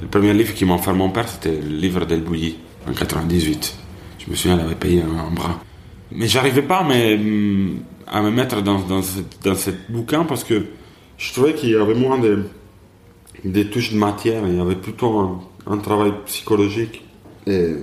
Le 0.00 0.06
premier 0.06 0.32
livre 0.32 0.54
qui 0.54 0.64
m'a 0.64 0.74
offert 0.74 0.94
mon 0.94 1.10
père, 1.10 1.28
c'était 1.28 1.56
le 1.56 1.76
livre 1.84 2.04
d'El 2.06 2.22
Bouilly, 2.22 2.56
en 2.88 2.92
98. 2.92 3.74
Je 4.20 4.30
me 4.30 4.36
souviens, 4.36 4.56
il 4.56 4.60
avait 4.60 4.76
payé 4.76 5.02
un, 5.02 5.32
bras. 5.32 5.58
Mais 6.12 6.28
j'arrivais 6.28 6.62
pas 6.62 6.84
me, 6.84 7.78
à 8.06 8.22
me 8.22 8.30
mettre 8.30 8.62
dans, 8.62 8.78
dans, 8.78 9.02
ce, 9.02 9.20
dans 9.42 9.56
ce 9.56 9.70
bouquin 9.88 10.22
parce 10.24 10.44
que 10.44 10.66
je 11.18 11.32
trouvais 11.32 11.54
qu'il 11.54 11.70
y 11.70 11.74
avait 11.74 11.94
moins 11.94 12.18
de, 12.18 12.44
des 13.44 13.68
touches 13.68 13.92
de 13.92 13.98
matière. 13.98 14.42
Il 14.46 14.56
y 14.56 14.60
avait 14.60 14.76
plutôt 14.76 15.42
un, 15.66 15.78
travail 15.78 16.12
psychologique 16.26 17.02
et 17.48 17.74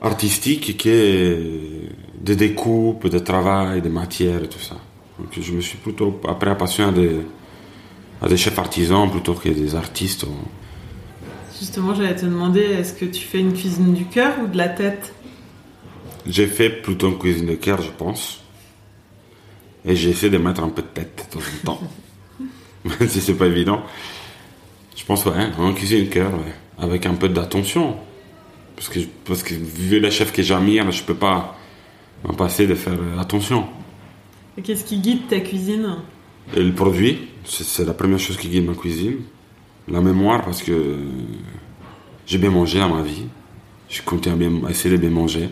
artistique 0.00 0.76
que 0.78 1.88
de 2.20 2.34
découpe, 2.34 3.08
de 3.08 3.18
travail, 3.18 3.82
de 3.82 3.88
matière 3.88 4.44
et 4.44 4.48
tout 4.48 4.60
ça. 4.60 4.76
Donc 5.22 5.40
je 5.40 5.52
me 5.52 5.60
suis 5.60 5.78
plutôt 5.78 6.20
après 6.28 6.50
appassionné 6.50 6.88
à 6.88 6.92
des, 6.92 7.20
à 8.20 8.28
des 8.28 8.36
chefs 8.36 8.58
artisans 8.58 9.08
plutôt 9.08 9.34
que 9.34 9.48
des 9.48 9.76
artistes. 9.76 10.26
Justement, 11.58 11.94
j'allais 11.94 12.16
te 12.16 12.24
demander, 12.24 12.60
est-ce 12.60 12.92
que 12.92 13.04
tu 13.04 13.20
fais 13.20 13.38
une 13.38 13.52
cuisine 13.52 13.94
du 13.94 14.06
cœur 14.06 14.34
ou 14.42 14.48
de 14.48 14.56
la 14.56 14.68
tête? 14.68 15.14
J'ai 16.26 16.48
fait 16.48 16.70
plutôt 16.70 17.08
une 17.08 17.18
cuisine 17.18 17.46
de 17.46 17.54
cœur, 17.54 17.80
je 17.80 17.90
pense. 17.90 18.40
Et 19.84 19.94
j'ai 19.94 20.10
essayé 20.10 20.30
de 20.30 20.38
mettre 20.38 20.62
un 20.62 20.70
peu 20.70 20.82
de 20.82 20.88
tête 20.88 21.28
de 21.30 21.38
temps 21.38 21.44
en 21.44 21.66
temps. 21.66 21.80
Même 22.84 23.08
si 23.08 23.20
c'est 23.20 23.34
pas 23.34 23.46
évident. 23.46 23.82
Je 24.96 25.04
pense, 25.04 25.24
ouais, 25.24 25.32
en 25.56 25.72
cuisine 25.72 26.04
de 26.04 26.10
cœur, 26.10 26.32
ouais. 26.32 26.54
Avec 26.78 27.06
un 27.06 27.14
peu 27.14 27.28
d'attention. 27.28 27.96
Parce 28.74 28.88
que, 28.88 28.98
parce 29.24 29.44
que 29.44 29.54
vu 29.54 30.00
les 30.00 30.10
chefs 30.10 30.32
que 30.32 30.42
j'admire, 30.42 30.90
je 30.90 31.04
peux 31.04 31.14
pas 31.14 31.56
m'en 32.24 32.34
passer 32.34 32.66
de 32.66 32.74
faire 32.74 32.94
euh, 32.94 33.20
attention. 33.20 33.68
Qu'est-ce 34.62 34.84
qui 34.84 34.98
guide 34.98 35.28
ta 35.28 35.40
cuisine? 35.40 35.96
Le 36.54 36.72
produit, 36.72 37.28
c'est 37.44 37.86
la 37.86 37.94
première 37.94 38.18
chose 38.18 38.36
qui 38.36 38.48
guide 38.48 38.66
ma 38.66 38.74
cuisine. 38.74 39.20
La 39.88 40.00
mémoire, 40.00 40.44
parce 40.44 40.62
que 40.62 40.98
j'ai 42.26 42.38
bien 42.38 42.50
mangé 42.50 42.78
dans 42.78 42.94
ma 42.94 43.02
vie. 43.02 43.26
Je 43.88 44.02
comptais 44.02 44.30
à, 44.30 44.34
bien, 44.34 44.50
à 44.66 44.70
essayer 44.70 44.96
de 44.96 45.00
bien 45.00 45.10
manger. 45.10 45.48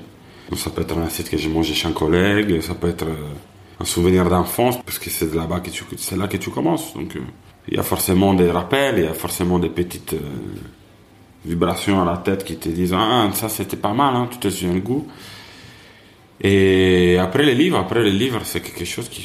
Donc 0.51 0.59
ça 0.59 0.70
peut 0.70 0.82
être 0.82 0.98
un 0.98 1.03
assiette 1.03 1.30
que 1.30 1.38
j'ai 1.38 1.48
mangé 1.48 1.74
chez 1.74 1.88
un 1.88 1.92
collègue, 1.92 2.61
ça 2.61 2.74
peut 2.74 2.88
être 2.88 3.07
euh, 3.07 3.28
un 3.78 3.84
souvenir 3.84 4.28
d'enfance, 4.28 4.82
parce 4.82 4.98
que 4.98 5.09
c'est 5.09 5.32
là-bas 5.32 5.61
que 5.61 5.70
tu, 5.70 5.84
là 6.16 6.26
que 6.26 6.36
tu 6.36 6.51
commences. 6.51 6.92
Donc 6.94 7.16
euh, 7.16 7.20
il 7.68 7.76
y 7.76 7.78
a 7.78 7.82
forcément 7.82 8.34
des 8.34 8.51
rappels, 8.51 8.96
il 8.98 9.05
y 9.05 9.07
a 9.07 9.14
forcément 9.14 9.59
des 9.59 9.68
petites 9.68 10.14
euh, 10.14 10.18
vibrations 11.44 12.03
à 12.03 12.05
la 12.05 12.16
tête 12.16 12.44
qui 12.44 12.57
te 12.57 12.68
disent 12.68 12.94
ah 12.94 13.30
ça 13.32 13.48
c'était 13.48 13.76
pas 13.76 13.92
mal, 13.92 14.16
hein, 14.16 14.28
tu 14.30 14.38
te 14.38 14.51
souviens 14.51 14.74
le 14.74 14.80
goût. 14.80 15.07
Et 16.43 17.18
après 17.18 17.43
les 17.45 17.55
livres, 17.55 17.78
après 17.78 18.03
les 18.03 18.11
livres, 18.12 18.41
c'est 18.45 18.61
quelque 18.61 18.84
chose 18.86 19.09
qui, 19.11 19.22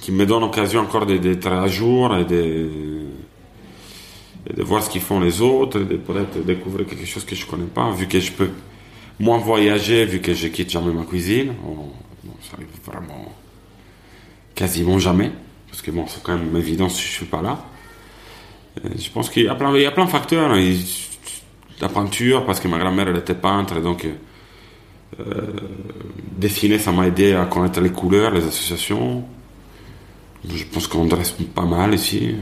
qui, 0.00 0.12
me 0.12 0.26
donne 0.26 0.42
l'occasion 0.42 0.80
encore 0.80 1.06
d'être 1.06 1.46
à 1.46 1.66
jour 1.66 2.14
et 2.16 2.24
de, 2.26 2.68
de 4.54 4.62
voir 4.62 4.82
ce 4.82 4.90
qu'ils 4.90 5.00
font 5.00 5.18
les 5.18 5.40
autres, 5.40 5.78
de 5.80 5.96
peut-être 5.96 6.44
découvrir 6.44 6.86
quelque 6.86 7.06
chose 7.06 7.24
que 7.24 7.34
je 7.34 7.46
connais 7.46 7.64
pas, 7.64 7.90
vu 7.90 8.06
que 8.06 8.20
je 8.20 8.32
peux 8.32 8.50
moins 9.18 9.38
voyager, 9.38 10.04
vu 10.04 10.20
que 10.20 10.34
je 10.34 10.48
quitte 10.48 10.70
jamais 10.70 10.92
ma 10.92 11.04
cuisine. 11.04 11.54
Bon, 11.62 11.90
ça 12.42 12.56
arrive 12.56 12.68
vraiment 12.84 13.32
quasiment 14.54 14.98
jamais, 14.98 15.30
parce 15.70 15.80
que 15.80 15.90
bon, 15.90 16.04
c'est 16.06 16.22
quand 16.22 16.36
même 16.36 16.54
évident 16.56 16.88
si 16.90 17.02
je 17.02 17.12
suis 17.12 17.26
pas 17.26 17.40
là. 17.40 17.64
Euh, 18.84 18.90
Je 18.98 19.10
pense 19.10 19.30
qu'il 19.30 19.44
y 19.44 19.48
a 19.48 19.54
plein, 19.54 19.74
il 19.74 19.82
y 19.82 19.86
a 19.86 19.90
plein 19.90 20.04
de 20.04 20.10
facteurs. 20.10 20.50
hein. 20.52 20.74
La 21.80 21.88
peinture, 21.90 22.46
parce 22.46 22.58
que 22.60 22.68
ma 22.68 22.78
grand-mère 22.78 23.08
elle 23.08 23.18
était 23.18 23.34
peintre, 23.34 23.80
donc 23.80 24.04
euh, 24.06 24.12
dessiner, 26.36 26.78
ça 26.78 26.92
m'a 26.92 27.06
aidé 27.06 27.34
à 27.34 27.46
connaître 27.46 27.80
les 27.80 27.90
couleurs, 27.90 28.32
les 28.32 28.44
associations. 28.44 29.24
Je 30.48 30.64
pense 30.64 30.86
qu'on 30.86 31.06
dresse 31.06 31.32
pas 31.32 31.64
mal 31.64 31.94
ici. 31.94 32.34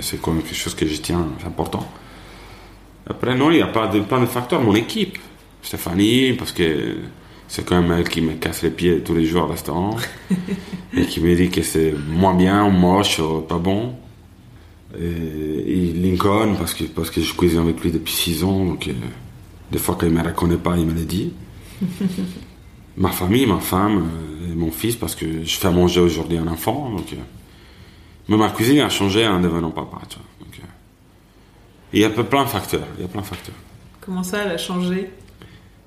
C'est 0.00 0.20
quand 0.20 0.32
même 0.32 0.42
quelque 0.42 0.54
chose 0.54 0.74
que 0.74 0.86
je 0.86 0.96
tiens, 1.00 1.26
c'est 1.38 1.46
important. 1.46 1.86
Après, 3.08 3.34
non, 3.34 3.50
il 3.50 3.56
n'y 3.56 3.62
a 3.62 3.66
pas 3.66 3.88
de, 3.88 4.00
plein 4.00 4.20
de 4.20 4.26
facteurs. 4.26 4.60
Mon 4.60 4.74
équipe, 4.74 5.18
Stéphanie, 5.62 6.34
parce 6.34 6.52
que 6.52 6.96
c'est 7.48 7.66
quand 7.66 7.80
même 7.80 7.90
elle 7.98 8.08
qui 8.08 8.20
me 8.20 8.34
casse 8.34 8.62
les 8.62 8.70
pieds 8.70 9.00
tous 9.00 9.14
les 9.14 9.24
jours 9.24 9.44
au 9.44 9.46
restaurant. 9.48 9.96
et 10.96 11.06
qui 11.06 11.20
me 11.20 11.34
dit 11.34 11.50
que 11.50 11.62
c'est 11.62 11.94
moins 12.08 12.34
bien, 12.34 12.64
ou 12.64 12.70
moche, 12.70 13.18
ou 13.18 13.40
pas 13.40 13.58
bon. 13.58 13.94
Et, 14.98 15.04
et 15.04 15.92
Lincoln, 15.94 16.54
parce 16.58 16.74
que, 16.74 16.84
parce 16.84 17.10
que 17.10 17.20
je 17.20 17.34
cuisine 17.34 17.60
avec 17.60 17.80
lui 17.80 17.90
depuis 17.90 18.12
6 18.12 18.44
ans. 18.44 18.64
Donc, 18.64 18.88
euh, 18.88 18.92
des 19.72 19.78
fois, 19.78 19.96
quand 19.98 20.06
il 20.06 20.12
ne 20.12 20.18
me 20.18 20.24
reconnaît 20.24 20.56
pas, 20.56 20.76
il 20.76 20.86
me 20.86 20.94
le 20.94 21.04
dit 21.04 21.32
ma 22.96 23.10
famille, 23.10 23.46
ma 23.46 23.58
femme 23.60 23.98
euh, 23.98 24.52
et 24.52 24.54
mon 24.54 24.70
fils, 24.70 24.96
parce 24.96 25.14
que 25.14 25.44
je 25.44 25.56
fais 25.56 25.68
à 25.68 25.70
manger 25.70 26.00
aujourd'hui 26.00 26.36
un 26.38 26.46
enfant. 26.48 26.90
Donc, 26.90 27.12
euh, 27.12 27.16
mais 28.28 28.36
ma 28.36 28.50
cuisine 28.50 28.80
a 28.80 28.88
changé 28.88 29.26
en 29.26 29.40
devenant 29.40 29.70
papa. 29.70 29.98
Tu 30.08 30.16
vois, 30.16 30.24
donc, 30.40 30.58
euh, 30.58 30.66
il 31.92 32.00
y 32.00 32.04
a 32.04 32.10
plein 32.10 32.44
de 32.44 32.48
facteurs. 32.48 32.86
Il 32.98 33.02
y 33.02 33.04
a 33.04 33.08
plein 33.08 33.22
de 33.22 33.26
facteurs. 33.26 33.54
Comment 34.00 34.22
ça, 34.22 34.38
elle 34.44 34.52
a 34.52 34.58
changé? 34.58 35.10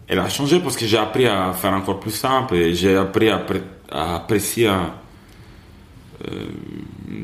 Elle 0.07 0.19
a 0.19 0.27
changé 0.29 0.59
parce 0.59 0.75
que 0.75 0.85
j'ai 0.85 0.97
appris 0.97 1.25
à 1.27 1.53
faire 1.53 1.73
encore 1.73 1.99
plus 1.99 2.11
simple 2.11 2.55
et 2.55 2.73
j'ai 2.75 2.95
appris 2.97 3.29
à, 3.29 3.37
pré- 3.37 3.63
à 3.89 4.15
apprécier 4.15 4.67
euh, 4.67 6.45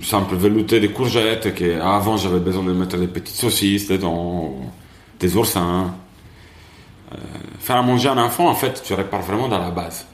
simple 0.02 0.36
velouté 0.36 0.80
de 0.80 0.88
courgettes, 0.88 1.54
que 1.54 1.80
avant 1.82 2.18
j'avais 2.18 2.40
besoin 2.40 2.64
de 2.64 2.72
mettre 2.74 2.98
des 2.98 3.08
petites 3.08 3.36
saucisses 3.36 3.88
dedans, 3.88 4.58
des 5.20 5.36
oursins. 5.36 5.94
Euh, 7.14 7.18
faire 7.60 7.78
à 7.78 7.82
manger 7.82 8.10
un 8.10 8.18
enfant, 8.18 8.50
en 8.50 8.56
fait, 8.56 8.82
tu 8.84 8.94
repars 8.94 9.22
vraiment 9.22 9.48
dans 9.48 9.60
la 9.60 9.72
base. 9.72 10.06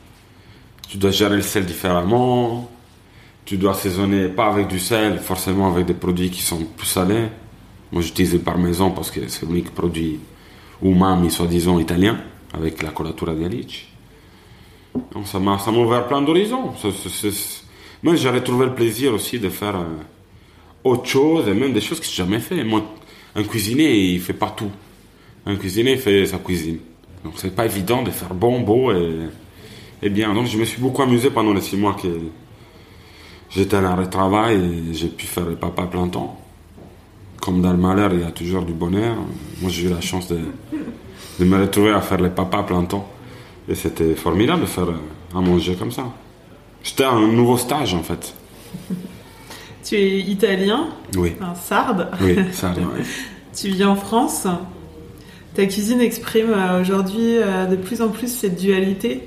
Tu 0.88 0.98
dois 0.98 1.12
gérer 1.12 1.36
le 1.36 1.42
sel 1.42 1.66
différemment, 1.66 2.70
tu 3.46 3.58
dois 3.58 3.72
assaisonner 3.72 4.28
pas 4.28 4.48
avec 4.48 4.68
du 4.68 4.80
sel, 4.80 5.20
forcément 5.20 5.68
avec 5.68 5.86
des 5.86 5.94
produits 5.94 6.30
qui 6.30 6.42
sont 6.42 6.64
plus 6.64 6.88
salés. 6.88 7.28
Moi 7.92 8.02
j'utilise 8.02 8.34
le 8.34 8.40
parmesan 8.40 8.92
parce 8.92 9.12
que 9.12 9.28
c'est 9.28 9.46
l'unique 9.46 9.74
produit 9.74 10.20
umami, 10.82 11.30
soi-disant 11.30 11.80
italien, 11.80 12.20
avec 12.54 12.82
la 12.82 12.90
colatura 12.90 13.34
di 13.34 13.46
alici. 13.46 13.86
Donc 15.12 15.28
ça 15.28 15.40
m'a 15.40 15.58
ouvert 15.72 16.08
plein 16.08 16.22
d'horizons. 16.22 16.74
Moi 18.04 18.16
j'ai 18.16 18.30
retrouvé 18.30 18.66
le 18.66 18.76
plaisir 18.76 19.14
aussi 19.14 19.40
de 19.40 19.50
faire 19.50 19.76
euh, 19.78 19.88
autre 20.84 21.06
chose, 21.06 21.48
et 21.48 21.54
même 21.54 21.74
des 21.74 21.82
choses 21.82 22.00
que 22.00 22.06
j'ai 22.06 22.24
jamais 22.24 22.40
fait. 22.40 22.64
Moi, 22.64 22.84
un 23.36 23.44
cuisinier, 23.44 24.14
il 24.14 24.22
fait 24.22 24.34
pas 24.34 24.54
tout. 24.56 24.72
Un 25.46 25.56
cuisinier 25.56 25.98
fait 25.98 26.26
sa 26.26 26.38
cuisine. 26.38 26.78
Donc 27.24 27.34
c'est 27.38 27.54
pas 27.56 27.66
évident 27.66 28.02
de 28.04 28.12
faire 28.12 28.34
bon, 28.34 28.62
beau 28.62 28.92
et, 28.92 29.28
et 30.02 30.10
bien. 30.10 30.34
Donc 30.34 30.48
je 30.48 30.58
me 30.58 30.66
suis 30.66 30.82
beaucoup 30.82 31.02
amusé 31.02 31.30
pendant 31.30 31.54
les 31.54 31.62
six 31.62 31.78
mois 31.78 31.94
que 32.02 32.08
j'étais 33.50 33.78
à 33.78 33.82
l'arrêt 33.82 34.06
de 34.06 34.10
travail 34.10 34.56
et 34.56 34.94
j'ai 34.94 35.08
pu 35.08 35.26
faire 35.26 35.46
le 35.46 35.56
papa 35.56 35.84
plein 35.84 36.08
temps. 36.08 36.40
Comme 37.42 37.62
dans 37.62 37.72
le 37.72 37.78
malheur, 37.78 38.14
il 38.14 38.22
y 38.22 38.24
a 38.24 38.32
toujours 38.32 38.64
du 38.64 38.74
bonheur. 38.74 39.16
Moi 39.62 39.70
j'ai 39.70 39.88
eu 39.88 39.90
la 39.90 40.02
chance 40.02 40.28
de, 40.30 40.40
de 41.40 41.46
me 41.46 41.60
retrouver 41.60 41.92
à 41.92 42.02
faire 42.02 42.20
le 42.22 42.30
papa 42.30 42.64
plein 42.64 42.84
temps. 42.86 43.08
Et 43.68 43.76
c'était 43.76 44.16
formidable 44.16 44.62
de 44.62 44.66
faire 44.66 44.90
euh, 44.90 44.98
à 45.38 45.40
manger 45.42 45.76
comme 45.76 45.92
ça. 45.92 46.06
C'était 46.84 47.06
un 47.06 47.28
nouveau 47.28 47.58
stage 47.58 47.94
en 47.94 48.04
fait. 48.04 48.34
Tu 49.84 49.96
es 49.96 50.20
italien, 50.22 50.88
Oui, 51.18 51.34
un 51.42 51.54
sarde. 51.56 52.10
oui, 52.22 52.36
ouais. 52.38 53.04
Tu 53.54 53.68
vis 53.68 53.84
en 53.84 53.98
France? 53.98 54.48
Ta 55.56 55.66
cuisine 55.66 56.02
exprime 56.02 56.50
euh, 56.52 56.82
aujourd'hui 56.82 57.38
euh, 57.38 57.66
de 57.68 57.76
plus 57.76 58.02
en 58.02 58.10
plus 58.10 58.28
cette 58.28 58.60
dualité 58.60 59.22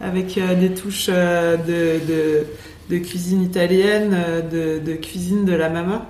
avec 0.00 0.38
euh, 0.38 0.54
des 0.58 0.72
touches 0.74 1.08
de, 1.08 1.98
de- 2.06 2.46
de 2.90 2.98
cuisine 2.98 3.42
italienne, 3.42 4.14
de, 4.52 4.78
de 4.78 4.92
cuisine 4.94 5.44
de 5.46 5.54
la 5.54 5.70
mama. 5.70 6.06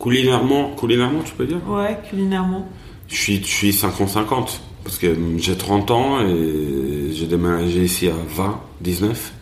Culinairement, 0.00 0.74
culinairement, 0.74 1.22
tu 1.22 1.32
peux 1.34 1.46
dire? 1.46 1.60
Ouais, 1.68 1.96
culinairement. 2.10 2.66
Je 3.08 3.14
suis, 3.16 3.36
je 3.40 3.46
suis 3.46 3.70
50-50. 3.70 4.58
Parce 4.84 4.98
que 4.98 5.14
j'ai 5.36 5.54
30 5.56 5.90
ans 5.92 6.20
et 6.26 7.10
j'ai 7.12 7.26
déménagé 7.26 7.84
ici 7.84 8.08
à 8.08 8.14
20, 8.28 8.60
19. 8.80 9.32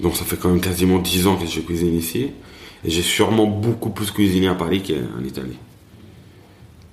Donc 0.00 0.16
ça 0.16 0.24
fait 0.24 0.36
quand 0.36 0.48
même 0.48 0.60
quasiment 0.60 0.98
10 0.98 1.26
ans 1.26 1.36
que 1.36 1.46
je 1.46 1.60
cuisine 1.60 1.94
ici. 1.94 2.30
Et 2.84 2.90
j'ai 2.90 3.02
sûrement 3.02 3.46
beaucoup 3.46 3.90
plus 3.90 4.10
cuisiné 4.10 4.48
à 4.48 4.54
Paris 4.54 4.82
qu'en 4.82 5.22
Italie. 5.24 5.58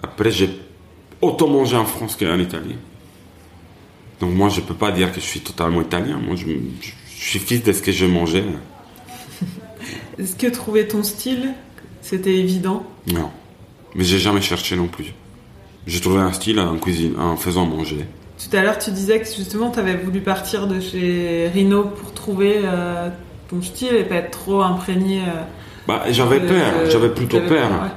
Après, 0.03 0.29
j'ai 0.29 0.49
autant 1.21 1.47
mangé 1.47 1.75
en 1.75 1.85
France 1.85 2.15
qu'en 2.15 2.37
Italie. 2.39 2.75
Donc 4.19 4.33
moi, 4.33 4.49
je 4.49 4.61
peux 4.61 4.73
pas 4.73 4.91
dire 4.91 5.11
que 5.11 5.19
je 5.19 5.25
suis 5.25 5.41
totalement 5.41 5.81
italien. 5.81 6.17
Moi, 6.25 6.35
je, 6.35 6.45
je- 6.45 6.91
je 7.17 7.23
suis 7.29 7.39
fils 7.39 7.63
de 7.63 7.71
ce 7.73 7.81
que 7.81 7.91
j'ai 7.91 8.07
mangé. 8.07 8.43
Est-ce 10.19 10.35
que 10.35 10.47
trouver 10.47 10.87
ton 10.87 11.03
style, 11.03 11.53
c'était 12.01 12.35
évident? 12.35 12.83
Non. 13.11 13.29
Mais 13.95 14.03
j'ai 14.03 14.19
jamais 14.19 14.41
cherché 14.41 14.75
non 14.75 14.87
plus. 14.87 15.13
J'ai 15.87 15.99
trouvé 16.01 16.19
un 16.19 16.33
style 16.33 16.59
en 16.59 16.77
cuisine, 16.77 17.13
en 17.19 17.35
faisant 17.35 17.65
manger. 17.65 18.05
Tout 18.37 18.55
à 18.57 18.61
l'heure, 18.63 18.77
tu 18.79 18.91
disais 18.91 19.19
que 19.21 19.27
justement, 19.27 19.69
tu 19.71 19.79
avais 19.79 19.95
voulu 19.95 20.19
partir 20.21 20.67
de 20.67 20.79
chez 20.79 21.49
Rino 21.53 21.83
pour 21.83 22.13
trouver 22.13 22.61
euh, 22.63 23.09
ton 23.49 23.61
style 23.61 23.93
et 23.95 24.03
pas 24.03 24.15
être 24.15 24.31
trop 24.31 24.61
imprégné. 24.61 25.21
euh, 25.21 25.41
Bah, 25.87 26.03
j'avais 26.09 26.39
peur, 26.41 26.89
j'avais 26.89 27.09
plutôt 27.09 27.39
peur. 27.41 27.69
ouais. 27.71 27.89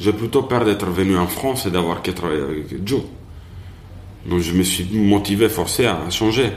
J'ai 0.00 0.12
plutôt 0.12 0.42
peur 0.42 0.64
d'être 0.64 0.86
venu 0.86 1.16
en 1.16 1.26
France 1.26 1.66
et 1.66 1.70
d'avoir 1.70 2.02
qu'à 2.02 2.12
travailler 2.12 2.42
avec 2.42 2.86
Joe. 2.86 3.02
Donc 4.26 4.40
je 4.40 4.52
me 4.52 4.62
suis 4.62 4.84
motivé, 4.92 5.48
forcé 5.48 5.86
à 5.86 6.08
changer. 6.10 6.50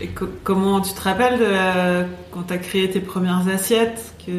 Et 0.00 0.08
co- 0.08 0.28
comment 0.44 0.80
tu 0.80 0.94
te 0.94 1.00
rappelles 1.02 1.38
de 1.38 1.44
la- 1.44 2.06
quand 2.30 2.44
tu 2.44 2.54
as 2.54 2.58
créé 2.58 2.88
tes 2.88 3.00
premières 3.00 3.46
assiettes 3.48 4.14
que... 4.26 4.32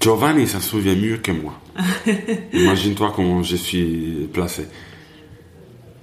Giovanni 0.00 0.46
s'en 0.46 0.60
souvient 0.60 0.94
mieux 0.94 1.16
que 1.16 1.32
moi. 1.32 1.54
Imagine-toi 2.52 3.12
comment 3.16 3.42
je 3.42 3.56
suis 3.56 4.28
placé. 4.32 4.66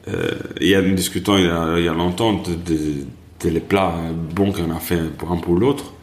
Euh, 0.08 0.32
il 0.62 0.68
y 0.68 0.76
a 0.76 0.80
une 0.82 0.96
discutant 0.96 1.38
il 1.38 1.46
y 1.46 1.50
a, 1.50 1.80
il 1.80 1.86
y 1.86 1.88
a 1.88 1.94
longtemps 1.94 2.34
de, 2.34 2.54
de- 2.56 3.06
de 3.44 3.50
les 3.50 3.60
plats 3.60 3.94
bons 4.34 4.52
qu'on 4.52 4.72
a 4.76 4.80
fait 4.80 5.02
pour 5.18 5.32
un 5.32 5.38
pour 5.38 5.56
l'autre. 5.56 5.94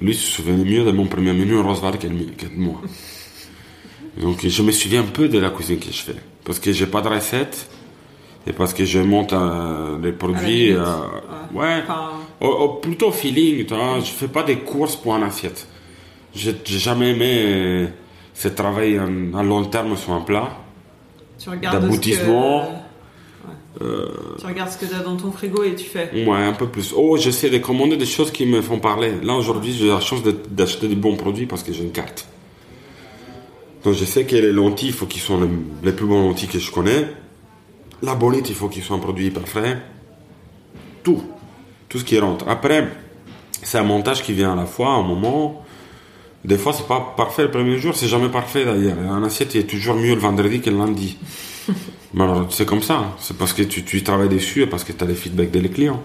Lui 0.00 0.14
se 0.14 0.26
souvenait 0.30 0.64
mieux 0.64 0.84
de 0.84 0.90
mon 0.92 1.06
premier 1.06 1.32
menu 1.32 1.54
au 1.54 1.62
Roseval 1.62 1.98
que, 1.98 2.06
que 2.06 2.46
de 2.46 2.56
moi. 2.56 2.80
Donc 4.16 4.46
je 4.46 4.62
me 4.62 4.72
souviens 4.72 5.00
un 5.00 5.04
peu 5.12 5.28
de 5.28 5.38
la 5.38 5.50
cuisine 5.50 5.78
que 5.78 5.86
je 5.92 6.02
fais. 6.02 6.16
Parce 6.44 6.58
que 6.58 6.72
j'ai 6.72 6.86
pas 6.86 7.00
de 7.02 7.08
recette 7.08 7.68
et 8.46 8.52
parce 8.52 8.72
que 8.72 8.84
je 8.84 8.98
monte 9.00 9.32
euh, 9.32 9.98
les 10.02 10.12
produits. 10.12 10.72
euh, 10.72 10.84
ouais. 11.54 11.82
Enfin, 11.82 12.10
Au, 12.40 12.46
au- 12.46 12.68
plutôt 12.74 13.10
feeling, 13.12 13.66
tu 13.66 13.74
vois. 13.74 14.00
Je 14.00 14.10
fais 14.10 14.28
pas 14.28 14.42
des 14.42 14.58
courses 14.58 14.96
pour 14.96 15.14
une 15.16 15.22
assiette. 15.24 15.66
J'ai 16.34 16.54
j'ai 16.64 16.78
jamais 16.78 17.10
aimé 17.10 17.44
euh, 17.46 17.86
ce 18.34 18.48
travail 18.48 18.98
à 18.98 19.42
long 19.42 19.64
terme 19.64 19.96
sur 19.96 20.12
un 20.12 20.20
plat. 20.20 20.48
tu 21.38 21.48
regardes 21.50 21.74
ce 21.76 21.78
que... 21.80 21.82
D'aboutissement. 21.90 22.60
Ouais. 23.80 23.86
Tu 24.40 24.46
regardes 24.46 24.70
ce 24.70 24.78
que 24.78 24.86
tu 24.86 24.94
as 24.94 25.00
dans 25.00 25.16
ton 25.16 25.30
frigo 25.30 25.62
et 25.62 25.74
tu 25.74 25.84
fais. 25.84 26.10
Ouais, 26.26 26.36
un 26.42 26.52
peu 26.52 26.66
plus. 26.68 26.92
Oh, 26.96 27.16
j'essaie 27.16 27.50
de 27.50 27.58
commander 27.58 27.96
des 27.96 28.06
choses 28.06 28.30
qui 28.30 28.44
me 28.46 28.60
font 28.62 28.78
parler. 28.80 29.12
Là, 29.22 29.34
aujourd'hui, 29.34 29.72
j'ai 29.72 29.88
la 29.88 30.00
chance 30.00 30.20
d'acheter 30.50 30.88
des 30.88 30.96
bons 30.96 31.16
produits 31.16 31.46
parce 31.46 31.62
que 31.62 31.72
j'ai 31.72 31.82
une 31.84 31.92
carte. 31.92 32.26
Donc, 33.84 33.94
je 33.94 34.04
sais 34.04 34.24
que 34.24 34.34
les 34.34 34.52
lentilles, 34.52 34.88
il 34.88 34.94
faut 34.94 35.06
qu'ils 35.06 35.22
soient 35.22 35.38
les, 35.82 35.92
plus 35.92 36.06
bons 36.06 36.22
lentilles 36.22 36.48
que 36.48 36.58
je 36.58 36.70
connais. 36.70 37.06
La 38.02 38.14
bolite, 38.14 38.48
il 38.48 38.54
faut 38.54 38.68
qu'ils 38.68 38.82
soient 38.82 38.96
un 38.96 39.00
produit 39.00 39.26
hyper 39.26 39.46
frais. 39.46 39.80
Tout. 41.02 41.22
Tout 41.88 41.98
ce 41.98 42.04
qui 42.04 42.18
rentre. 42.18 42.48
Après, 42.48 42.88
c'est 43.62 43.78
un 43.78 43.84
montage 43.84 44.22
qui 44.22 44.32
vient 44.32 44.52
à 44.52 44.56
la 44.56 44.66
fois, 44.66 44.88
à 44.88 44.96
un 44.96 45.02
moment. 45.02 45.64
Des 46.44 46.58
fois, 46.58 46.72
c'est 46.72 46.86
pas 46.86 47.14
parfait 47.16 47.42
le 47.42 47.50
premier 47.50 47.78
jour, 47.78 47.96
c'est 47.96 48.08
jamais 48.08 48.28
parfait 48.28 48.64
d'ailleurs. 48.64 48.98
Un 48.98 49.22
assiette 49.24 49.54
est 49.56 49.64
toujours 49.64 49.96
mieux 49.96 50.14
le 50.14 50.20
vendredi 50.20 50.60
que 50.60 50.70
le 50.70 50.78
lundi. 50.78 51.16
Mais 52.14 52.24
alors, 52.24 52.46
c'est 52.50 52.66
comme 52.66 52.82
ça. 52.82 53.16
C'est 53.18 53.36
parce 53.36 53.52
que 53.52 53.62
tu, 53.62 54.02
travailles 54.02 54.28
dessus 54.28 54.62
et 54.62 54.66
parce 54.66 54.84
que 54.84 54.92
tu 54.92 55.02
as 55.02 55.06
les 55.06 55.14
feedbacks 55.14 55.50
des 55.50 55.68
clients. 55.68 56.02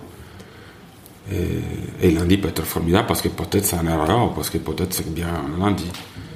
Et, 1.32 2.08
et 2.08 2.12
lundi 2.12 2.38
peut 2.38 2.50
être 2.50 2.64
formidable 2.64 3.08
parce 3.08 3.22
que 3.22 3.30
peut-être 3.30 3.66
c'est 3.66 3.78
un 3.78 3.88
erreur 3.88 4.26
ou 4.26 4.36
parce 4.36 4.50
que 4.50 4.58
peut-être 4.58 4.94
c'est 4.94 5.14
bien 5.14 5.30
lundi. 5.58 5.90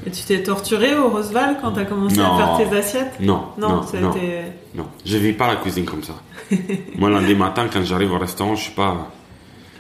Et 0.06 0.12
tu 0.12 0.24
t'es 0.24 0.42
torturé 0.44 0.96
au 0.98 1.10
Roseval 1.10 1.58
quand 1.62 1.74
tu 1.74 1.80
as 1.80 1.86
commencé 1.86 2.18
Non. 2.18 2.36
à 2.38 2.58
faire 2.58 2.70
tes 2.70 2.78
assiettes? 2.78 3.20
Non, 3.20 3.48
Non, 3.58 3.70
non, 3.78 3.84
ça 3.84 3.98
a 3.98 4.02
non. 4.02 4.12
été... 4.16 4.42
Non, 4.76 4.88
je 5.06 5.18
vis 5.18 5.34
pas 5.34 5.48
la 5.48 5.58
cuisine 5.58 5.86
comme 5.86 6.04
ça. 6.04 6.14
Moi, 6.98 7.10
lundi 7.10 7.36
matin, 7.36 7.68
quand 7.72 7.84
j'arrive 7.84 8.14
au 8.14 8.18
restaurant, 8.20 8.56
je 8.56 8.64
suis 8.64 8.74
pas 8.74 9.10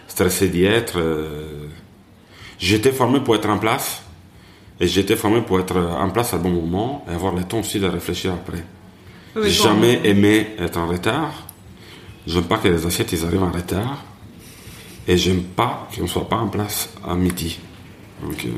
stressé 0.07 0.49
d'y 0.49 0.65
être. 0.65 0.97
euh. 0.99 1.67
J'étais 2.59 2.91
formé 2.91 3.19
pour 3.21 3.35
être 3.35 3.47
en 3.49 3.57
place. 3.57 4.01
Et 4.79 4.87
j'étais 4.87 5.15
formé 5.15 5.41
pour 5.41 5.59
être 5.59 5.75
en 5.77 6.09
place 6.09 6.33
à 6.33 6.37
bon 6.37 6.49
moment 6.51 7.03
et 7.09 7.13
avoir 7.13 7.33
le 7.33 7.43
temps 7.43 7.59
aussi 7.59 7.79
de 7.79 7.87
réfléchir 7.87 8.33
après. 8.33 8.63
Mais 9.35 9.43
J'ai 9.49 9.63
jamais 9.63 10.01
aimé 10.03 10.55
être 10.59 10.77
en 10.77 10.87
retard. 10.87 11.31
J'aime 12.27 12.43
pas 12.43 12.57
que 12.57 12.67
les 12.67 12.85
assiettes 12.85 13.11
ils 13.13 13.25
arrivent 13.25 13.43
en 13.43 13.51
retard. 13.51 14.03
Et 15.07 15.17
j'aime 15.17 15.41
pas 15.43 15.87
qu'on 15.97 16.05
soit 16.05 16.27
pas 16.27 16.35
en 16.35 16.47
place 16.47 16.89
à 17.07 17.15
midi. 17.15 17.59
Donc, 18.21 18.43
euh, 18.45 18.49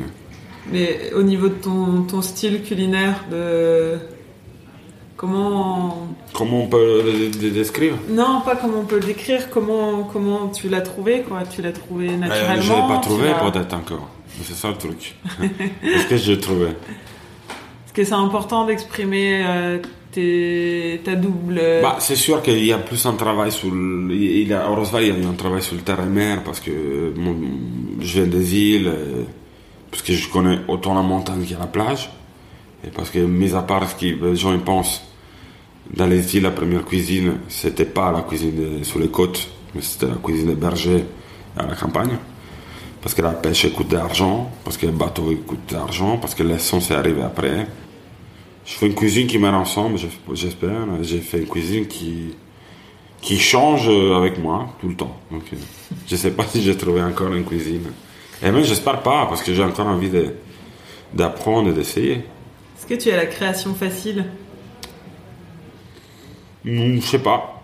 Mais 0.72 1.12
au 1.16 1.24
niveau 1.24 1.48
de 1.50 1.56
ton, 1.56 2.04
ton 2.04 2.22
style 2.22 2.62
culinaire, 2.64 3.26
de... 3.32 3.98
Comment... 5.18 6.08
comment 6.34 6.64
on 6.64 6.68
peut 6.68 7.04
le, 7.04 7.50
décrire? 7.52 7.94
Non, 8.10 8.42
pas 8.46 8.56
comment 8.56 8.80
on 8.80 8.86
peut 8.86 9.00
le 9.00 9.06
décrire, 9.06 9.50
comment, 9.50 10.04
comment 10.04 10.48
tu 10.48 10.70
l'as 10.70 10.80
trouvé, 10.82 11.24
quoi. 11.28 11.44
Tu 11.44 11.62
l'as 11.62 11.74
trouvé 11.74 12.10
Euh, 12.10 12.18
naturellement 12.18 12.62
Je 12.62 12.72
l'ai 12.74 12.88
pas 12.88 12.98
trouvé 13.00 13.28
peut-être 13.52 13.74
encore. 13.74 14.10
C'est 14.44 14.54
ça 14.54 14.70
le 14.70 14.76
truc. 14.78 15.16
Est-ce 15.84 16.08
que 16.08 16.16
je 16.16 16.32
l'ai 16.32 16.40
trouvé? 16.40 16.68
Est-ce 16.68 17.94
que 17.94 18.04
c'est 18.06 18.14
important 18.14 18.66
d'exprimer 18.66 19.44
euh, 19.46 19.80
tes- 20.14 21.02
ta 21.04 21.16
double... 21.16 21.60
Bah, 21.82 21.98
c'est 22.00 22.16
sûr 22.16 22.42
qu'il 22.42 22.64
y 22.64 22.72
a 22.72 22.78
plus 22.78 23.06
un 23.06 23.14
travail 23.16 23.52
sur 23.52 23.70
le, 23.74 24.14
il 24.14 24.48
y 24.48 24.54
a, 24.54 24.70
au 24.72 24.76
Roosevelt, 24.76 25.06
il 25.06 25.10
y 25.10 25.18
a 25.18 25.20
eu 25.22 25.30
un 25.30 25.34
travail 25.34 25.62
sur 25.62 25.76
le 25.76 25.82
terrain 25.82 26.06
mer 26.06 26.44
parce 26.46 26.62
que 26.62 26.72
euh, 26.72 27.14
je 28.00 28.20
viens 28.22 28.28
des 28.28 28.56
îles, 28.56 28.88
euh, 28.88 29.24
parce 29.92 30.04
que 30.04 30.14
je 30.14 30.30
connais 30.30 30.60
autant 30.68 30.94
la 30.94 31.02
montagne 31.02 31.46
y 31.50 31.54
a 31.54 31.60
la 31.60 31.68
plage. 31.68 32.10
Et 32.86 32.90
parce 32.90 33.10
que, 33.10 33.20
mis 33.20 33.54
à 33.54 33.62
part 33.62 33.90
ce 33.90 33.96
que 33.96 34.06
les 34.06 34.36
gens 34.36 34.54
ils 34.54 34.60
pensent, 34.60 35.02
dans 35.94 36.08
les 36.08 36.36
îles, 36.38 36.44
la 36.44 36.52
première 36.52 36.86
cuisine, 36.86 37.34
c'était 37.48 37.86
pas 37.86 38.12
la 38.12 38.22
cuisine 38.22 38.80
de- 38.80 38.84
sur 38.84 39.00
les 39.00 39.10
côtes, 39.10 39.50
mais 39.76 39.82
c'était 39.82 40.06
la 40.08 40.16
cuisine 40.16 40.48
des 40.48 40.56
bergers 40.56 41.04
à 41.58 41.66
la 41.66 41.76
campagne. 41.76 42.18
Parce 43.02 43.16
que 43.16 43.22
la 43.22 43.32
pêche 43.32 43.72
coûte 43.74 43.88
de 43.90 43.96
l'argent, 43.96 44.52
parce 44.64 44.78
que 44.78 44.86
le 44.86 44.92
bateau 44.92 45.34
coûte 45.48 45.60
de 45.70 45.74
l'argent, 45.76 46.18
parce 46.18 46.36
que 46.36 46.44
l'essence 46.44 46.92
est 46.92 46.96
arrivée 46.96 47.24
après. 47.24 47.68
Je 48.66 48.74
fais 48.74 48.88
une 48.88 48.94
cuisine 48.96 49.26
qui 49.26 49.40
met 49.40 49.48
ensemble, 49.50 49.98
j'es- 49.98 50.10
j'espère. 50.34 50.86
J'ai 51.02 51.20
fait 51.20 51.40
une 51.40 51.48
cuisine 51.48 51.88
qui, 51.88 52.36
qui 53.22 53.40
change 53.40 53.88
euh, 53.90 54.16
avec 54.16 54.38
moi 54.38 54.76
tout 54.80 54.90
le 54.90 54.96
temps. 54.96 55.18
Donc, 55.32 55.44
euh, 55.54 55.58
je 56.08 56.16
sais 56.16 56.32
pas 56.32 56.46
si 56.52 56.62
j'ai 56.62 56.78
trouvé 56.78 57.02
encore 57.02 57.34
une 57.34 57.46
cuisine. 57.46 57.84
Et 58.42 58.52
même, 58.52 58.64
j'espère 58.64 59.02
pas, 59.02 59.26
parce 59.28 59.44
que 59.44 59.54
j'ai 59.54 59.64
encore 59.64 59.88
envie 59.88 60.10
de, 60.10 60.34
d'apprendre 61.14 61.70
et 61.70 61.74
d'essayer. 61.74 62.14
Est-ce 62.78 62.88
que 62.88 62.94
tu 62.96 63.12
as 63.12 63.18
la 63.18 63.26
création 63.26 63.74
facile? 63.74 64.26
Hmm, 66.66 66.96
Je 66.98 67.02
sais 67.06 67.20
pas. 67.20 67.62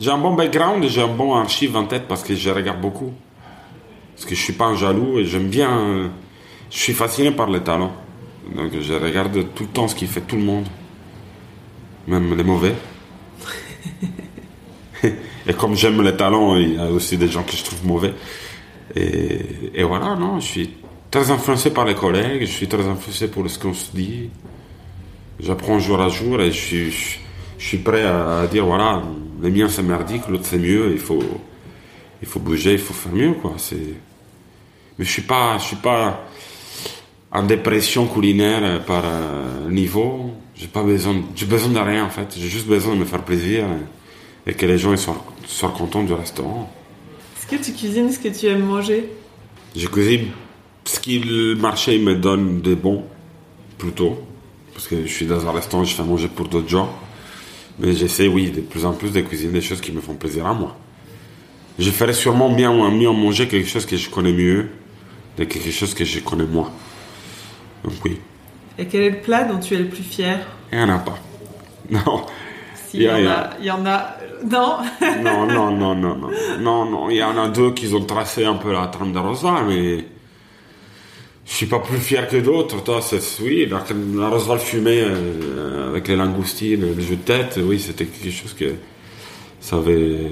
J'ai 0.00 0.10
un 0.10 0.18
bon 0.18 0.34
background 0.34 0.84
et 0.84 0.88
j'ai 0.88 1.02
un 1.02 1.08
bon 1.08 1.34
archive 1.34 1.76
en 1.76 1.84
tête 1.84 2.06
parce 2.08 2.22
que 2.22 2.34
je 2.34 2.50
regarde 2.50 2.80
beaucoup. 2.80 3.12
Parce 4.14 4.26
que 4.28 4.34
je 4.34 4.40
suis 4.40 4.52
pas 4.52 4.66
un 4.66 4.76
jaloux 4.76 5.18
et 5.18 5.24
j'aime 5.24 5.48
bien. 5.48 5.70
euh, 5.78 6.08
Je 6.70 6.78
suis 6.78 6.92
fasciné 6.92 7.30
par 7.30 7.48
les 7.50 7.60
talents. 7.60 7.92
Donc 8.54 8.72
je 8.80 8.92
regarde 8.94 9.32
tout 9.54 9.64
le 9.64 9.68
temps 9.68 9.88
ce 9.88 9.94
qui 9.94 10.06
fait 10.06 10.20
tout 10.20 10.36
le 10.36 10.42
monde. 10.42 10.66
Même 12.06 12.34
les 12.36 12.44
mauvais. 12.44 12.74
et 15.04 15.52
comme 15.54 15.74
j'aime 15.76 16.02
les 16.02 16.16
talents, 16.16 16.56
il 16.56 16.74
y 16.74 16.78
a 16.78 16.86
aussi 16.86 17.16
des 17.16 17.28
gens 17.28 17.42
que 17.42 17.52
je 17.56 17.62
trouve 17.64 17.84
mauvais. 17.86 18.14
Et, 18.96 19.82
voilà, 19.82 20.14
non, 20.16 20.40
je 20.40 20.46
suis 20.46 20.70
très 21.10 21.30
influencé 21.30 21.70
par 21.70 21.84
les 21.84 21.94
collègues, 21.94 22.42
je 22.42 22.52
suis 22.52 22.68
très 22.68 22.86
influencé 22.86 23.28
pour 23.28 23.48
ce 23.48 23.58
qu'on 23.58 23.74
se 23.74 23.90
dit. 23.94 24.30
J'apprends 25.40 25.78
jour 25.78 26.00
à 26.00 26.08
jour 26.08 26.40
et 26.40 26.50
je 26.50 26.90
suis, 27.58 27.78
prêt 27.78 28.04
à, 28.04 28.46
dire 28.50 28.66
voilà, 28.66 29.02
le 29.40 29.50
mien 29.50 29.68
c'est 29.68 29.82
merdique, 29.82 30.22
l'autre 30.28 30.46
c'est 30.46 30.58
mieux, 30.58 30.90
il 30.92 30.98
faut, 30.98 31.22
il 32.20 32.26
faut 32.26 32.40
bouger, 32.40 32.72
il 32.72 32.78
faut 32.78 32.94
faire 32.94 33.12
mieux 33.12 33.34
quoi. 33.34 33.54
Mais 34.98 35.04
je 35.04 35.10
suis 35.10 35.22
pas, 35.22 35.56
je 35.58 35.64
suis 35.64 35.76
pas 35.76 36.24
en 37.30 37.42
dépression 37.44 38.06
culinaire 38.06 38.84
par 38.84 39.02
euh, 39.04 39.70
niveau. 39.70 40.32
J'ai 40.56 40.66
pas 40.66 40.82
besoin, 40.82 41.22
j'ai 41.36 41.46
besoin 41.46 41.70
de 41.70 41.78
rien 41.78 42.04
en 42.04 42.10
fait. 42.10 42.34
J'ai 42.36 42.48
juste 42.48 42.66
besoin 42.66 42.94
de 42.94 43.00
me 43.00 43.04
faire 43.04 43.22
plaisir 43.22 43.64
et, 44.46 44.54
que 44.54 44.66
les 44.66 44.78
gens 44.78 44.96
soient 44.96 45.74
contents 45.76 46.02
du 46.02 46.14
restaurant. 46.14 46.68
Est-ce 47.50 47.60
que 47.60 47.64
tu 47.64 47.72
cuisines 47.72 48.12
ce 48.12 48.18
que 48.18 48.28
tu 48.28 48.46
aimes 48.46 48.64
manger? 48.64 49.08
Je 49.74 49.86
cuisine 49.86 50.26
ce 50.84 51.00
que 51.00 51.10
le 51.10 51.54
marché 51.54 51.98
me 51.98 52.14
donne 52.14 52.60
de 52.60 52.74
bon, 52.74 53.04
plutôt. 53.78 54.22
Parce 54.74 54.86
que 54.86 55.06
je 55.06 55.12
suis 55.12 55.26
dans 55.26 55.46
un 55.46 55.52
restaurant, 55.52 55.82
je 55.84 55.94
fais 55.94 56.02
manger 56.02 56.28
pour 56.28 56.46
d'autres 56.48 56.68
gens. 56.68 56.94
Mais 57.78 57.94
j'essaie, 57.94 58.28
oui, 58.28 58.50
de 58.50 58.60
plus 58.60 58.84
en 58.84 58.92
plus 58.92 59.12
de 59.12 59.20
cuisiner 59.22 59.52
des 59.52 59.60
choses 59.62 59.80
qui 59.80 59.92
me 59.92 60.00
font 60.00 60.14
plaisir 60.14 60.46
à 60.46 60.52
moi. 60.52 60.76
Je 61.78 61.90
ferais 61.90 62.12
sûrement 62.12 62.52
bien 62.52 62.72
mieux 62.90 63.10
manger 63.12 63.48
quelque 63.48 63.68
chose 63.68 63.86
que 63.86 63.96
je 63.96 64.10
connais 64.10 64.32
mieux 64.32 64.68
de 65.38 65.44
quelque 65.44 65.70
chose 65.70 65.94
que 65.94 66.04
je 66.04 66.18
connais 66.20 66.44
moins. 66.44 66.70
Donc 67.84 67.94
oui, 68.04 68.18
Et 68.78 68.86
quel 68.86 69.02
est 69.02 69.10
le 69.10 69.20
plat 69.20 69.44
dont 69.44 69.58
tu 69.58 69.74
es 69.74 69.78
le 69.78 69.86
plus 69.88 70.02
fier? 70.02 70.46
Il 70.72 70.78
n'y 70.78 70.84
en 70.84 70.88
a 70.90 70.98
pas. 70.98 71.18
Non. 71.90 72.26
Y, 72.92 73.08
en 73.08 73.26
a, 73.26 73.50
il 73.60 73.66
y 73.66 73.70
en 73.70 73.86
a. 73.86 74.17
Non 74.44 74.78
non, 75.22 75.46
non, 75.46 75.70
non, 75.70 75.94
non, 75.94 76.16
non, 76.16 76.30
non, 76.60 76.84
non. 76.84 77.10
Il 77.10 77.16
y 77.16 77.22
en 77.22 77.36
a 77.36 77.48
deux 77.48 77.72
qui 77.72 77.92
ont 77.94 78.04
tracé 78.04 78.44
un 78.44 78.54
peu 78.54 78.72
la 78.72 78.86
trame 78.86 79.12
de 79.12 79.18
Rosval, 79.18 79.64
mais 79.66 80.04
je 81.44 81.54
suis 81.54 81.66
pas 81.66 81.78
plus 81.78 81.98
fier 81.98 82.28
que 82.28 82.36
d'autres. 82.36 82.82
Toi, 82.84 83.00
c'est 83.00 83.20
oui, 83.42 83.66
la, 83.66 83.84
la 84.28 84.58
fumée 84.58 85.02
euh, 85.02 85.90
avec 85.90 86.08
les 86.08 86.16
langoustines, 86.16 86.94
le 86.94 87.00
jeu 87.00 87.16
de 87.16 87.22
tête, 87.22 87.58
oui, 87.62 87.80
c'était 87.80 88.04
quelque 88.04 88.30
chose 88.30 88.54
que 88.54 88.74
ça 89.60 89.76
avait, 89.76 90.30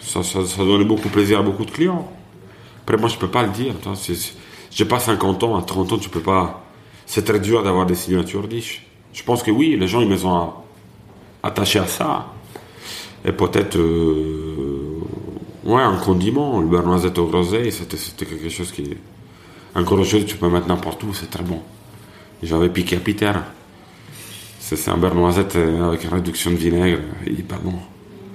ça, 0.00 0.20
donnait 0.58 0.84
beaucoup 0.84 1.08
plaisir 1.08 1.40
à 1.40 1.42
beaucoup 1.42 1.64
de 1.64 1.70
clients. 1.70 2.10
Après, 2.82 2.96
moi, 2.96 3.08
je 3.08 3.16
peux 3.16 3.28
pas 3.28 3.42
le 3.42 3.50
dire. 3.50 3.74
Toi, 3.82 3.92
j'ai 4.70 4.84
pas 4.84 4.98
50 4.98 5.44
ans, 5.44 5.56
à 5.56 5.62
30 5.62 5.92
ans, 5.92 5.98
tu 5.98 6.08
peux 6.08 6.20
pas. 6.20 6.64
C'est 7.06 7.24
très 7.24 7.40
dur 7.40 7.62
d'avoir 7.62 7.86
des 7.86 7.94
signatures 7.94 8.48
riches. 8.48 8.86
Je 9.12 9.22
pense 9.22 9.42
que 9.42 9.50
oui, 9.50 9.76
les 9.78 9.88
gens 9.88 10.00
ils 10.00 10.08
me 10.08 10.16
sont 10.16 10.52
attachés 11.42 11.80
à 11.80 11.86
ça. 11.86 12.26
Et 13.24 13.32
peut-être, 13.32 13.76
euh, 13.76 14.98
ouais, 15.64 15.82
un 15.82 15.96
condiment, 15.96 16.60
le 16.60 16.66
beurre 16.66 16.86
au 17.18 17.26
groseille, 17.26 17.70
c'était, 17.70 17.96
c'était 17.96 18.26
quelque 18.26 18.48
chose 18.48 18.72
qui. 18.72 18.96
Encore 19.74 20.04
chose, 20.04 20.26
tu 20.26 20.36
peux 20.36 20.48
mettre 20.48 20.66
n'importe 20.66 21.02
où, 21.04 21.14
c'est 21.14 21.30
très 21.30 21.44
bon. 21.44 21.60
J'avais 22.42 22.70
piqué 22.70 22.96
à 22.96 23.00
Peter. 23.00 23.32
C'est, 24.58 24.76
c'est 24.76 24.90
un 24.90 24.96
beurre 24.96 25.14
noisette 25.14 25.56
euh, 25.56 25.88
avec 25.88 26.04
une 26.04 26.10
réduction 26.10 26.50
de 26.50 26.56
vinaigre, 26.56 26.98
il 27.26 27.40
est 27.40 27.42
pas 27.42 27.58
bon. 27.62 27.74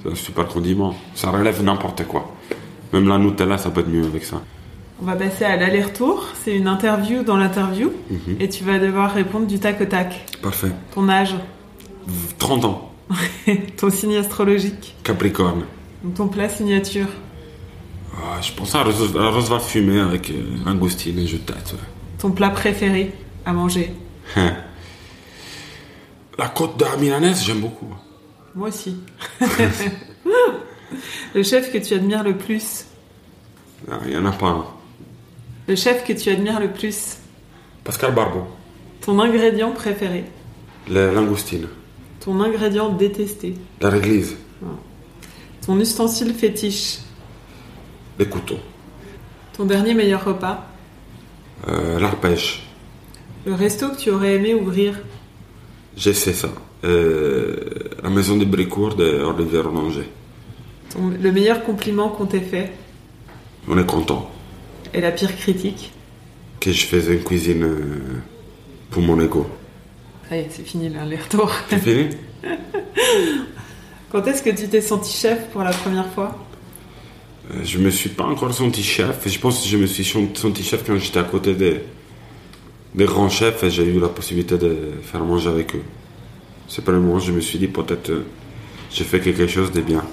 C'est 0.04 0.12
un 0.12 0.16
super 0.16 0.48
condiment. 0.48 0.96
Ça 1.16 1.32
relève 1.32 1.64
n'importe 1.64 2.06
quoi. 2.06 2.32
Même 2.94 3.08
la 3.08 3.18
Nutella, 3.18 3.58
ça 3.58 3.72
peut 3.72 3.82
être 3.82 3.90
mieux 3.90 4.06
avec 4.06 4.24
ça. 4.24 4.42
On 5.02 5.06
va 5.06 5.16
passer 5.16 5.44
à 5.44 5.58
l'aller-retour. 5.58 6.28
C'est 6.44 6.56
une 6.56 6.68
interview 6.68 7.24
dans 7.24 7.38
l'interview. 7.38 7.92
Mhm. 8.10 8.38
Et 8.40 8.48
tu 8.48 8.64
vas 8.64 8.80
devoir 8.80 9.14
répondre 9.14 9.48
du 9.48 9.60
tac 9.60 9.82
au 9.82 9.86
tac. 9.86 10.26
Parfait. 10.42 10.72
Ton 10.94 11.10
âge, 11.10 11.36
30 12.38 12.66
ans. 12.66 12.95
ton 13.78 13.90
signe 13.90 14.18
astrologique, 14.18 14.96
Capricorne. 15.04 15.66
ton 16.16 16.28
plat 16.28 16.50
signature, 16.50 17.08
Ah, 18.18 18.42
je 18.42 18.52
pense 18.54 18.74
à 18.76 18.80
la 18.80 18.86
rose, 18.86 19.14
la 19.14 19.30
rose 19.30 19.50
va 19.50 19.60
fumer 19.60 20.00
avec 20.00 20.32
euh, 20.32 20.44
langoustine 20.66 21.20
et 21.20 21.28
jus 21.28 21.38
de 21.38 21.42
tête. 21.52 21.74
ouais. 21.74 21.80
ton 22.20 22.32
plat 22.32 22.50
préféré 22.50 23.12
à 23.46 23.54
manger. 23.54 23.94
Hein. 24.36 24.54
La 26.38 26.48
côte 26.50 26.78
de 26.78 26.84
la 26.86 26.98
milanaise, 26.98 27.44
j'aime 27.46 27.62
beaucoup. 27.62 27.88
Moi 28.56 28.70
aussi. 28.70 28.98
le 31.36 31.44
chef 31.44 31.72
que 31.72 31.78
tu 31.78 31.94
admires 31.94 32.24
le 32.24 32.36
plus. 32.38 32.86
Ah, 33.92 34.00
Il 34.06 34.12
n'y 34.12 34.18
en 34.18 34.26
a 34.26 34.32
pas 34.32 34.48
un. 34.48 34.66
Le 35.68 35.76
chef 35.76 36.04
que 36.06 36.14
tu 36.14 36.30
admires 36.30 36.60
le 36.60 36.72
plus. 36.72 37.18
Pascal 37.84 38.14
Barbeau. 38.14 38.46
Ton 39.02 39.20
ingrédient 39.20 39.72
préféré. 39.72 40.26
Les 40.88 41.12
langoustines. 41.12 41.68
Ton 42.26 42.42
ingrédient 42.42 42.90
détesté. 42.90 43.54
La 43.82 43.90
réglise. 43.90 44.36
Ton 45.66 45.80
ustensile 45.80 46.34
fétiche. 46.34 46.98
Les 48.20 48.26
couteaux. 48.26 48.60
Ton 49.54 49.66
dernier 49.66 49.94
meilleur 49.94 50.26
repas. 50.26 50.68
Euh, 51.68 52.00
L'arpège. 52.00 52.64
Le 53.46 53.54
resto 53.54 53.90
que 53.92 53.98
tu 53.98 54.10
aurais 54.10 54.36
aimé 54.36 54.54
ouvrir. 54.56 55.00
J'essaie 55.96 56.34
ça. 56.34 56.50
Euh, 56.84 57.56
la 58.04 58.10
maison 58.10 58.38
de 58.38 58.46
Brécourt 58.46 58.96
de 58.96 59.22
Olivier 59.24 59.60
Ronanger. 59.60 60.10
Ton- 60.90 61.10
le 61.22 61.32
meilleur 61.32 61.64
compliment 61.64 62.10
qu'on 62.10 62.26
t'ait 62.26 62.42
fait. 62.42 62.72
On 63.68 63.78
est 63.78 63.86
content 63.86 64.30
Et 64.94 65.02
la 65.02 65.12
pire 65.12 65.36
critique. 65.36 65.92
que 66.60 66.72
je 66.72 66.86
faisais 66.86 67.14
une 67.16 67.24
cuisine 67.24 67.64
euh, 67.64 68.22
pour 68.90 69.02
mon 69.04 69.20
ego. 69.20 69.46
Ça 70.30 70.38
y 70.38 70.40
est, 70.40 70.48
c'est 70.50 70.64
fini 70.64 70.90
l'aller-retour. 70.90 71.52
C'est 71.70 71.80
fini 71.80 72.10
Quand 74.12 74.26
est-ce 74.28 74.42
que 74.42 74.50
tu 74.50 74.68
t'es 74.68 74.82
senti 74.82 75.16
chef 75.16 75.50
pour 75.50 75.62
la 75.64 75.72
première 75.72 76.08
fois? 76.10 76.36
Euh, 77.52 77.60
Je 77.64 77.78
me 77.80 77.90
suis 77.90 78.10
pas 78.10 78.24
encore 78.26 78.54
senti 78.54 78.82
chef. 78.84 79.28
Je 79.28 79.40
pense 79.40 79.62
que 79.62 79.68
je 79.68 79.78
me 79.78 79.86
suis 79.86 80.06
senti 80.36 80.64
chef 80.64 80.84
quand 80.86 80.98
j'étais 80.98 81.20
à 81.20 81.24
côté 81.24 81.54
des, 81.54 81.82
des 82.96 83.06
grands 83.06 83.30
chefs 83.30 83.64
et 83.64 83.70
j'ai 83.70 83.84
eu 83.86 84.00
la 84.00 84.10
possibilité 84.10 84.58
de 84.58 84.94
faire 85.04 85.24
manger 85.24 85.50
avec 85.50 85.76
eux. 85.76 85.84
C'est 86.68 86.84
pas 86.84 86.92
le 86.92 87.00
moment 87.00 87.16
où 87.16 87.20
je 87.20 87.32
me 87.32 87.42
suis 87.42 87.60
dit 87.60 87.68
peut-être 87.68 88.10
euh, 88.10 88.26
j'ai 88.92 89.04
fait 89.04 89.20
quelque 89.20 89.48
chose 89.48 89.72
de 89.72 89.82
bien. 89.82 90.04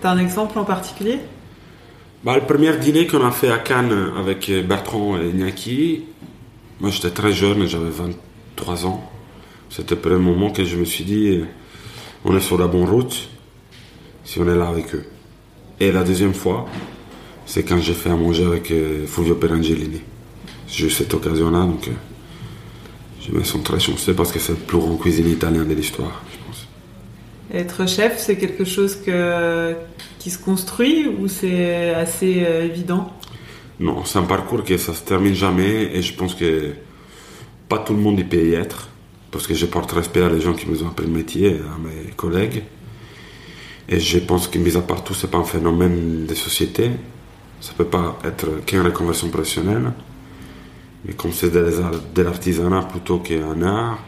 T'as 0.00 0.10
un 0.12 0.18
exemple 0.18 0.58
en 0.58 0.64
particulier? 0.64 1.18
Bah, 2.24 2.36
le 2.36 2.42
premier 2.46 2.76
dîner 2.78 3.06
qu'on 3.06 3.24
a 3.26 3.30
fait 3.32 3.50
à 3.50 3.58
Cannes 3.58 4.12
avec 4.16 4.50
Bertrand 4.66 5.20
et 5.20 5.28
Iñaki, 5.30 6.04
moi 6.80 6.90
j'étais 6.90 7.10
très 7.10 7.32
jeune, 7.32 7.66
j'avais 7.66 7.90
23 8.56 8.86
ans. 8.86 9.10
C'était 9.70 9.94
le 9.94 10.00
premier 10.00 10.20
moment 10.20 10.50
que 10.50 10.64
je 10.64 10.76
me 10.76 10.84
suis 10.84 11.04
dit, 11.04 11.28
euh, 11.28 11.44
on 12.24 12.36
est 12.36 12.40
sur 12.40 12.58
la 12.58 12.66
bonne 12.66 12.84
route 12.84 13.28
si 14.24 14.38
on 14.38 14.48
est 14.48 14.54
là 14.54 14.68
avec 14.68 14.94
eux. 14.94 15.04
Et 15.80 15.90
la 15.90 16.04
deuxième 16.04 16.34
fois, 16.34 16.66
c'est 17.46 17.64
quand 17.64 17.78
j'ai 17.78 17.94
fait 17.94 18.10
à 18.10 18.16
manger 18.16 18.44
avec 18.44 18.70
euh, 18.70 19.06
Fulvio 19.06 19.34
Perangellini. 19.34 20.02
J'ai 20.68 20.86
eu 20.86 20.90
cette 20.90 21.12
occasion-là, 21.12 21.60
donc 21.60 21.88
euh, 21.88 21.92
je 23.20 23.32
me 23.32 23.42
sens 23.42 23.62
très 23.64 23.80
chanceux 23.80 24.14
parce 24.14 24.30
que 24.30 24.38
c'est 24.38 24.52
le 24.52 24.58
plus 24.58 24.78
grand 24.78 24.96
cuisinier 24.96 25.32
italien 25.32 25.64
de 25.64 25.74
l'histoire, 25.74 26.22
je 26.30 26.46
pense. 26.46 26.66
Être 27.52 27.88
chef, 27.88 28.18
c'est 28.18 28.36
quelque 28.36 28.64
chose 28.64 28.96
que, 28.96 29.74
qui 30.18 30.30
se 30.30 30.38
construit 30.38 31.08
ou 31.08 31.28
c'est 31.28 31.94
assez 31.94 32.46
évident? 32.62 33.12
Non, 33.80 34.04
c'est 34.04 34.18
un 34.18 34.24
parcours 34.24 34.64
que 34.64 34.76
ça 34.76 34.94
se 34.94 35.02
termine 35.02 35.34
jamais 35.34 35.90
et 35.94 36.02
je 36.02 36.14
pense 36.14 36.34
que 36.34 36.72
pas 37.72 37.78
tout 37.78 37.94
le 37.94 38.00
monde 38.00 38.18
y 38.18 38.24
peut 38.24 38.36
y 38.36 38.52
être 38.52 38.90
parce 39.30 39.46
que 39.46 39.54
je 39.54 39.64
porte 39.64 39.92
respect 39.92 40.20
à 40.20 40.28
les 40.28 40.42
gens 40.42 40.52
qui 40.52 40.68
nous 40.68 40.82
ont 40.82 40.88
appris 40.88 41.06
le 41.06 41.12
métier, 41.12 41.58
à 41.74 41.78
mes 41.78 42.10
collègues. 42.10 42.64
Et 43.88 43.98
je 43.98 44.18
pense 44.18 44.46
que, 44.46 44.58
mis 44.58 44.76
à 44.76 44.82
part 44.82 45.02
tout, 45.02 45.14
c'est 45.14 45.30
pas 45.30 45.38
un 45.38 45.44
phénomène 45.44 46.26
de 46.26 46.34
société. 46.34 46.90
Ça 47.62 47.72
peut 47.74 47.86
pas 47.86 48.18
être 48.24 48.62
qu'une 48.66 48.82
reconversion 48.82 49.30
professionnelle. 49.30 49.90
Mais 51.06 51.14
comme 51.14 51.32
c'est 51.32 51.50
de, 51.50 52.22
l'artisanat 52.22 52.82
plutôt 52.82 53.20
qu'un 53.20 53.62
art, 53.62 54.00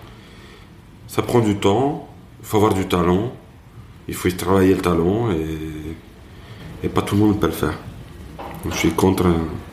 ça 1.08 1.22
prend 1.22 1.40
du 1.40 1.56
temps, 1.56 2.06
il 2.42 2.46
faut 2.46 2.58
avoir 2.58 2.74
du 2.74 2.86
talent, 2.86 3.32
il 4.08 4.14
faut 4.14 4.28
y 4.28 4.36
travailler 4.36 4.74
le 4.74 4.82
talent 4.82 5.30
et, 6.82 6.88
pas 6.90 7.00
tout 7.00 7.14
le 7.14 7.22
monde 7.22 7.40
peut 7.40 7.46
le 7.46 7.52
faire. 7.54 7.78
Je 8.70 8.76
suis 8.76 8.90
contre 8.90 9.24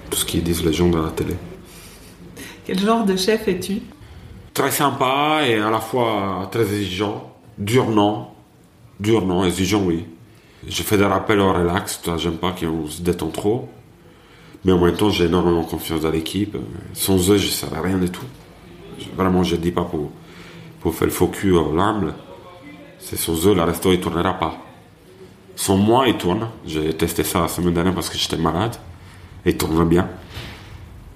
tout 0.10 0.18
ce 0.18 0.24
qu'ils 0.24 0.44
disent 0.44 0.64
les 0.64 0.72
gens 0.72 0.88
dans 0.88 1.04
la 1.04 1.12
télé. 1.12 1.36
Quel 2.66 2.80
genre 2.80 3.06
de 3.06 3.16
chef 3.16 3.48
es-tu? 3.48 3.82
Très 4.54 4.72
sympa 4.72 5.42
et 5.48 5.56
à 5.56 5.70
la 5.70 5.80
fois 5.80 6.48
très 6.52 6.62
exigeant. 6.62 7.34
Dur 7.58 7.90
non. 7.90 8.28
Dur 9.00 9.26
non, 9.26 9.44
exigeant 9.44 9.82
oui. 9.84 10.06
Je 10.68 10.84
fais 10.84 10.98
des 10.98 11.06
rappels 11.06 11.40
au 11.40 11.52
relax, 11.52 12.02
j'aime 12.18 12.38
pas 12.38 12.52
qu'on 12.52 12.86
se 12.88 13.02
détend 13.02 13.30
trop. 13.30 13.68
Mais 14.64 14.72
en 14.72 14.78
même 14.78 14.96
temps, 14.96 15.10
j'ai 15.10 15.26
énormément 15.26 15.64
confiance 15.64 16.02
dans 16.02 16.12
l'équipe. 16.12 16.56
Sans 16.94 17.32
eux, 17.32 17.38
je 17.38 17.48
ne 17.48 17.52
serais 17.52 17.82
rien 17.82 17.98
du 17.98 18.12
tout. 18.12 18.26
Vraiment, 19.16 19.42
je 19.44 19.56
ne 19.56 19.62
dis 19.62 19.72
pas 19.72 19.84
pour, 19.84 20.12
pour 20.82 20.94
faire 20.94 21.08
le 21.08 21.14
faux 21.14 21.28
cul 21.28 21.52
au 21.52 21.76
l'âme. 21.76 22.14
C'est 23.00 23.16
sans 23.18 23.48
eux, 23.48 23.56
le 23.56 23.64
resto 23.64 23.90
ne 23.90 23.96
tournera 23.96 24.34
pas. 24.36 24.58
Sans 25.56 25.78
moi, 25.78 26.08
il 26.08 26.16
tourne. 26.18 26.48
J'ai 26.68 26.94
testé 26.94 27.24
ça 27.24 27.42
la 27.42 27.48
semaine 27.48 27.74
dernière 27.74 27.96
parce 27.96 28.10
que 28.10 28.18
j'étais 28.18 28.38
malade. 28.38 28.76
Il 29.46 29.58
tourne 29.58 29.90
bien. 29.90 30.08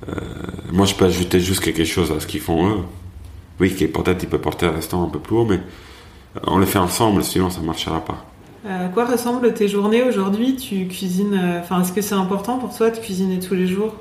Euh, 0.10 0.14
moi, 0.72 0.86
je 0.86 0.94
peux 0.96 1.06
ajouter 1.06 1.40
juste 1.40 1.62
quelque 1.64 1.84
chose 1.86 2.12
à 2.12 2.20
ce 2.20 2.28
qu'ils 2.28 2.42
font 2.42 2.68
eux. 2.68 2.78
Oui, 3.60 3.70
peut-être 3.70 4.22
il 4.24 4.30
peut 4.30 4.38
porter 4.40 4.66
le 4.66 4.74
restaurant 4.74 5.06
un 5.06 5.10
peu 5.10 5.20
plus 5.20 5.36
haut, 5.36 5.46
mais 5.46 5.60
on 6.46 6.58
le 6.58 6.66
fait 6.66 6.80
ensemble, 6.80 7.24
sinon 7.24 7.50
ça 7.50 7.62
ne 7.62 7.66
marchera 7.66 8.04
pas. 8.04 8.26
À 8.68 8.88
quoi 8.90 9.06
ressemblent 9.06 9.54
tes 9.54 9.68
journées 9.68 10.04
aujourd'hui? 10.04 10.56
Tu 10.56 10.88
cuisines. 10.88 11.40
euh, 11.42 11.60
Enfin, 11.62 11.82
est-ce 11.82 11.94
que 11.94 12.02
c'est 12.02 12.16
important 12.16 12.58
pour 12.58 12.76
toi 12.76 12.90
de 12.90 12.98
cuisiner 12.98 13.40
tous 13.40 13.54
les 13.56 13.68
jours? 13.68 13.94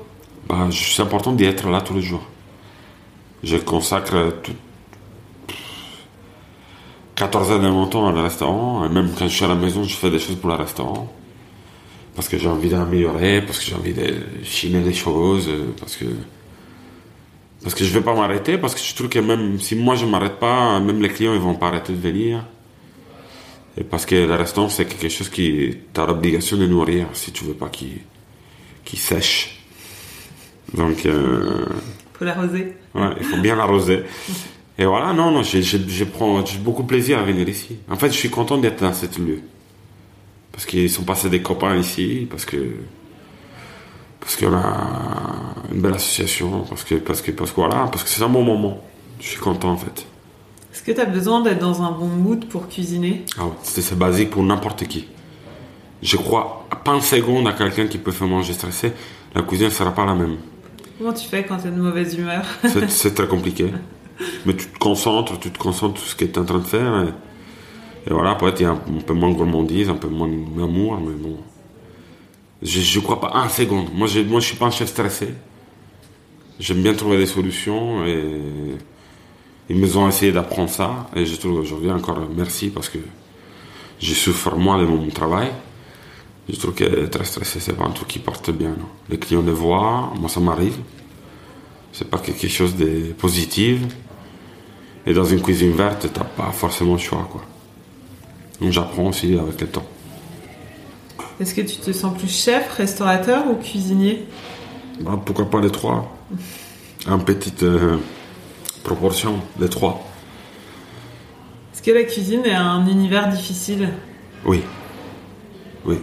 Bah, 0.49 0.67
c'est 0.71 1.01
important 1.01 1.31
d'y 1.31 1.45
être 1.45 1.69
là 1.69 1.81
tous 1.81 1.93
les 1.93 2.01
jours. 2.01 2.23
Je 3.43 3.57
consacre 3.57 4.33
tout- 4.43 4.51
14 7.15 7.51
heures 7.51 7.59
de 7.61 7.69
mon 7.69 7.87
temps 7.87 8.09
au 8.11 8.21
restaurant. 8.21 8.85
Et 8.85 8.89
même 8.89 9.09
quand 9.17 9.27
je 9.27 9.33
suis 9.35 9.45
à 9.45 9.47
la 9.47 9.55
maison, 9.55 9.83
je 9.83 9.95
fais 9.95 10.09
des 10.09 10.19
choses 10.19 10.35
pour 10.35 10.49
le 10.49 10.55
restaurant. 10.55 11.07
Parce 12.15 12.29
que 12.29 12.37
j'ai 12.37 12.47
envie 12.47 12.69
d'améliorer, 12.69 13.41
parce 13.41 13.59
que 13.59 13.65
j'ai 13.65 13.75
envie 13.75 13.93
de 13.93 14.15
chiner 14.43 14.79
des 14.81 14.93
choses, 14.93 15.47
euh, 15.49 15.73
parce 15.79 15.95
que. 15.97 16.05
Parce 17.61 17.75
que 17.75 17.83
je 17.83 17.91
vais 17.91 18.01
pas 18.01 18.13
m'arrêter, 18.13 18.57
parce 18.57 18.75
que 18.75 18.81
je 18.81 18.93
trouve 18.93 19.09
que 19.09 19.19
même 19.19 19.59
si 19.59 19.75
moi 19.75 19.95
je 19.95 20.05
m'arrête 20.05 20.37
pas, 20.39 20.79
même 20.79 21.01
les 21.01 21.09
clients 21.09 21.33
ils 21.33 21.39
vont 21.39 21.55
pas 21.55 21.67
arrêter 21.67 21.93
de 21.93 21.99
venir. 21.99 22.45
Et 23.77 23.83
parce 23.83 24.05
que 24.05 24.15
le 24.15 24.35
restaurant 24.35 24.69
c'est 24.69 24.85
quelque 24.85 25.09
chose 25.09 25.29
qui 25.29 25.75
t'as 25.91 26.05
l'obligation 26.05 26.57
de 26.57 26.67
nourrir 26.67 27.07
si 27.13 27.31
tu 27.31 27.43
veux 27.43 27.55
pas 27.55 27.69
qu'il 27.69 28.01
qu'il 28.83 28.99
sèche. 28.99 29.63
Donc 30.75 31.07
euh, 31.07 31.65
Faut 32.13 32.25
l'arroser. 32.25 32.73
Ouais, 32.93 33.09
il 33.19 33.25
faut 33.25 33.37
bien 33.37 33.55
l'arroser. 33.55 34.03
Et 34.77 34.85
voilà, 34.85 35.13
non, 35.13 35.31
non, 35.31 35.41
je 35.41 36.03
prends 36.03 36.43
beaucoup 36.59 36.83
de 36.83 36.87
plaisir 36.87 37.17
à 37.19 37.23
venir 37.23 37.47
ici. 37.47 37.77
En 37.89 37.95
fait, 37.95 38.07
je 38.07 38.17
suis 38.17 38.29
content 38.29 38.57
d'être 38.57 38.81
dans 38.81 38.93
cet 38.93 39.17
lieu. 39.17 39.39
Parce 40.55 40.65
qu'ils 40.65 40.89
sont 40.89 41.03
passés 41.03 41.29
des 41.29 41.41
copains 41.41 41.75
ici, 41.75 42.27
parce 42.29 42.45
que. 42.45 42.55
Parce 44.21 44.37
qu'on 44.37 44.53
a 44.55 45.67
une 45.71 45.81
belle 45.81 45.95
association, 45.95 46.61
parce 46.69 46.85
que, 46.85 46.95
parce 46.95 47.21
que, 47.21 47.31
parce 47.31 47.51
que 47.51 47.55
voilà, 47.57 47.87
parce 47.91 48.05
que 48.05 48.09
c'est 48.09 48.23
un 48.23 48.29
bon 48.29 48.43
moment. 48.43 48.81
Je 49.19 49.27
suis 49.27 49.39
content 49.39 49.71
en 49.71 49.77
fait. 49.77 50.07
Est-ce 50.73 50.81
que 50.81 50.93
tu 50.93 51.01
as 51.01 51.05
besoin 51.05 51.41
d'être 51.41 51.59
dans 51.59 51.81
un 51.81 51.91
bon 51.91 52.07
mood 52.07 52.45
pour 52.45 52.69
cuisiner? 52.69 53.25
Ah 53.37 53.43
c'est, 53.63 53.97
basique 53.97 54.29
pour 54.29 54.43
n'importe 54.43 54.87
qui. 54.87 55.07
Je 56.01 56.15
crois 56.15 56.65
pas 56.85 56.93
une 56.93 57.01
seconde 57.01 57.49
à 57.49 57.51
quelqu'un 57.51 57.87
qui 57.87 57.97
peut 57.97 58.11
faire 58.11 58.27
manger 58.27 58.53
stressé, 58.53 58.93
la 59.35 59.41
cuisine 59.41 59.67
ne 59.67 59.71
sera 59.71 59.93
pas 59.93 60.05
la 60.05 60.15
même. 60.15 60.37
Comment 60.97 61.11
tu 61.13 61.27
fais 61.27 61.43
quand 61.43 61.57
tu 61.57 61.67
es 61.67 61.71
de 61.71 61.81
mauvaise 61.81 62.17
humeur? 62.17 62.45
C'est, 62.63 62.89
c'est 62.89 63.13
très 63.13 63.27
compliqué. 63.27 63.73
Mais 64.45 64.55
tu 64.55 64.67
te 64.67 64.79
concentres, 64.79 65.37
tu 65.37 65.51
te 65.51 65.57
concentres 65.57 65.99
sur 65.99 66.09
ce 66.09 66.15
que 66.15 66.23
tu 66.23 66.31
es 66.31 66.39
en 66.39 66.45
train 66.45 66.59
de 66.59 66.63
faire. 66.63 67.03
Et, 67.03 67.24
et 68.07 68.13
voilà, 68.13 68.35
peut-être 68.35 68.59
il 68.59 68.63
y 68.63 68.65
a 68.67 68.71
un, 68.71 69.01
peu 69.05 69.13
moins 69.13 69.29
de 69.29 69.35
gourmandise, 69.35 69.89
un 69.89 69.95
peu 69.95 70.07
moins 70.07 70.27
d'amour, 70.27 70.99
mais 71.01 71.15
bon. 71.15 71.37
Je, 72.61 72.79
je 72.79 72.99
crois 72.99 73.19
pas 73.19 73.31
un 73.33 73.49
seconde. 73.49 73.87
Moi, 73.93 74.07
je, 74.07 74.19
moi, 74.19 74.39
je 74.39 74.47
suis 74.47 74.57
pas 74.57 74.65
un 74.65 74.71
chef 74.71 74.89
stressé. 74.89 75.29
J'aime 76.59 76.81
bien 76.81 76.93
trouver 76.93 77.17
des 77.17 77.25
solutions 77.25 78.05
et 78.05 78.23
ils 79.69 79.75
me 79.75 79.97
ont 79.97 80.07
essayé 80.07 80.31
d'apprendre 80.31 80.69
ça. 80.69 81.09
Et 81.15 81.25
je 81.25 81.35
trouve 81.35 81.59
aujourd'hui 81.59 81.91
encore 81.91 82.19
merci 82.35 82.69
parce 82.69 82.89
que 82.89 82.99
je 83.99 84.13
souffre 84.13 84.55
moins 84.55 84.77
de 84.79 84.85
mon 84.85 85.07
travail. 85.09 85.51
Je 86.47 86.55
trouve 86.57 86.75
que 86.75 86.83
être 86.83 87.25
stressé, 87.25 87.59
c'est 87.59 87.73
pas 87.73 87.85
un 87.85 87.89
truc 87.89 88.07
qui 88.07 88.19
porte 88.19 88.51
bien. 88.51 88.75
Les 89.09 89.17
clients 89.17 89.41
le 89.41 89.51
voient, 89.51 90.13
moi 90.19 90.29
ça 90.29 90.39
m'arrive. 90.39 90.77
C'est 91.91 92.09
pas 92.09 92.19
quelque 92.19 92.47
chose 92.47 92.75
de 92.75 93.13
positif. 93.17 93.81
Et 95.07 95.13
dans 95.13 95.25
une 95.25 95.41
cuisine 95.41 95.71
verte, 95.71 96.07
t'as 96.13 96.23
pas 96.23 96.51
forcément 96.51 96.93
le 96.93 96.99
choix, 96.99 97.27
quoi. 97.31 97.41
Donc 98.61 98.71
j'apprends 98.71 99.07
aussi 99.07 99.37
avec 99.37 99.59
le 99.61 99.67
temps. 99.67 99.85
Est-ce 101.39 101.53
que 101.53 101.61
tu 101.61 101.77
te 101.77 101.91
sens 101.91 102.17
plus 102.17 102.33
chef, 102.33 102.71
restaurateur 102.77 103.49
ou 103.49 103.55
cuisinier? 103.55 104.25
Bah, 105.01 105.19
pourquoi 105.23 105.49
pas 105.49 105.59
les 105.59 105.71
trois? 105.71 106.15
En 107.07 107.19
petite 107.19 107.63
euh, 107.63 107.97
proportion, 108.83 109.41
les 109.59 109.69
trois. 109.69 110.07
Est-ce 111.73 111.81
que 111.81 111.91
la 111.91 112.03
cuisine 112.03 112.45
est 112.45 112.55
un 112.55 112.87
univers 112.87 113.27
difficile? 113.27 113.89
Oui. 114.45 114.61
Oui. 115.85 115.97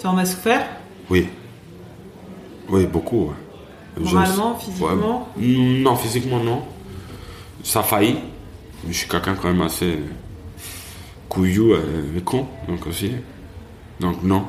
Tu 0.00 0.06
en 0.06 0.18
as 0.18 0.26
souffert? 0.26 0.66
Oui. 1.08 1.28
Oui, 2.68 2.86
beaucoup. 2.86 3.32
Moralement, 3.98 4.56
physiquement? 4.56 5.28
Ouais. 5.36 5.44
Non, 5.46 5.96
physiquement, 5.96 6.42
non. 6.42 6.62
Ça 7.62 7.80
a 7.80 7.82
failli. 7.84 8.16
Je 8.86 8.92
suis 8.92 9.08
quelqu'un 9.08 9.36
quand 9.40 9.48
même 9.48 9.62
assez 9.62 10.00
couillou 11.28 11.74
et 11.74 12.20
con, 12.24 12.46
donc 12.68 12.86
aussi. 12.86 13.12
Donc 14.00 14.22
non. 14.22 14.44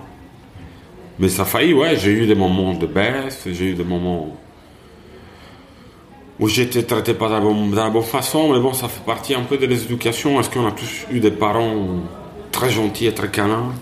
Mais 1.19 1.29
ça 1.29 1.43
a 1.43 1.45
failli, 1.45 1.73
ouais. 1.73 1.95
J'ai 1.95 2.11
eu 2.11 2.27
des 2.27 2.35
moments 2.35 2.73
de 2.73 2.85
baisse, 2.85 3.47
j'ai 3.51 3.71
eu 3.71 3.73
des 3.73 3.83
moments 3.83 4.37
où 6.39 6.47
été 6.47 6.83
traité 6.83 7.13
pas 7.13 7.27
de 7.27 7.33
la, 7.33 7.39
bonne, 7.39 7.71
de 7.71 7.75
la 7.75 7.89
bonne 7.89 8.03
façon, 8.03 8.53
mais 8.53 8.59
bon, 8.59 8.73
ça 8.73 8.87
fait 8.87 9.03
partie 9.03 9.33
un 9.33 9.41
peu 9.41 9.57
de 9.57 9.65
l'éducation. 9.65 10.39
Est-ce 10.39 10.49
qu'on 10.49 10.67
a 10.67 10.71
tous 10.71 11.07
eu 11.11 11.19
des 11.19 11.31
parents 11.31 12.03
très 12.51 12.69
gentils 12.69 13.07
et 13.07 13.13
très 13.13 13.29
câlins? 13.29 13.73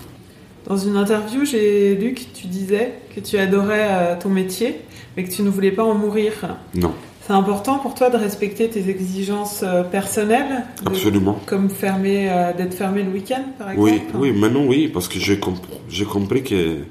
Dans 0.65 0.77
une 0.77 0.95
interview, 0.95 1.45
j'ai 1.45 1.95
lu 1.95 2.13
que 2.13 2.21
tu 2.33 2.47
disais 2.47 2.93
que 3.13 3.19
tu 3.19 3.37
adorais 3.37 3.87
euh, 3.89 4.15
ton 4.19 4.29
métier, 4.29 4.81
mais 5.15 5.23
que 5.23 5.31
tu 5.31 5.43
ne 5.43 5.49
voulais 5.49 5.71
pas 5.71 5.83
en 5.83 5.93
mourir. 5.93 6.31
Non, 6.73 6.93
C'est 7.25 7.33
important 7.33 7.79
pour 7.79 7.95
toi 7.95 8.09
de 8.11 8.17
respecter 8.17 8.69
tes 8.69 8.87
exigences 8.87 9.61
euh, 9.63 9.83
personnelles 9.83 10.63
de- 10.83 10.89
absolument. 10.89 11.39
Comme 11.47 11.69
fermer, 11.71 12.29
euh, 12.31 12.53
d'être 12.53 12.75
fermé 12.75 13.01
le 13.01 13.09
week-end, 13.11 13.43
par 13.57 13.71
exemple? 13.71 13.89
Oui, 13.89 14.31
oui, 14.31 14.31
maintenant 14.39 14.63
oui, 14.65 14.87
parce 14.89 15.07
que 15.07 15.17
j'ai 15.19 15.39
compris, 15.39 15.73
j'ai 15.89 16.05
compris 16.05 16.43
que 16.43 16.83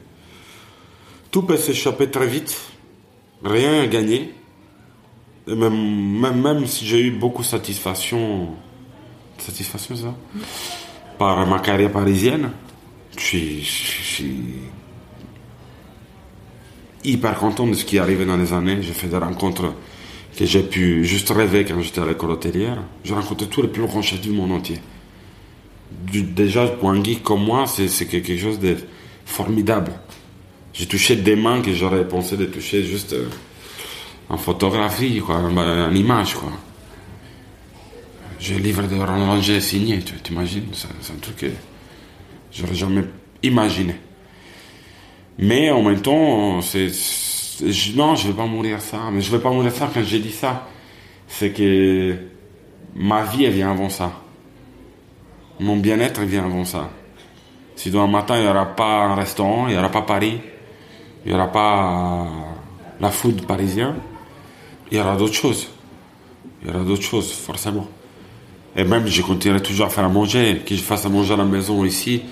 tout 1.31 1.43
peut 1.43 1.57
s'échapper 1.57 2.11
très 2.11 2.27
vite, 2.27 2.57
rien 3.45 3.83
à 3.83 3.87
gagner. 3.87 4.35
Et 5.47 5.55
même, 5.55 6.21
même, 6.21 6.41
même 6.41 6.67
si 6.67 6.85
j'ai 6.85 7.01
eu 7.01 7.11
beaucoup 7.13 7.43
de 7.43 7.47
satisfaction, 7.47 8.49
satisfaction 9.39 9.95
ça, 9.95 10.15
par 11.17 11.47
ma 11.47 11.61
carrière 11.61 11.93
parisienne, 11.93 12.51
je 13.17 13.23
suis, 13.23 13.63
je 13.63 14.03
suis 14.03 14.45
hyper 17.05 17.39
content 17.39 17.67
de 17.69 17.75
ce 17.75 17.85
qui 17.85 17.97
est 17.99 18.01
arrivé 18.01 18.25
dans 18.25 18.37
les 18.37 18.53
années. 18.53 18.79
J'ai 18.83 18.95
fait 18.95 19.07
des 19.07 19.19
rencontres 19.19 19.75
que 20.37 20.45
j'ai 20.47 20.63
pu 20.63 21.05
juste 21.05 21.31
rêver 21.31 21.65
quand 21.65 21.81
j'étais 21.81 22.01
à 22.01 22.07
l'école 22.07 22.31
hôtelière. 22.33 22.79
J'ai 23.05 23.15
rencontré 23.15 23.47
tous 23.47 23.63
les 23.63 23.69
plus 23.69 23.83
grands 23.87 24.03
chefs 24.03 24.21
du 24.21 24.31
monde 24.31 24.53
entier 24.53 24.79
déjà 26.13 26.67
pour 26.67 26.91
un 26.91 27.03
geek 27.03 27.23
comme 27.23 27.45
moi, 27.45 27.67
c'est 27.67 28.07
quelque 28.07 28.37
chose 28.37 28.59
de 28.59 28.77
formidable. 29.25 29.93
J'ai 30.73 30.87
touché 30.87 31.17
des 31.17 31.37
mains 31.37 31.63
que 31.63 31.73
j'aurais 31.73 32.07
pensé 32.07 32.37
de 32.37 32.47
toucher 32.47 32.83
juste 32.83 33.13
euh, 33.13 33.29
en 34.29 34.37
photographie, 34.37 35.21
quoi, 35.21 35.37
en, 35.37 35.57
en 35.57 35.95
image, 35.95 36.35
quoi. 36.35 36.51
J'ai 38.41 38.57
un 38.57 38.59
livre 38.59 38.83
de 38.83 38.97
Roland 38.97 39.27
Langer 39.27 39.61
signé, 39.61 40.01
tu 40.01 40.15
t'imagines 40.15 40.67
C'est 40.73 41.13
un 41.13 41.17
truc 41.21 41.37
que 41.37 41.47
j'aurais 42.53 42.75
jamais 42.75 43.05
imaginé. 43.43 43.95
Mais 45.39 45.71
en 45.71 45.83
même 45.83 46.03
temps, 46.03 46.61
c'est- 46.61 46.91
non, 47.97 48.17
je 48.17 48.29
vais 48.29 48.35
pas 48.35 48.47
mourir 48.47 48.81
ça. 48.81 48.99
Mais 49.13 49.21
je 49.21 49.31
vais 49.31 49.39
pas 49.39 49.51
mourir 49.51 49.73
ça 49.73 49.91
quand 49.93 50.03
j'ai 50.03 50.19
dit 50.19 50.33
ça. 50.33 50.67
C'est 51.29 51.51
que 51.51 52.17
ma 52.95 53.25
vie, 53.25 53.45
elle 53.45 53.53
vient 53.53 53.71
avant 53.71 53.89
ça. 53.89 54.13
Mon 55.61 55.77
bien-être 55.77 56.21
vient 56.23 56.45
avant 56.45 56.65
ça. 56.65 56.91
Si 57.77 57.91
demain 57.91 58.07
matin, 58.07 58.37
il 58.37 58.43
n'y 58.43 58.49
aura 58.49 58.67
pas 58.67 59.05
un 59.05 59.15
restaurant, 59.15 59.67
il 59.69 59.73
n'y 59.73 59.79
aura 59.79 59.91
pas 59.91 60.03
Paris, 60.03 60.41
il 61.25 61.29
n'y 61.29 61.35
aura 61.35 61.51
pas 61.51 62.27
la 63.01 63.11
food 63.11 63.47
parisien, 63.47 63.97
il 64.91 64.99
y 64.99 65.01
aura 65.01 65.17
d'autres 65.17 65.35
choses. 65.35 65.69
Il 66.63 66.69
y 66.69 66.75
aura 66.75 66.85
d'autres 66.85 67.03
choses, 67.03 67.33
forcément. 67.33 67.87
Et 68.77 68.85
même, 68.85 69.07
je 69.07 69.23
continuerai 69.23 69.63
toujours 69.63 69.87
à 69.87 69.91
faire 69.91 70.05
à 70.05 70.09
manger. 70.09 70.63
Que 70.67 70.75
je 70.75 70.83
fasse 70.83 71.05
à 71.07 71.09
manger 71.09 71.35
à 71.35 71.37
la 71.37 71.45
maison 71.45 71.85
ici, 71.85 72.23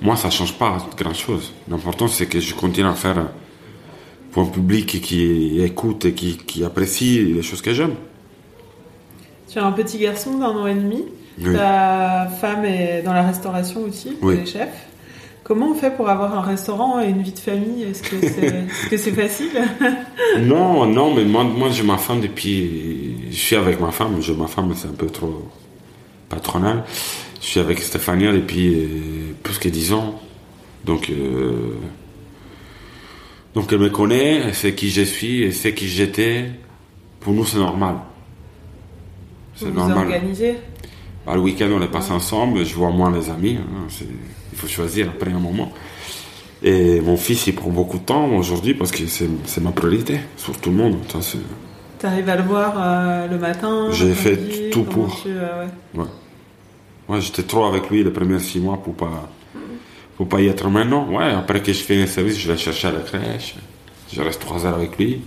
moi, 0.00 0.16
ça 0.16 0.28
ne 0.28 0.32
change 0.32 0.54
pas 0.54 0.78
grand-chose. 0.96 1.52
L'important, 1.68 2.08
c'est 2.08 2.26
que 2.26 2.40
je 2.40 2.54
continue 2.54 2.86
à 2.86 2.94
faire 2.94 3.26
pour 4.32 4.42
un 4.42 4.46
public 4.46 5.00
qui 5.00 5.60
écoute 5.62 6.04
et 6.04 6.12
qui, 6.12 6.36
qui 6.36 6.64
apprécie 6.64 7.20
les 7.24 7.42
choses 7.42 7.62
que 7.62 7.72
j'aime. 7.72 7.94
Tu 9.48 9.58
as 9.58 9.64
un 9.66 9.72
petit 9.72 9.98
garçon 9.98 10.38
d'un 10.38 10.50
an 10.50 10.66
et 10.66 10.74
demi. 10.74 11.04
Oui. 11.42 11.54
Ta 11.54 12.28
femme 12.40 12.64
est 12.64 13.02
dans 13.02 13.12
la 13.12 13.22
restauration 13.26 13.82
aussi, 13.82 14.16
Oui. 14.22 14.34
elle 14.36 14.42
est 14.42 14.46
chef. 14.46 14.68
Comment 15.42 15.70
on 15.70 15.74
fait 15.74 15.96
pour 15.96 16.08
avoir 16.08 16.36
un 16.38 16.42
restaurant 16.42 17.00
et 17.00 17.08
une 17.08 17.22
vie 17.22 17.32
de 17.32 17.38
famille? 17.38 17.82
Est-ce 17.82 18.02
que 18.02 18.20
c'est 18.20 18.44
est-ce 18.46 18.88
que 18.90 18.96
c'est 18.96 19.12
facile? 19.12 19.50
Non, 20.40 20.86
non, 20.86 21.12
mais 21.12 21.24
moi, 21.24 21.42
moi 21.42 21.70
j'ai 21.70 21.82
ma 21.82 21.98
femme 21.98 22.20
depuis. 22.20 23.16
Je 23.30 23.36
suis 23.36 23.56
avec 23.56 23.80
ma 23.80 23.90
femme, 23.90 24.18
je, 24.20 24.32
ma 24.32 24.46
femme 24.46 24.72
c'est 24.76 24.86
un 24.86 24.92
peu 24.92 25.06
trop 25.06 25.42
patronal. 26.28 26.84
Je 27.40 27.46
suis 27.46 27.58
avec 27.58 27.80
Stéphania 27.80 28.32
depuis 28.32 28.74
euh, 28.74 28.86
plus 29.42 29.58
que 29.58 29.68
10 29.68 29.92
ans. 29.94 30.20
Donc, 30.84 31.10
euh, 31.10 31.74
Donc 33.54 33.72
elle 33.72 33.78
me 33.80 33.90
connaît, 33.90 34.42
elle 34.46 34.54
sait 34.54 34.74
qui 34.74 34.90
je 34.90 35.02
suis, 35.02 35.42
elle 35.44 35.52
sait 35.54 35.74
qui 35.74 35.88
j'étais. 35.88 36.50
Pour 37.20 37.32
nous, 37.32 37.44
c'est 37.44 37.58
normal. 37.58 37.96
Vous 39.60 39.70
vous 39.72 39.80
organisez 39.90 40.54
Bah, 41.26 41.34
le 41.34 41.40
week-end, 41.40 41.68
on 41.72 41.78
les 41.78 41.88
passe 41.88 42.10
ensemble, 42.10 42.64
je 42.64 42.74
vois 42.74 42.90
moins 42.90 43.10
les 43.12 43.28
amis. 43.28 43.58
hein, 43.60 43.86
c'est- 43.88 44.06
il 44.52 44.58
faut 44.58 44.66
choisir 44.68 45.08
après 45.08 45.30
un 45.32 45.38
moment. 45.38 45.70
Et 46.62 47.00
mon 47.00 47.16
fils, 47.16 47.46
il 47.46 47.54
prend 47.54 47.70
beaucoup 47.70 47.98
de 47.98 48.04
temps 48.04 48.26
aujourd'hui 48.36 48.74
parce 48.74 48.90
que 48.90 49.06
c'est 49.06 49.28
c'est 49.46 49.60
ma 49.62 49.72
priorité 49.72 50.20
sur 50.36 50.56
tout 50.58 50.70
le 50.70 50.76
monde. 50.76 50.96
C'est- 51.20 51.38
T'arrives 51.98 52.28
à 52.30 52.36
le 52.36 52.42
voir 52.44 52.74
euh, 52.78 53.26
le 53.28 53.38
matin 53.38 53.88
J'ai 53.92 54.14
fait 54.14 54.70
tout 54.70 54.84
pour. 54.84 55.20
tu, 55.22 55.28
euh, 55.28 55.66
ouais. 55.94 56.00
Ouais. 56.02 56.06
Ouais, 57.08 57.20
j'étais 57.20 57.42
trop 57.42 57.64
avec 57.64 57.90
lui 57.90 58.02
les 58.04 58.10
premiers 58.10 58.38
six 58.38 58.60
mois 58.60 58.76
pour 58.82 58.94
pas, 58.94 59.28
pour 60.20 60.28
pas 60.28 60.42
y 60.42 60.48
être 60.48 60.68
maintenant. 60.68 61.08
Ouais, 61.08 61.30
après 61.30 61.62
que 61.62 61.72
je 61.72 61.82
fais 61.82 62.02
un 62.02 62.06
service, 62.06 62.38
je 62.38 62.52
vais 62.52 62.58
chercher 62.58 62.88
à 62.88 62.92
la 62.92 63.00
crèche. 63.00 63.54
Je 64.12 64.20
reste 64.20 64.38
trois 64.42 64.66
heures 64.66 64.74
avec 64.74 64.98
lui. 64.98 65.22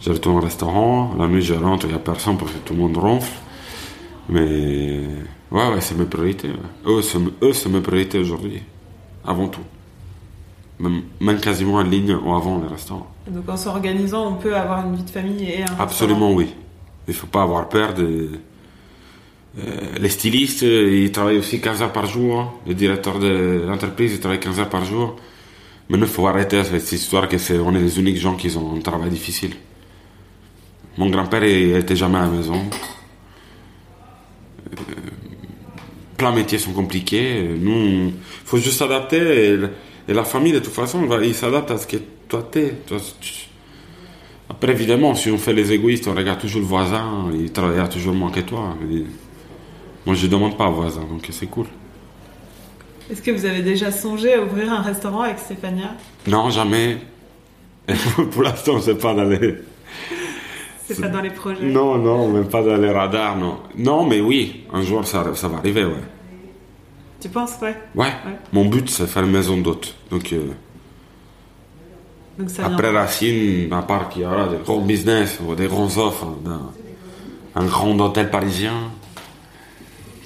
Je 0.00 0.10
retourne 0.10 0.36
au 0.36 0.40
restaurant. 0.40 1.12
La 1.18 1.26
nuit, 1.26 1.42
je 1.42 1.54
rentre, 1.54 1.86
il 1.86 1.88
n'y 1.88 1.96
a 1.96 1.98
personne 1.98 2.38
parce 2.38 2.52
que 2.52 2.58
tout 2.58 2.72
le 2.72 2.78
monde 2.78 2.96
ronfle. 2.96 3.32
Mais 4.28 5.00
ouais, 5.50 5.68
ouais, 5.70 5.80
c'est 5.80 5.98
mes 5.98 6.04
priorités. 6.04 6.50
ouais. 6.50 6.54
Eux, 6.86 7.02
c'est 7.02 7.18
eux, 7.18 7.52
c'est 7.52 7.68
mes 7.68 7.80
priorités 7.80 8.20
aujourd'hui. 8.20 8.62
Avant 9.26 9.48
tout. 9.48 9.64
Même, 10.78 11.02
même 11.20 11.40
quasiment 11.40 11.74
en 11.74 11.82
ligne 11.82 12.14
ou 12.14 12.32
avant 12.32 12.58
le 12.58 12.68
restaurant. 12.68 13.08
Donc 13.26 13.48
en 13.48 13.56
s'organisant, 13.56 14.28
on 14.28 14.34
peut 14.34 14.54
avoir 14.56 14.86
une 14.86 14.94
vie 14.94 15.02
de 15.02 15.10
famille 15.10 15.50
et 15.50 15.64
un 15.64 15.80
Absolument 15.80 16.30
oui. 16.32 16.54
Il 17.08 17.14
faut 17.14 17.26
pas 17.26 17.42
avoir 17.42 17.68
peur 17.68 17.92
de. 17.92 18.38
Euh, 19.58 19.98
les 20.00 20.08
stylistes, 20.08 20.62
euh, 20.62 21.04
ils 21.04 21.12
travaillent 21.12 21.38
aussi 21.38 21.60
15 21.60 21.82
heures 21.82 21.92
par 21.92 22.06
jour. 22.06 22.40
hein. 22.40 22.52
Le 22.66 22.74
directeur 22.74 23.18
de 23.18 23.64
l'entreprise, 23.66 24.12
il 24.14 24.20
travaille 24.20 24.40
15 24.40 24.60
heures 24.60 24.70
par 24.70 24.84
jour. 24.84 25.16
Maintenant, 25.88 26.06
il 26.06 26.12
faut 26.12 26.26
arrêter 26.26 26.62
cette 26.64 26.90
histoire 26.92 27.28
que 27.28 27.36
c'est, 27.36 27.58
on 27.58 27.74
est 27.74 27.80
les 27.80 27.98
uniques 28.00 28.18
gens 28.18 28.34
qui 28.34 28.56
ont 28.56 28.76
un 28.76 28.80
travail 28.80 29.10
difficile. 29.10 29.52
Mon 30.96 31.10
grand-père, 31.10 31.44
il 31.44 31.76
était 31.76 31.96
jamais 31.96 32.18
à 32.18 32.22
la 32.22 32.28
maison. 32.28 32.62
Euh, 34.72 34.82
plein 36.16 36.30
de 36.30 36.36
métiers 36.36 36.58
sont 36.58 36.72
compliqués. 36.72 37.46
Nous, 37.60 38.08
il 38.08 38.14
faut 38.44 38.58
juste 38.58 38.78
s'adapter. 38.78 39.54
Et, 40.08 40.12
la 40.12 40.24
famille, 40.24 40.52
de 40.52 40.58
toute 40.58 40.72
façon, 40.72 41.06
il 41.22 41.34
s'adapte 41.34 41.70
à 41.70 41.78
ce 41.78 41.86
que 41.86 41.96
toi 42.28 42.48
t'es. 42.50 42.74
Après, 44.50 44.72
évidemment, 44.72 45.14
si 45.14 45.30
on 45.30 45.38
fait 45.38 45.52
les 45.52 45.72
égoïstes, 45.72 46.08
on 46.08 46.14
regarde 46.14 46.40
toujours 46.40 46.60
le 46.60 46.66
voisin, 46.66 47.30
il 47.34 47.52
travaillera 47.52 47.88
toujours 47.88 48.14
moins 48.14 48.30
que 48.30 48.40
toi. 48.40 48.76
Moi, 50.06 50.14
je 50.16 50.26
ne 50.26 50.32
demande 50.32 50.56
pas 50.56 50.68
au 50.68 50.72
voisin, 50.72 51.02
donc 51.02 51.26
c'est 51.30 51.46
cool. 51.46 51.66
Est-ce 53.10 53.22
que 53.22 53.30
vous 53.30 53.44
avez 53.44 53.62
déjà 53.62 53.90
songé 53.92 54.34
à 54.34 54.42
ouvrir 54.42 54.72
un 54.72 54.82
restaurant 54.82 55.22
avec 55.22 55.38
Stéphania? 55.38 55.94
Non, 56.26 56.50
jamais. 56.50 56.98
Pour 58.32 58.42
l'instant, 58.42 58.80
c'est 58.80 58.96
pas 58.96 59.14
dans 59.14 59.24
les... 59.24 59.56
C'est 60.86 61.00
pas 61.00 61.08
dans 61.08 61.20
les 61.20 61.30
projets 61.30 61.64
Non, 61.64 61.96
non, 61.98 62.28
même 62.28 62.48
pas 62.48 62.62
dans 62.62 62.76
les 62.76 62.90
radars, 62.90 63.36
non. 63.36 63.58
Non, 63.76 64.04
mais 64.04 64.20
oui, 64.20 64.64
un 64.72 64.82
jour, 64.82 65.06
ça, 65.06 65.24
ça 65.34 65.48
va 65.48 65.58
arriver, 65.58 65.84
ouais. 65.84 66.02
Tu 67.20 67.28
penses, 67.28 67.54
ouais? 67.62 67.76
Ouais, 67.94 68.12
mon 68.52 68.64
but, 68.64 68.90
c'est 68.90 69.06
faire 69.06 69.22
une 69.22 69.30
maison 69.30 69.56
d'hôtes. 69.56 69.94
Donc, 70.10 70.32
euh, 70.32 70.48
Donc 72.36 72.50
ça 72.50 72.66
après 72.66 72.90
vient. 72.90 73.00
Racine, 73.00 73.72
à 73.72 73.82
part 73.82 74.08
qu'il 74.08 74.22
y 74.22 74.24
aura 74.24 74.48
des 74.48 74.56
gros 74.56 74.80
business 74.80 75.38
ou 75.46 75.54
des 75.54 75.68
grands 75.68 75.96
offres 75.98 76.26
d'un 76.44 76.72
un 77.54 77.66
grand 77.66 77.98
hôtel 78.00 78.30
parisien, 78.30 78.90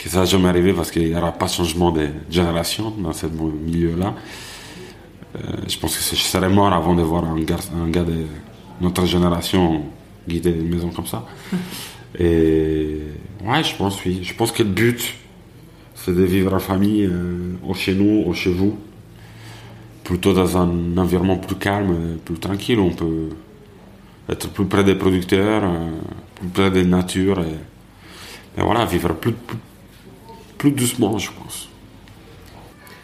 que 0.06 0.12
ça 0.12 0.20
va 0.20 0.24
jamais 0.24 0.48
arriver 0.48 0.72
parce 0.72 0.90
qu'il 0.90 1.08
n'y 1.08 1.16
aura 1.16 1.32
pas 1.32 1.46
de 1.46 1.50
changement 1.50 1.90
de 1.90 2.08
génération 2.30 2.92
dans 2.96 3.12
ce 3.12 3.26
milieu-là. 3.26 4.14
Euh, 5.34 5.40
je 5.68 5.76
pense 5.78 5.96
que 5.96 6.16
je 6.16 6.22
serais 6.22 6.48
mort 6.48 6.72
avant 6.72 6.94
de 6.94 7.02
voir 7.02 7.24
un 7.24 7.40
gars, 7.40 7.56
un 7.76 7.88
gars 7.90 8.04
de 8.04 8.24
notre 8.80 9.04
génération 9.04 9.82
guider 10.28 10.50
une 10.50 10.68
maison 10.68 10.90
comme 10.90 11.06
ça. 11.06 11.26
Et 12.18 13.00
ouais, 13.44 13.64
je 13.64 13.74
pense, 13.74 14.04
oui. 14.04 14.20
Je 14.22 14.32
pense 14.32 14.52
que 14.52 14.62
le 14.62 14.68
but, 14.68 15.14
c'est 15.96 16.14
de 16.14 16.22
vivre 16.22 16.54
en 16.54 16.60
famille, 16.60 17.04
euh, 17.04 17.56
au 17.66 17.74
chez 17.74 17.94
nous, 17.94 18.22
au 18.26 18.32
chez 18.32 18.52
vous 18.52 18.78
plutôt 20.04 20.32
dans 20.32 20.56
un 20.56 20.96
environnement 20.98 21.36
plus 21.36 21.56
calme, 21.56 22.18
plus 22.24 22.38
tranquille, 22.38 22.78
où 22.78 22.84
on 22.84 22.92
peut 22.92 23.28
être 24.28 24.48
plus 24.50 24.66
près 24.66 24.84
des 24.84 24.94
producteurs, 24.94 25.64
euh, 25.64 25.90
plus 26.36 26.48
près 26.48 26.70
des 26.70 26.84
natures, 26.84 27.40
et, 27.40 28.60
et 28.60 28.62
voilà, 28.62 28.84
vivre 28.84 29.14
plus, 29.14 29.32
plus, 29.32 29.58
plus 30.58 30.72
doucement, 30.72 31.18
je 31.18 31.30
pense. 31.32 31.68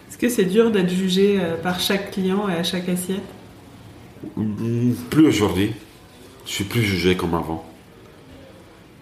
Est-ce 0.09 0.19
que 0.19 0.29
c'est 0.29 0.45
dur 0.45 0.71
d'être 0.71 0.91
jugé 0.91 1.39
euh, 1.41 1.57
par 1.57 1.81
chaque 1.81 2.11
client 2.13 2.49
et 2.49 2.55
à 2.55 2.63
chaque 2.63 2.89
assiette? 2.89 3.23
Mm, 4.37 4.93
Plus 5.11 5.27
aujourd'hui, 5.27 5.73
je 6.47 6.53
suis 6.53 6.65
plus 6.65 6.83
jugé 6.83 7.17
comme 7.17 7.35
avant. 7.35 7.65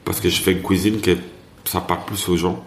Parce 0.04 0.20
que 0.20 0.28
je 0.28 0.40
fais 0.40 0.52
une 0.52 0.62
cuisine 0.62 1.00
qui 1.00 1.16
ça 1.64 1.80
parle 1.80 2.04
plus 2.04 2.28
aux 2.28 2.36
gens. 2.36 2.64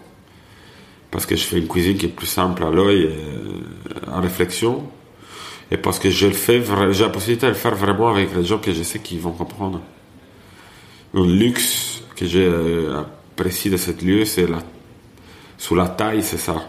Parce 1.10 1.26
que 1.26 1.36
je 1.36 1.44
fais 1.44 1.58
une 1.58 1.68
cuisine 1.68 1.96
qui 1.96 2.06
est 2.06 2.08
plus 2.08 2.26
simple 2.26 2.64
à 2.64 2.70
l'œil, 2.70 3.02
et, 3.02 3.06
euh, 3.06 4.12
à 4.12 4.20
réflexion. 4.20 4.84
Et 5.70 5.76
parce 5.76 5.98
que 5.98 6.10
je 6.10 6.26
le 6.26 6.32
fais, 6.32 6.62
j'ai 6.92 7.04
la 7.04 7.10
possibilité 7.10 7.46
de 7.46 7.52
le 7.52 7.56
faire 7.56 7.74
vraiment 7.74 8.08
avec 8.08 8.34
les 8.34 8.44
gens 8.44 8.58
que 8.58 8.72
je 8.72 8.82
sais 8.82 8.98
qu'ils 8.98 9.20
vont 9.20 9.32
comprendre. 9.32 9.80
Le 11.12 11.24
luxe 11.24 12.02
que 12.16 12.26
j'ai 12.26 12.44
euh, 12.44 13.00
apprécié 13.00 13.70
de 13.70 13.76
cette 13.76 14.02
lieu, 14.02 14.24
c'est 14.24 14.46
la, 14.46 14.58
sous 15.64 15.74
la 15.74 15.88
taille, 15.88 16.22
c'est 16.22 16.36
ça. 16.36 16.68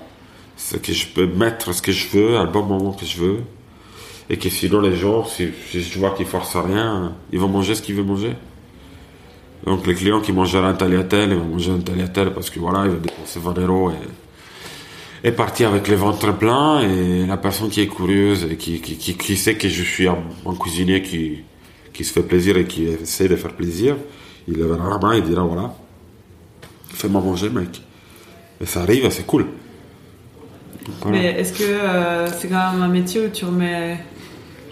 C'est 0.56 0.82
que 0.82 0.94
je 0.94 1.06
peux 1.08 1.28
mettre 1.28 1.74
ce 1.74 1.82
que 1.82 1.92
je 1.92 2.08
veux, 2.08 2.38
à 2.38 2.46
le 2.46 2.50
bon 2.50 2.64
moment 2.64 2.94
que 2.94 3.06
je 3.06 3.18
veux. 3.18 3.40
Et 4.30 4.38
que 4.38 4.50
sinon, 4.50 4.80
les 4.80 4.96
gens, 4.96 5.26
si, 5.26 5.50
si 5.70 5.84
je 5.84 6.00
vois 6.00 6.12
qu'ils 6.12 6.26
forcent 6.26 6.56
rien, 6.56 7.14
ils 7.34 7.40
vont 7.40 7.50
manger 7.50 7.76
ce 7.76 7.82
qu'ils 7.82 7.96
veulent 7.96 8.06
manger. 8.06 8.34
Donc, 9.66 9.86
les 9.86 9.96
clients 9.96 10.22
qui 10.22 10.32
mangeraient 10.32 10.66
un 10.66 10.76
tagliatelle, 10.76 11.32
ils 11.32 11.38
vont 11.38 11.46
manger 11.56 11.72
un 11.72 11.80
tagliatelle 11.80 12.34
parce 12.34 12.50
que 12.50 12.58
voilà, 12.60 12.86
ils 12.86 12.92
vont 12.92 13.02
dépenser 13.02 13.40
20 13.42 13.58
euros 13.68 13.92
et, 15.24 15.32
partir 15.34 15.70
avec 15.72 15.90
les 15.90 15.96
ventres 15.96 16.34
pleins. 16.34 16.80
Et 16.80 17.26
la 17.26 17.36
personne 17.36 17.70
qui 17.70 17.82
est 17.82 17.88
curieuse 17.88 18.48
et 18.50 18.56
qui, 18.56 18.80
qui, 18.80 18.96
qui, 18.96 19.36
sait 19.36 19.56
que 19.56 19.68
je 19.68 19.84
suis 19.84 20.08
un, 20.08 20.20
un 20.46 20.56
cuisinier 20.56 21.02
qui, 21.02 21.44
qui 21.92 22.06
se 22.06 22.14
fait 22.14 22.24
plaisir 22.24 22.56
et 22.56 22.64
qui 22.66 22.86
essaie 22.86 23.28
de 23.28 23.36
faire 23.36 23.54
plaisir, 23.54 23.98
il 24.48 24.56
lèvera 24.56 24.90
la 24.90 25.00
main 25.00 25.12
et 25.12 25.22
dira 25.22 25.44
voilà, 25.44 25.76
fais-moi 26.94 27.20
manger, 27.20 27.50
mec. 27.50 27.82
Et 28.62 28.66
ça 28.66 28.82
arrive, 28.82 29.10
c'est 29.10 29.26
cool. 29.26 29.48
Voilà. 31.02 31.18
Mais 31.18 31.26
est-ce 31.40 31.54
que 31.54 31.64
euh, 31.64 32.28
c'est 32.32 32.48
quand 32.48 32.72
même 32.74 32.82
un 32.82 32.88
métier 32.88 33.26
où 33.26 33.30
tu 33.30 33.46
remets 33.46 33.98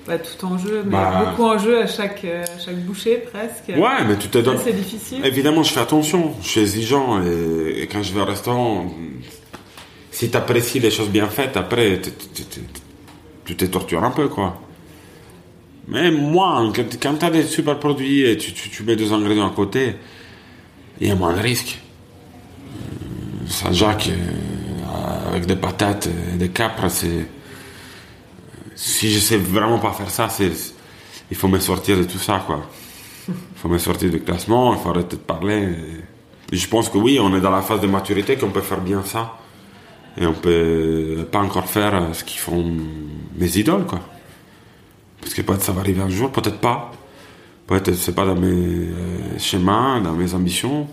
pas 0.06 0.18
tout 0.18 0.46
en 0.46 0.58
jeu, 0.58 0.84
mais 0.86 0.92
Bah. 0.92 1.26
beaucoup 1.30 1.44
en 1.50 1.58
jeu 1.58 1.82
à 1.82 1.88
chaque, 1.88 2.24
euh, 2.26 2.44
à 2.44 2.60
chaque 2.60 2.78
bouchée 2.80 3.18
presque 3.32 3.70
Ouais, 3.70 4.04
mais 4.08 4.18
tu 4.18 4.28
te 4.28 4.38
donnes. 4.38 4.58
c'est 4.64 4.74
difficile. 4.74 5.26
Évidemment, 5.26 5.64
je 5.64 5.72
fais 5.72 5.80
attention, 5.80 6.34
je 6.42 6.48
suis 6.48 6.60
exigeant 6.62 7.22
et, 7.24 7.82
et 7.82 7.88
quand 7.88 8.04
je 8.04 8.14
vais 8.14 8.22
au 8.22 8.26
restaurant, 8.26 8.94
si 10.12 10.30
tu 10.30 10.38
apprécies 10.38 10.80
les 10.80 10.92
choses 10.92 11.10
bien 11.10 11.28
faites, 11.28 11.56
après, 11.58 12.00
tu 13.46 13.56
te 13.56 13.66
tortures 13.66 14.04
un 14.04 14.12
peu, 14.12 14.28
quoi. 14.28 14.60
Mais 15.88 16.12
moi, 16.12 16.72
quand, 17.02 17.18
tu 17.20 17.26
as 17.26 17.30
des 17.30 17.44
super 17.44 17.78
produits 17.80 18.22
et 18.26 18.38
tu, 18.38 18.54
tu, 18.54 18.70
tu 18.70 18.84
mets 18.84 18.96
deux 18.96 19.12
ingrédients 19.14 19.48
à 19.48 19.52
côté, 19.54 19.96
il 21.02 21.08
y 21.08 21.12
a 21.12 21.16
moins 21.16 21.34
de 21.34 21.40
risques. 21.42 21.80
Euh, 23.44 23.50
Saint-Jacques, 23.50 24.10
euh, 24.10 25.30
avec 25.30 25.46
des 25.46 25.56
patates 25.56 26.08
et 26.08 26.38
des 26.38 26.50
capres, 26.50 26.90
c'est. 26.90 27.28
Si 28.76 29.12
je 29.12 29.20
sais 29.20 29.38
vraiment 29.38 29.80
pas 29.80 29.92
faire 29.92 30.10
ça. 30.10 30.28
Il 31.32 31.38
faut 31.38 31.48
me 31.48 31.60
sortir 31.60 31.98
de 31.98 32.04
tout 32.04 32.18
ça, 32.18 32.44
quoi. 32.46 32.62
Il 33.28 33.34
faut 33.56 33.70
me 33.70 33.78
sortir 33.78 34.10
du 34.10 34.20
classement, 34.20 34.74
il 34.74 34.80
faut 34.80 34.90
arrêter 34.90 35.16
de 35.16 35.22
parler. 35.22 35.70
Je 36.52 36.68
pense 36.68 36.90
que 36.90 36.98
oui, 36.98 37.20
on 37.20 37.36
est 37.36 37.42
dans 37.42 37.52
la 37.52 37.62
phase 37.62 37.82
de 37.82 37.88
maturité 37.88 38.36
qu'on 38.36 38.50
peut 38.50 38.62
faire 38.62 38.82
bien 38.82 39.04
ça. 39.04 39.38
Et 40.18 40.26
on 40.26 40.34
peut 40.34 41.28
pas 41.32 41.40
encore 41.40 41.68
faire 41.68 42.10
ce 42.14 42.24
qu'ils 42.24 42.40
font 42.40 42.76
mes 43.36 43.58
idoles, 43.58 43.86
quoi. 43.86 44.02
Parce 45.22 45.34
que 45.34 45.42
peut-être 45.42 45.64
ça 45.64 45.72
va 45.72 45.82
arriver 45.82 46.02
un 46.02 46.10
jour, 46.10 46.32
peut-être 46.32 46.60
pas. 46.60 46.92
Peut-être 47.68 47.94
c'est 47.94 48.14
pas 48.14 48.26
dans 48.26 48.36
mes 48.36 48.48
euh, 48.48 49.40
schémas, 49.40 50.02
dans 50.02 50.14
mes 50.14 50.34
ambitions. 50.34 50.88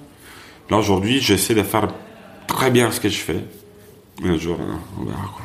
Là, 0.70 0.78
aujourd'hui, 0.78 1.20
j'essaie 1.20 1.54
de 1.54 1.64
faire 1.64 1.88
très 2.60 2.70
bien 2.70 2.90
ce 2.90 3.00
que 3.00 3.08
je 3.08 3.18
fais. 3.18 3.40
Et 4.24 4.28
un 4.28 4.36
jour, 4.36 4.56
euh, 4.60 4.72
on 5.00 5.04
verra, 5.04 5.22
quoi. 5.34 5.42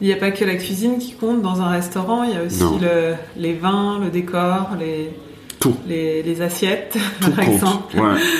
Il 0.00 0.06
n'y 0.08 0.12
a 0.12 0.16
pas 0.16 0.30
que 0.32 0.44
la 0.44 0.56
cuisine 0.56 0.98
qui 0.98 1.12
compte 1.12 1.42
dans 1.42 1.60
un 1.60 1.68
restaurant, 1.68 2.24
il 2.24 2.30
y 2.30 2.36
a 2.36 2.42
aussi 2.42 2.64
le- 2.80 3.14
les 3.36 3.52
vins, 3.54 3.98
le 4.00 4.10
décor, 4.10 4.70
les, 4.80 5.10
Tout. 5.60 5.76
les, 5.86 6.22
les 6.22 6.40
assiettes, 6.42 6.96
Tout 7.20 7.30
par 7.30 7.44
compte. 7.44 7.54
exemple. 7.54 7.96
Ouais. 8.00 8.20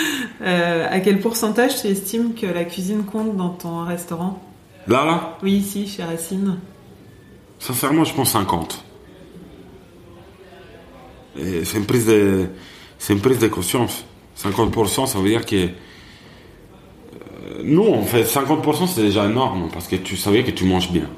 Euh, 0.44 0.88
à 0.90 0.98
quel 0.98 1.20
pourcentage 1.20 1.80
tu 1.80 1.86
estimes 1.86 2.34
que 2.34 2.46
la 2.46 2.64
cuisine 2.64 3.04
compte 3.04 3.36
dans 3.36 3.50
ton 3.50 3.84
restaurant? 3.84 4.42
Là, 4.88 5.04
là, 5.04 5.38
Oui, 5.44 5.52
ici, 5.52 5.86
chez 5.86 6.02
Racine. 6.02 6.58
Sincèrement, 7.60 8.02
je 8.02 8.12
pense 8.12 8.30
50. 8.32 8.84
Et 11.38 11.64
c'est 11.64 11.78
une 11.78 11.86
prise 11.86 12.06
de, 12.06 12.46
c'est 12.98 13.12
une 13.12 13.20
prise 13.20 13.38
de 13.38 13.46
conscience. 13.46 14.04
50%, 14.36 15.06
ça 15.06 15.18
veut 15.20 15.28
dire 15.28 15.46
que 15.46 15.68
euh, 17.52 17.62
nous, 17.62 17.82
on 17.82 18.02
fait 18.02 18.22
50%, 18.22 18.86
c'est 18.86 19.02
déjà 19.02 19.26
énorme 19.26 19.68
parce 19.72 19.88
que 19.88 19.96
tu 19.96 20.16
savais 20.16 20.44
que 20.44 20.50
tu 20.50 20.64
manges 20.64 20.90
bien. 20.90 21.08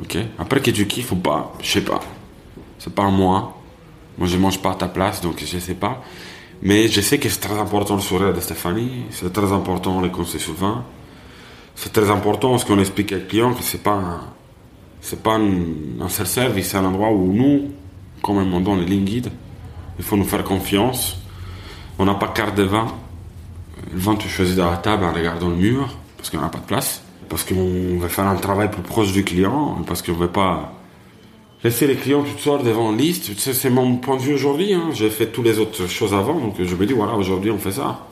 Ok? 0.00 0.16
Après 0.38 0.60
que 0.60 0.70
tu 0.70 0.86
kiffes 0.86 1.12
ou 1.12 1.16
pas, 1.16 1.52
je 1.60 1.70
sais 1.70 1.84
pas. 1.84 2.00
C'est 2.78 2.94
pas 2.94 3.08
moi. 3.08 3.58
Moi, 4.18 4.28
je 4.28 4.36
mange 4.36 4.60
pas 4.60 4.72
à 4.72 4.74
ta 4.74 4.88
place, 4.88 5.20
donc 5.20 5.42
je 5.44 5.58
sais 5.58 5.74
pas. 5.74 6.02
Mais 6.62 6.88
je 6.88 7.00
sais 7.00 7.18
que 7.18 7.28
c'est 7.28 7.40
très 7.40 7.58
important 7.58 7.96
le 7.96 8.00
sourire 8.00 8.32
de 8.32 8.40
Stéphanie. 8.40 9.04
C'est 9.10 9.32
très 9.32 9.52
important 9.52 10.00
les 10.00 10.10
conseils 10.10 10.40
souvent. 10.40 10.84
C'est 11.74 11.92
très 11.92 12.10
important 12.10 12.58
ce 12.58 12.66
qu'on 12.66 12.78
explique 12.78 13.12
aux 13.12 13.28
clients 13.28 13.54
que 13.54 13.62
c'est 13.62 13.82
pas 13.82 14.20
c'est 15.02 15.20
pas 15.20 15.36
un, 15.36 16.08
self-service, 16.08 16.68
c'est 16.68 16.76
un 16.76 16.84
endroit 16.84 17.10
où 17.10 17.32
nous, 17.32 17.72
comme 18.22 18.38
on 18.38 18.60
donne 18.60 18.80
les 18.80 18.86
lignes 18.86 19.04
guides, 19.04 19.32
il 19.98 20.04
faut 20.04 20.16
nous 20.16 20.24
faire 20.24 20.44
confiance. 20.44 21.18
On 21.98 22.04
n'a 22.04 22.14
pas 22.14 22.28
carte 22.28 22.56
de 22.56 22.62
vin. 22.62 22.86
Le 23.90 23.98
vin, 23.98 24.16
tu 24.16 24.28
choisis 24.28 24.56
dans 24.56 24.70
la 24.70 24.76
table 24.76 25.04
en 25.04 25.12
regardant 25.12 25.48
le 25.48 25.56
mur, 25.56 25.96
parce 26.16 26.30
qu'on 26.30 26.40
n'a 26.40 26.48
pas 26.48 26.58
de 26.58 26.64
place. 26.66 27.02
Parce 27.28 27.44
qu'on 27.44 27.98
veut 27.98 28.08
faire 28.08 28.26
un 28.26 28.36
travail 28.36 28.70
plus 28.70 28.82
proche 28.82 29.12
du 29.12 29.24
client, 29.24 29.78
parce 29.86 30.02
qu'on 30.02 30.12
veut 30.12 30.28
pas 30.28 30.74
laisser 31.64 31.86
les 31.86 31.96
clients 31.96 32.22
toutes 32.22 32.40
sortes 32.40 32.64
devant 32.64 32.92
une 32.92 32.98
liste. 32.98 33.24
Tu 33.24 33.34
sais, 33.36 33.54
c'est 33.54 33.70
mon 33.70 33.96
point 33.96 34.16
de 34.16 34.22
vue 34.22 34.34
aujourd'hui. 34.34 34.74
Hein. 34.74 34.90
J'ai 34.92 35.08
fait 35.10 35.26
toutes 35.28 35.44
les 35.46 35.58
autres 35.58 35.86
choses 35.88 36.12
avant, 36.12 36.34
donc 36.38 36.56
je 36.62 36.74
me 36.76 36.86
dis, 36.86 36.92
voilà, 36.92 37.14
aujourd'hui, 37.14 37.50
on 37.50 37.58
fait 37.58 37.72
ça. 37.72 38.06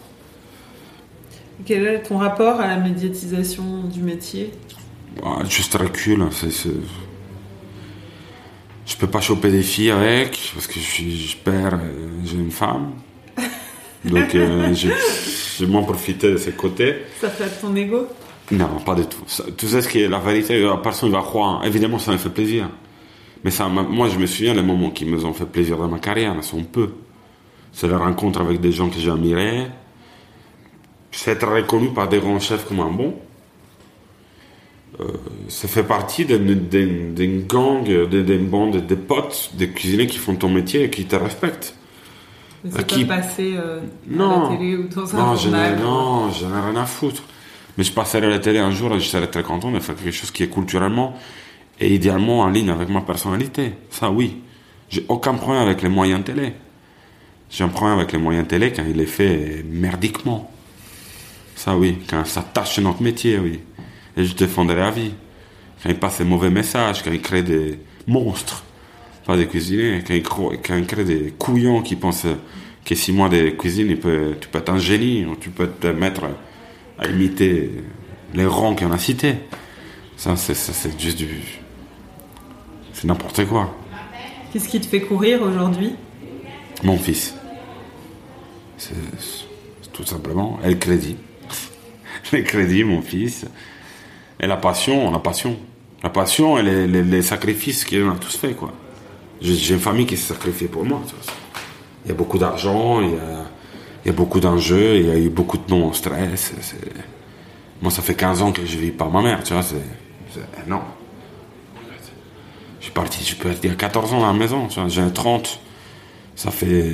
Quel 1.66 1.86
est 1.86 2.02
ton 2.02 2.16
rapport 2.18 2.58
à 2.60 2.66
la 2.66 2.76
médiatisation 2.78 3.82
du 3.92 4.00
métier? 4.00 4.52
Bah, 5.22 5.40
juste 5.48 5.74
recul. 5.74 6.24
C'est, 6.30 6.50
c'est- 6.50 6.70
Je 8.86 8.96
peux 8.96 9.06
pas 9.06 9.20
choper 9.20 9.50
des 9.50 9.62
filles 9.62 9.90
avec, 9.90 10.52
parce 10.54 10.66
que 10.66 10.74
je 10.74 10.84
suis 10.84 11.16
je 11.28 11.36
père, 11.36 11.74
euh, 11.74 12.08
j'ai 12.24 12.36
une 12.36 12.50
femme. 12.50 12.92
Donc, 14.04 14.34
euh, 14.34 14.74
j'ai, 14.74 15.66
moins 15.66 15.82
profité 15.82 16.32
de 16.32 16.36
ces 16.36 16.52
côtés. 16.52 16.96
Ça 17.20 17.28
flatte 17.28 17.60
ton 17.60 17.74
ego? 17.76 18.06
Non, 18.50 18.78
pas 18.84 18.94
du 18.94 19.04
tout. 19.04 19.22
Ça- 19.26 19.44
tu 19.56 19.66
sais 19.66 19.82
ce 19.82 19.88
qui 19.88 20.00
est 20.00 20.08
la 20.08 20.18
vérité, 20.18 20.60
la 20.60 20.78
personne 20.78 21.10
va 21.10 21.20
croire. 21.20 21.64
Évidemment, 21.64 21.98
ça 21.98 22.12
me 22.12 22.16
fait 22.16 22.30
plaisir. 22.30 22.70
Mais 23.44 23.50
ça, 23.50 23.68
moi, 23.68 24.08
je 24.08 24.18
me 24.18 24.26
souviens 24.26 24.54
les 24.54 24.62
moments 24.62 24.90
qui 24.90 25.04
me 25.04 25.22
ont 25.24 25.32
fait 25.32 25.46
plaisir 25.46 25.76
dans 25.76 25.88
ma 25.88 25.98
carrière, 25.98 26.34
ils 26.36 26.42
sont 26.42 26.62
peu. 26.64 26.90
C'est 27.72 27.88
la 27.88 27.98
rencontre 27.98 28.40
avec 28.40 28.60
des 28.60 28.72
gens 28.72 28.88
que. 28.88 28.96
C'est 31.12 31.32
être 31.32 31.46
reconnu 31.48 31.90
par 31.90 32.08
des 32.08 32.18
grands 32.18 32.40
chefs 32.40 32.66
comme 32.66 32.80
un 32.80 32.90
bon. 32.90 33.14
Euh, 35.00 35.04
ça 35.48 35.68
fait 35.68 35.82
partie 35.82 36.24
d'une 36.24 37.44
gang, 37.46 37.84
d'une 37.84 38.46
bande 38.48 38.86
de 38.86 38.94
potes, 38.94 39.50
des 39.54 39.70
cuisiniers 39.70 40.06
qui 40.06 40.18
font 40.18 40.34
ton 40.34 40.48
métier 40.48 40.84
et 40.84 40.90
qui 40.90 41.04
te 41.06 41.16
respectent. 41.16 41.74
Mais 42.64 42.70
c'est 42.74 42.86
qui- 42.86 43.04
pas 43.04 43.16
passé 43.18 43.54
euh, 43.56 43.80
Non. 44.08 44.46
à 44.48 44.50
la 44.52 44.56
télé 44.58 44.76
ou 44.76 44.88
dans 44.88 45.16
un 45.16 45.18
Non, 45.18 45.36
je 45.36 45.42
journal 45.44 45.76
n'ai, 45.76 45.82
non, 45.82 46.30
j'en 46.30 46.48
ai 46.50 46.60
rien 46.70 46.76
à 46.82 46.86
foutre. 46.86 47.22
Mais 47.78 47.84
je 47.84 47.92
passerai 47.92 48.26
à 48.26 48.30
la 48.30 48.38
télé 48.38 48.58
un 48.58 48.70
jour 48.70 48.92
et 48.94 49.00
je 49.00 49.08
serai 49.08 49.30
très 49.30 49.42
content 49.42 49.70
de 49.70 49.78
faire 49.80 49.94
quelque 49.96 50.10
chose 50.10 50.30
qui 50.30 50.42
est 50.42 50.48
culturellement 50.52 51.16
et 51.78 51.94
idéalement 51.94 52.40
en 52.40 52.48
ligne 52.50 52.70
avec 52.70 52.88
ma 52.90 53.00
personnalité. 53.00 53.72
Ça, 53.90 54.10
oui. 54.10 54.38
J'ai 54.90 55.04
aucun 55.08 55.34
problème 55.34 55.62
avec 55.62 55.80
les 55.82 55.88
moyens 55.88 56.22
télé. 56.24 56.52
J'ai 57.48 57.64
un 57.64 57.68
problème 57.68 57.98
avec 57.98 58.12
les 58.12 58.18
moyens 58.18 58.46
télé 58.46 58.72
quand 58.72 58.84
il 58.88 59.00
est 59.00 59.06
fait 59.06 59.64
merdiquement. 59.68 60.50
Ça, 61.56 61.76
oui. 61.76 61.98
Quand 62.08 62.24
ça 62.26 62.42
tâche 62.42 62.78
notre 62.80 63.02
métier, 63.02 63.38
oui. 63.38 63.60
Et 64.16 64.24
je 64.24 64.34
défendrai 64.34 64.82
à 64.82 64.90
vie. 64.90 65.12
Quand 65.82 65.88
il 65.88 65.94
passe 65.98 66.18
des 66.18 66.24
mauvais 66.24 66.50
messages, 66.50 67.02
quand 67.02 67.10
il 67.12 67.22
crée 67.22 67.42
des 67.42 67.78
monstres, 68.06 68.64
pas 69.30 69.36
des 69.36 69.46
cuisiniers, 69.46 70.02
quand 70.66 70.76
il 70.76 70.86
crée 70.86 71.04
des 71.04 71.32
couillons 71.38 71.82
qui 71.82 71.94
pensent 71.94 72.26
que 72.84 72.94
six 72.96 73.12
mois 73.12 73.28
de 73.28 73.50
cuisine, 73.50 73.96
peut, 73.96 74.34
tu 74.40 74.48
peux 74.48 74.58
être 74.58 74.70
un 74.72 74.78
génie, 74.78 75.24
ou 75.24 75.36
tu 75.36 75.50
peux 75.50 75.68
te 75.68 75.86
mettre 75.86 76.22
à 76.98 77.06
imiter 77.06 77.70
les 78.34 78.44
rangs 78.44 78.74
qu'on 78.74 78.90
a 78.90 78.98
cités. 78.98 79.36
Ça, 80.16 80.34
c'est, 80.34 81.00
juste 81.00 81.18
du. 81.18 81.28
C'est 82.92 83.06
n'importe 83.06 83.44
quoi. 83.46 83.72
Qu'est-ce 84.52 84.68
qui 84.68 84.80
te 84.80 84.86
fait 84.86 85.02
courir 85.02 85.42
aujourd'hui? 85.42 85.92
Mon 86.82 86.98
fils. 86.98 87.36
C'est, 88.78 88.94
c'est 89.80 89.92
tout 89.92 90.04
simplement. 90.04 90.58
Et 90.64 90.70
le 90.70 90.74
crédit. 90.74 91.16
le 92.32 92.42
crédit, 92.42 92.82
mon 92.82 93.00
fils. 93.00 93.46
Et 94.40 94.48
la 94.48 94.56
passion, 94.56 95.12
la 95.12 95.20
passion. 95.20 95.56
La 96.02 96.10
passion 96.10 96.58
et 96.58 96.62
les, 96.64 96.88
les- 96.88 97.04
les 97.04 97.22
sacrifices 97.22 97.84
qu'on 97.84 98.10
a 98.10 98.16
tous 98.16 98.36
fait, 98.36 98.54
quoi. 98.54 98.72
J'ai, 99.40 99.74
une 99.74 99.80
famille 99.80 100.06
qui 100.06 100.16
s'est 100.16 100.34
sacrifiée 100.34 100.68
pour 100.68 100.84
moi. 100.84 101.00
Il 102.04 102.08
y 102.08 102.10
a 102.10 102.14
beaucoup 102.14 102.38
d'argent, 102.38 103.00
il 103.00 103.10
y 104.06 104.08
a, 104.08 104.12
beaucoup 104.12 104.40
d'enjeux, 104.40 104.96
il 104.96 105.06
y 105.06 105.10
a 105.10 105.18
eu 105.18 105.30
beaucoup 105.30 105.56
de 105.56 105.70
non-stress. 105.70 106.52
Moi, 107.80 107.90
ça 107.90 108.02
fait 108.02 108.14
15 108.14 108.42
ans 108.42 108.52
que 108.52 108.64
je 108.64 108.76
vis 108.76 108.90
par 108.90 109.10
ma 109.10 109.22
mère, 109.22 109.42
tu 109.42 109.52
vois. 109.52 109.62
C'est, 109.62 109.76
non. 110.68 110.80
Je 112.78 112.84
suis 112.84 112.92
parti, 112.92 113.24
je 113.24 113.36
peux 113.36 113.50
a 113.50 113.74
14 113.74 114.12
ans 114.14 114.24
à 114.24 114.32
la 114.32 114.38
maison, 114.38 114.66
tu 114.68 114.80
vois. 114.80 114.88
J'ai 114.88 115.10
30. 115.10 115.60
Ça 116.34 116.50
fait 116.50 116.92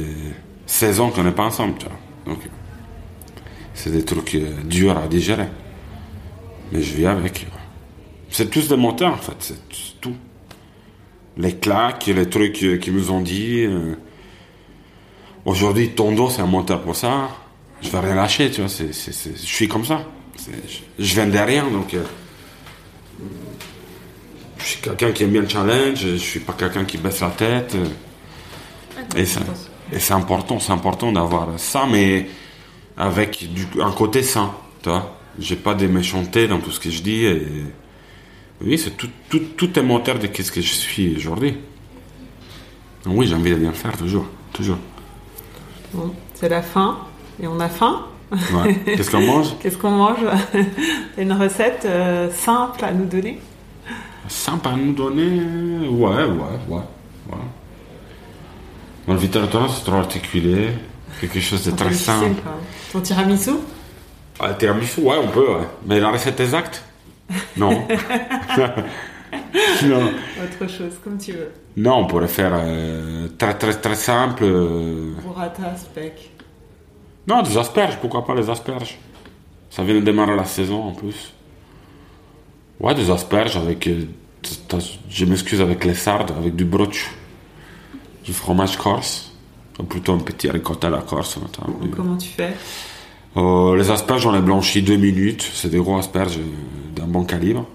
16 0.66 1.00
ans 1.00 1.10
qu'on 1.10 1.24
n'est 1.24 1.32
pas 1.32 1.44
ensemble, 1.44 1.78
tu 1.78 1.86
vois. 1.86 2.34
Donc, 2.34 2.42
c'est 3.74 3.90
des 3.90 4.04
trucs 4.04 4.34
euh, 4.34 4.62
durs 4.64 4.98
à 4.98 5.06
digérer. 5.06 5.48
Mais 6.72 6.82
je 6.82 6.94
vis 6.94 7.06
avec. 7.06 7.46
C'est 8.30 8.50
tous 8.50 8.68
des 8.68 8.76
moteurs, 8.76 9.14
en 9.14 9.18
fait. 9.18 9.36
C'est 9.40 10.00
tout. 10.00 10.16
Les 11.36 11.54
claques, 11.56 12.06
les 12.06 12.28
trucs 12.28 12.54
qu'ils 12.54 12.92
nous 12.94 13.10
ont 13.10 13.20
dit. 13.20 13.64
euh, 13.64 13.94
Aujourd'hui, 15.44 15.90
ton 15.90 16.12
dos, 16.12 16.30
c'est 16.30 16.42
un 16.42 16.46
moteur 16.46 16.82
pour 16.82 16.96
ça. 16.96 17.28
Je 17.82 17.90
vais 17.90 18.00
rien 18.00 18.14
lâcher, 18.14 18.50
tu 18.50 18.62
vois. 18.62 18.70
je 18.70 19.32
suis 19.46 19.68
comme 19.68 19.84
ça. 19.84 20.02
Je, 20.98 21.14
viens 21.14 21.26
de 21.26 21.38
rien, 21.38 21.68
donc. 21.70 21.94
euh, 21.94 22.02
je 24.58 24.64
suis 24.64 24.80
quelqu'un 24.80 25.12
qui 25.12 25.22
aime 25.24 25.30
bien 25.30 25.42
le 25.42 25.48
challenge. 25.48 25.98
Je 26.00 26.16
suis 26.16 26.40
pas 26.40 26.54
quelqu'un 26.54 26.84
qui 26.84 26.98
baisse 26.98 27.20
la 27.20 27.30
tête. 27.30 27.76
et 29.16 29.24
c'est 30.00 30.12
important, 30.14 30.58
c'est 30.58 30.72
important 30.72 31.12
d'avoir 31.12 31.48
ça, 31.58 31.86
mais 31.90 32.26
avec 32.96 33.46
un 33.80 33.92
côté 33.92 34.22
sain, 34.22 34.52
tu 34.82 34.88
vois. 34.88 35.18
J'ai 35.38 35.56
pas 35.56 35.74
de 35.74 35.86
méchanceté 35.86 36.48
dans 36.48 36.58
tout 36.60 36.70
ce 36.70 36.80
que 36.80 36.90
je 36.90 37.02
dis. 37.02 37.26
Oui, 38.60 38.78
c'est 38.78 38.96
tout, 38.96 39.08
tout, 39.28 39.40
tout 39.56 39.78
est 39.78 39.82
moteur 39.82 40.18
de 40.18 40.26
ce 40.26 40.50
que 40.50 40.60
je 40.60 40.72
suis 40.72 41.16
aujourd'hui. 41.16 41.56
Donc 43.04 43.14
Oui, 43.16 43.26
j'ai 43.26 43.34
envie 43.34 43.50
de 43.50 43.56
bien 43.56 43.72
faire, 43.72 43.96
toujours, 43.96 44.26
toujours. 44.52 44.78
Bon, 45.92 46.12
c'est 46.34 46.48
la 46.48 46.62
fin 46.62 46.98
et 47.42 47.46
on 47.46 47.60
a 47.60 47.68
faim. 47.68 48.06
Ouais. 48.32 48.74
Qu'est-ce 48.84 49.10
qu'on 49.10 49.20
mange 49.20 49.56
Qu'est-ce 49.60 49.76
qu'on 49.76 49.90
mange 49.90 50.18
une 51.18 51.32
recette 51.32 51.84
euh, 51.84 52.30
simple 52.32 52.84
à 52.84 52.92
nous 52.92 53.04
donner 53.04 53.40
Simple 54.28 54.68
à 54.68 54.72
nous 54.72 54.92
donner 54.92 55.86
Ouais, 55.88 56.24
ouais, 56.24 56.24
ouais. 56.68 56.76
ouais. 57.30 57.38
Dans 59.06 59.14
le 59.14 59.20
c'est 59.20 59.84
trop 59.84 59.94
articulé. 59.94 60.70
Quelque 61.20 61.40
chose 61.40 61.64
de 61.64 61.70
très 61.70 61.94
simple. 61.94 62.42
Ton 62.92 63.00
tiramisu? 63.00 63.52
Ah, 64.40 64.52
tiramisu, 64.54 65.00
ouais, 65.02 65.16
on 65.22 65.28
peut, 65.28 65.48
ouais. 65.48 65.66
Mais 65.86 66.00
la 66.00 66.10
recette 66.10 66.40
exacte? 66.40 66.82
Non. 67.56 67.70
non. 69.84 70.10
Autre 70.42 70.70
chose, 70.70 70.94
comme 71.02 71.18
tu 71.18 71.32
veux. 71.32 71.52
Non, 71.76 71.96
on 71.98 72.06
pourrait 72.06 72.28
faire 72.28 72.52
euh, 72.54 73.28
très, 73.38 73.54
très, 73.58 73.74
très 73.74 73.94
simple. 73.96 74.44
euh, 74.44 75.12
Burrata, 75.22 75.76
speck. 75.76 76.30
Non, 77.26 77.42
des 77.42 77.56
asperges, 77.58 77.96
pourquoi 78.00 78.24
pas 78.24 78.34
les 78.34 78.48
asperges? 78.48 78.98
Ça 79.70 79.82
vient 79.82 79.94
de 79.96 80.00
démarrer 80.00 80.36
la 80.36 80.44
saison 80.44 80.84
en 80.84 80.92
plus. 80.92 81.32
Ouais, 82.80 82.94
des 82.94 83.10
asperges 83.10 83.56
avec. 83.56 83.86
euh, 83.88 84.04
je 85.10 85.24
m'excuse 85.24 85.60
avec 85.60 85.84
les 85.84 85.94
sardes, 85.94 86.30
avec 86.38 86.54
du 86.54 86.64
broccio, 86.64 87.08
du 88.24 88.32
fromage 88.32 88.76
corse, 88.76 89.32
ou 89.78 89.82
plutôt 89.82 90.12
un 90.14 90.18
petit 90.18 90.48
ricotta 90.50 90.86
à 90.86 90.90
la 90.90 91.02
corse. 91.02 91.38
Comment 91.96 92.16
tu 92.16 92.28
fais? 92.28 92.54
Euh, 93.36 93.76
les 93.76 93.90
asperges, 93.90 94.26
on 94.26 94.32
les 94.32 94.40
blanchit 94.40 94.82
deux 94.82 94.96
minutes. 94.96 95.48
C'est 95.52 95.68
des 95.68 95.78
gros 95.78 95.98
asperges 95.98 96.38
euh, 96.38 96.94
d'un 96.94 97.06
bon 97.06 97.24
calibre. 97.24 97.66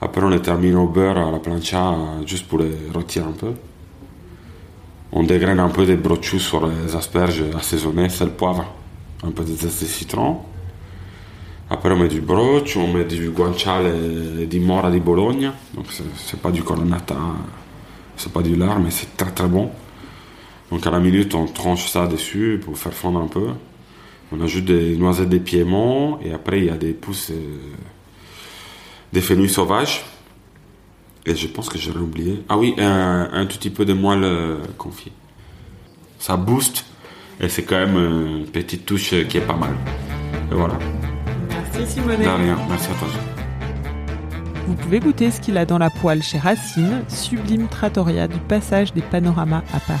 Après, 0.00 0.22
on 0.22 0.28
les 0.28 0.40
termine 0.40 0.76
au 0.76 0.86
beurre 0.86 1.18
à 1.18 1.30
la 1.32 1.38
plancha 1.38 1.90
euh, 1.90 2.26
juste 2.26 2.46
pour 2.46 2.58
les 2.60 2.70
rôtir 2.94 3.26
un 3.26 3.32
peu. 3.32 3.52
On 5.12 5.24
dégraine 5.24 5.58
un 5.58 5.68
peu 5.70 5.84
des 5.86 5.96
broccios 5.96 6.38
sur 6.38 6.66
les 6.66 6.94
asperges 6.94 7.42
assaisonnés, 7.56 8.08
sel, 8.08 8.30
poivre, 8.30 8.72
un 9.24 9.30
peu 9.30 9.42
de 9.42 9.54
zeste 9.54 9.84
citron. 9.84 10.38
Après, 11.68 11.90
on 11.90 11.96
met 11.96 12.08
du 12.08 12.20
broccio, 12.20 12.82
on 12.82 12.92
met 12.92 13.04
du 13.04 13.30
guanciale 13.30 13.86
et 14.50 14.58
mora 14.60 14.90
di 14.90 15.00
Bologna. 15.00 15.54
C'est- 16.16 16.40
pas 16.40 16.52
du 16.52 16.62
colonnata, 16.62 17.14
hein. 17.14 17.36
c'est 18.16 18.32
pas 18.32 18.42
du 18.42 18.54
lard, 18.54 18.78
mais 18.78 18.90
c'est 18.90 19.16
très 19.16 19.32
très 19.32 19.48
bon. 19.48 19.70
Donc, 20.70 20.86
à 20.86 20.90
la 20.90 21.00
minute, 21.00 21.34
on 21.34 21.46
tranche 21.46 21.88
ça 21.90 22.06
dessus 22.06 22.60
pour 22.64 22.76
faire 22.78 22.92
fondre 22.92 23.20
un 23.20 23.28
peu. 23.28 23.48
On 24.32 24.40
ajoute 24.40 24.64
des 24.64 24.96
noisettes 24.96 25.28
des 25.28 25.40
piémonts 25.40 26.18
et 26.20 26.32
après 26.32 26.58
il 26.58 26.64
y 26.66 26.70
a 26.70 26.76
des 26.76 26.92
pousses 26.92 27.30
euh, 27.30 27.58
des 29.12 29.20
fenouils 29.20 29.48
sauvages. 29.48 30.04
Et 31.24 31.34
je 31.34 31.48
pense 31.48 31.68
que 31.68 31.78
j'aurais 31.78 32.00
oublié. 32.00 32.42
Ah 32.48 32.56
oui, 32.56 32.74
un, 32.78 33.28
un 33.32 33.46
tout 33.46 33.56
petit 33.58 33.70
peu 33.70 33.84
de 33.84 33.92
moelle 33.92 34.24
euh, 34.24 34.58
confit. 34.78 35.12
Ça 36.18 36.36
booste 36.36 36.84
et 37.40 37.48
c'est 37.48 37.64
quand 37.64 37.76
même 37.76 37.96
une 37.96 38.46
petite 38.46 38.86
touche 38.86 39.10
qui 39.28 39.36
est 39.36 39.46
pas 39.46 39.56
mal. 39.56 39.74
Et 40.50 40.54
voilà. 40.54 40.78
Merci 41.48 41.94
Simonet. 41.94 42.24
De 42.24 42.30
rien. 42.30 42.58
Merci 42.68 42.90
à 42.90 42.94
toi. 42.94 43.08
Vous 44.66 44.74
pouvez 44.74 44.98
goûter 44.98 45.30
ce 45.30 45.40
qu'il 45.40 45.56
a 45.58 45.64
dans 45.64 45.78
la 45.78 45.90
poêle 45.90 46.22
chez 46.24 46.38
Racine, 46.38 47.04
sublime 47.08 47.68
trattoria 47.68 48.26
du 48.26 48.38
passage 48.38 48.92
des 48.92 49.02
panoramas 49.02 49.62
à 49.72 49.78
Paris. 49.78 50.00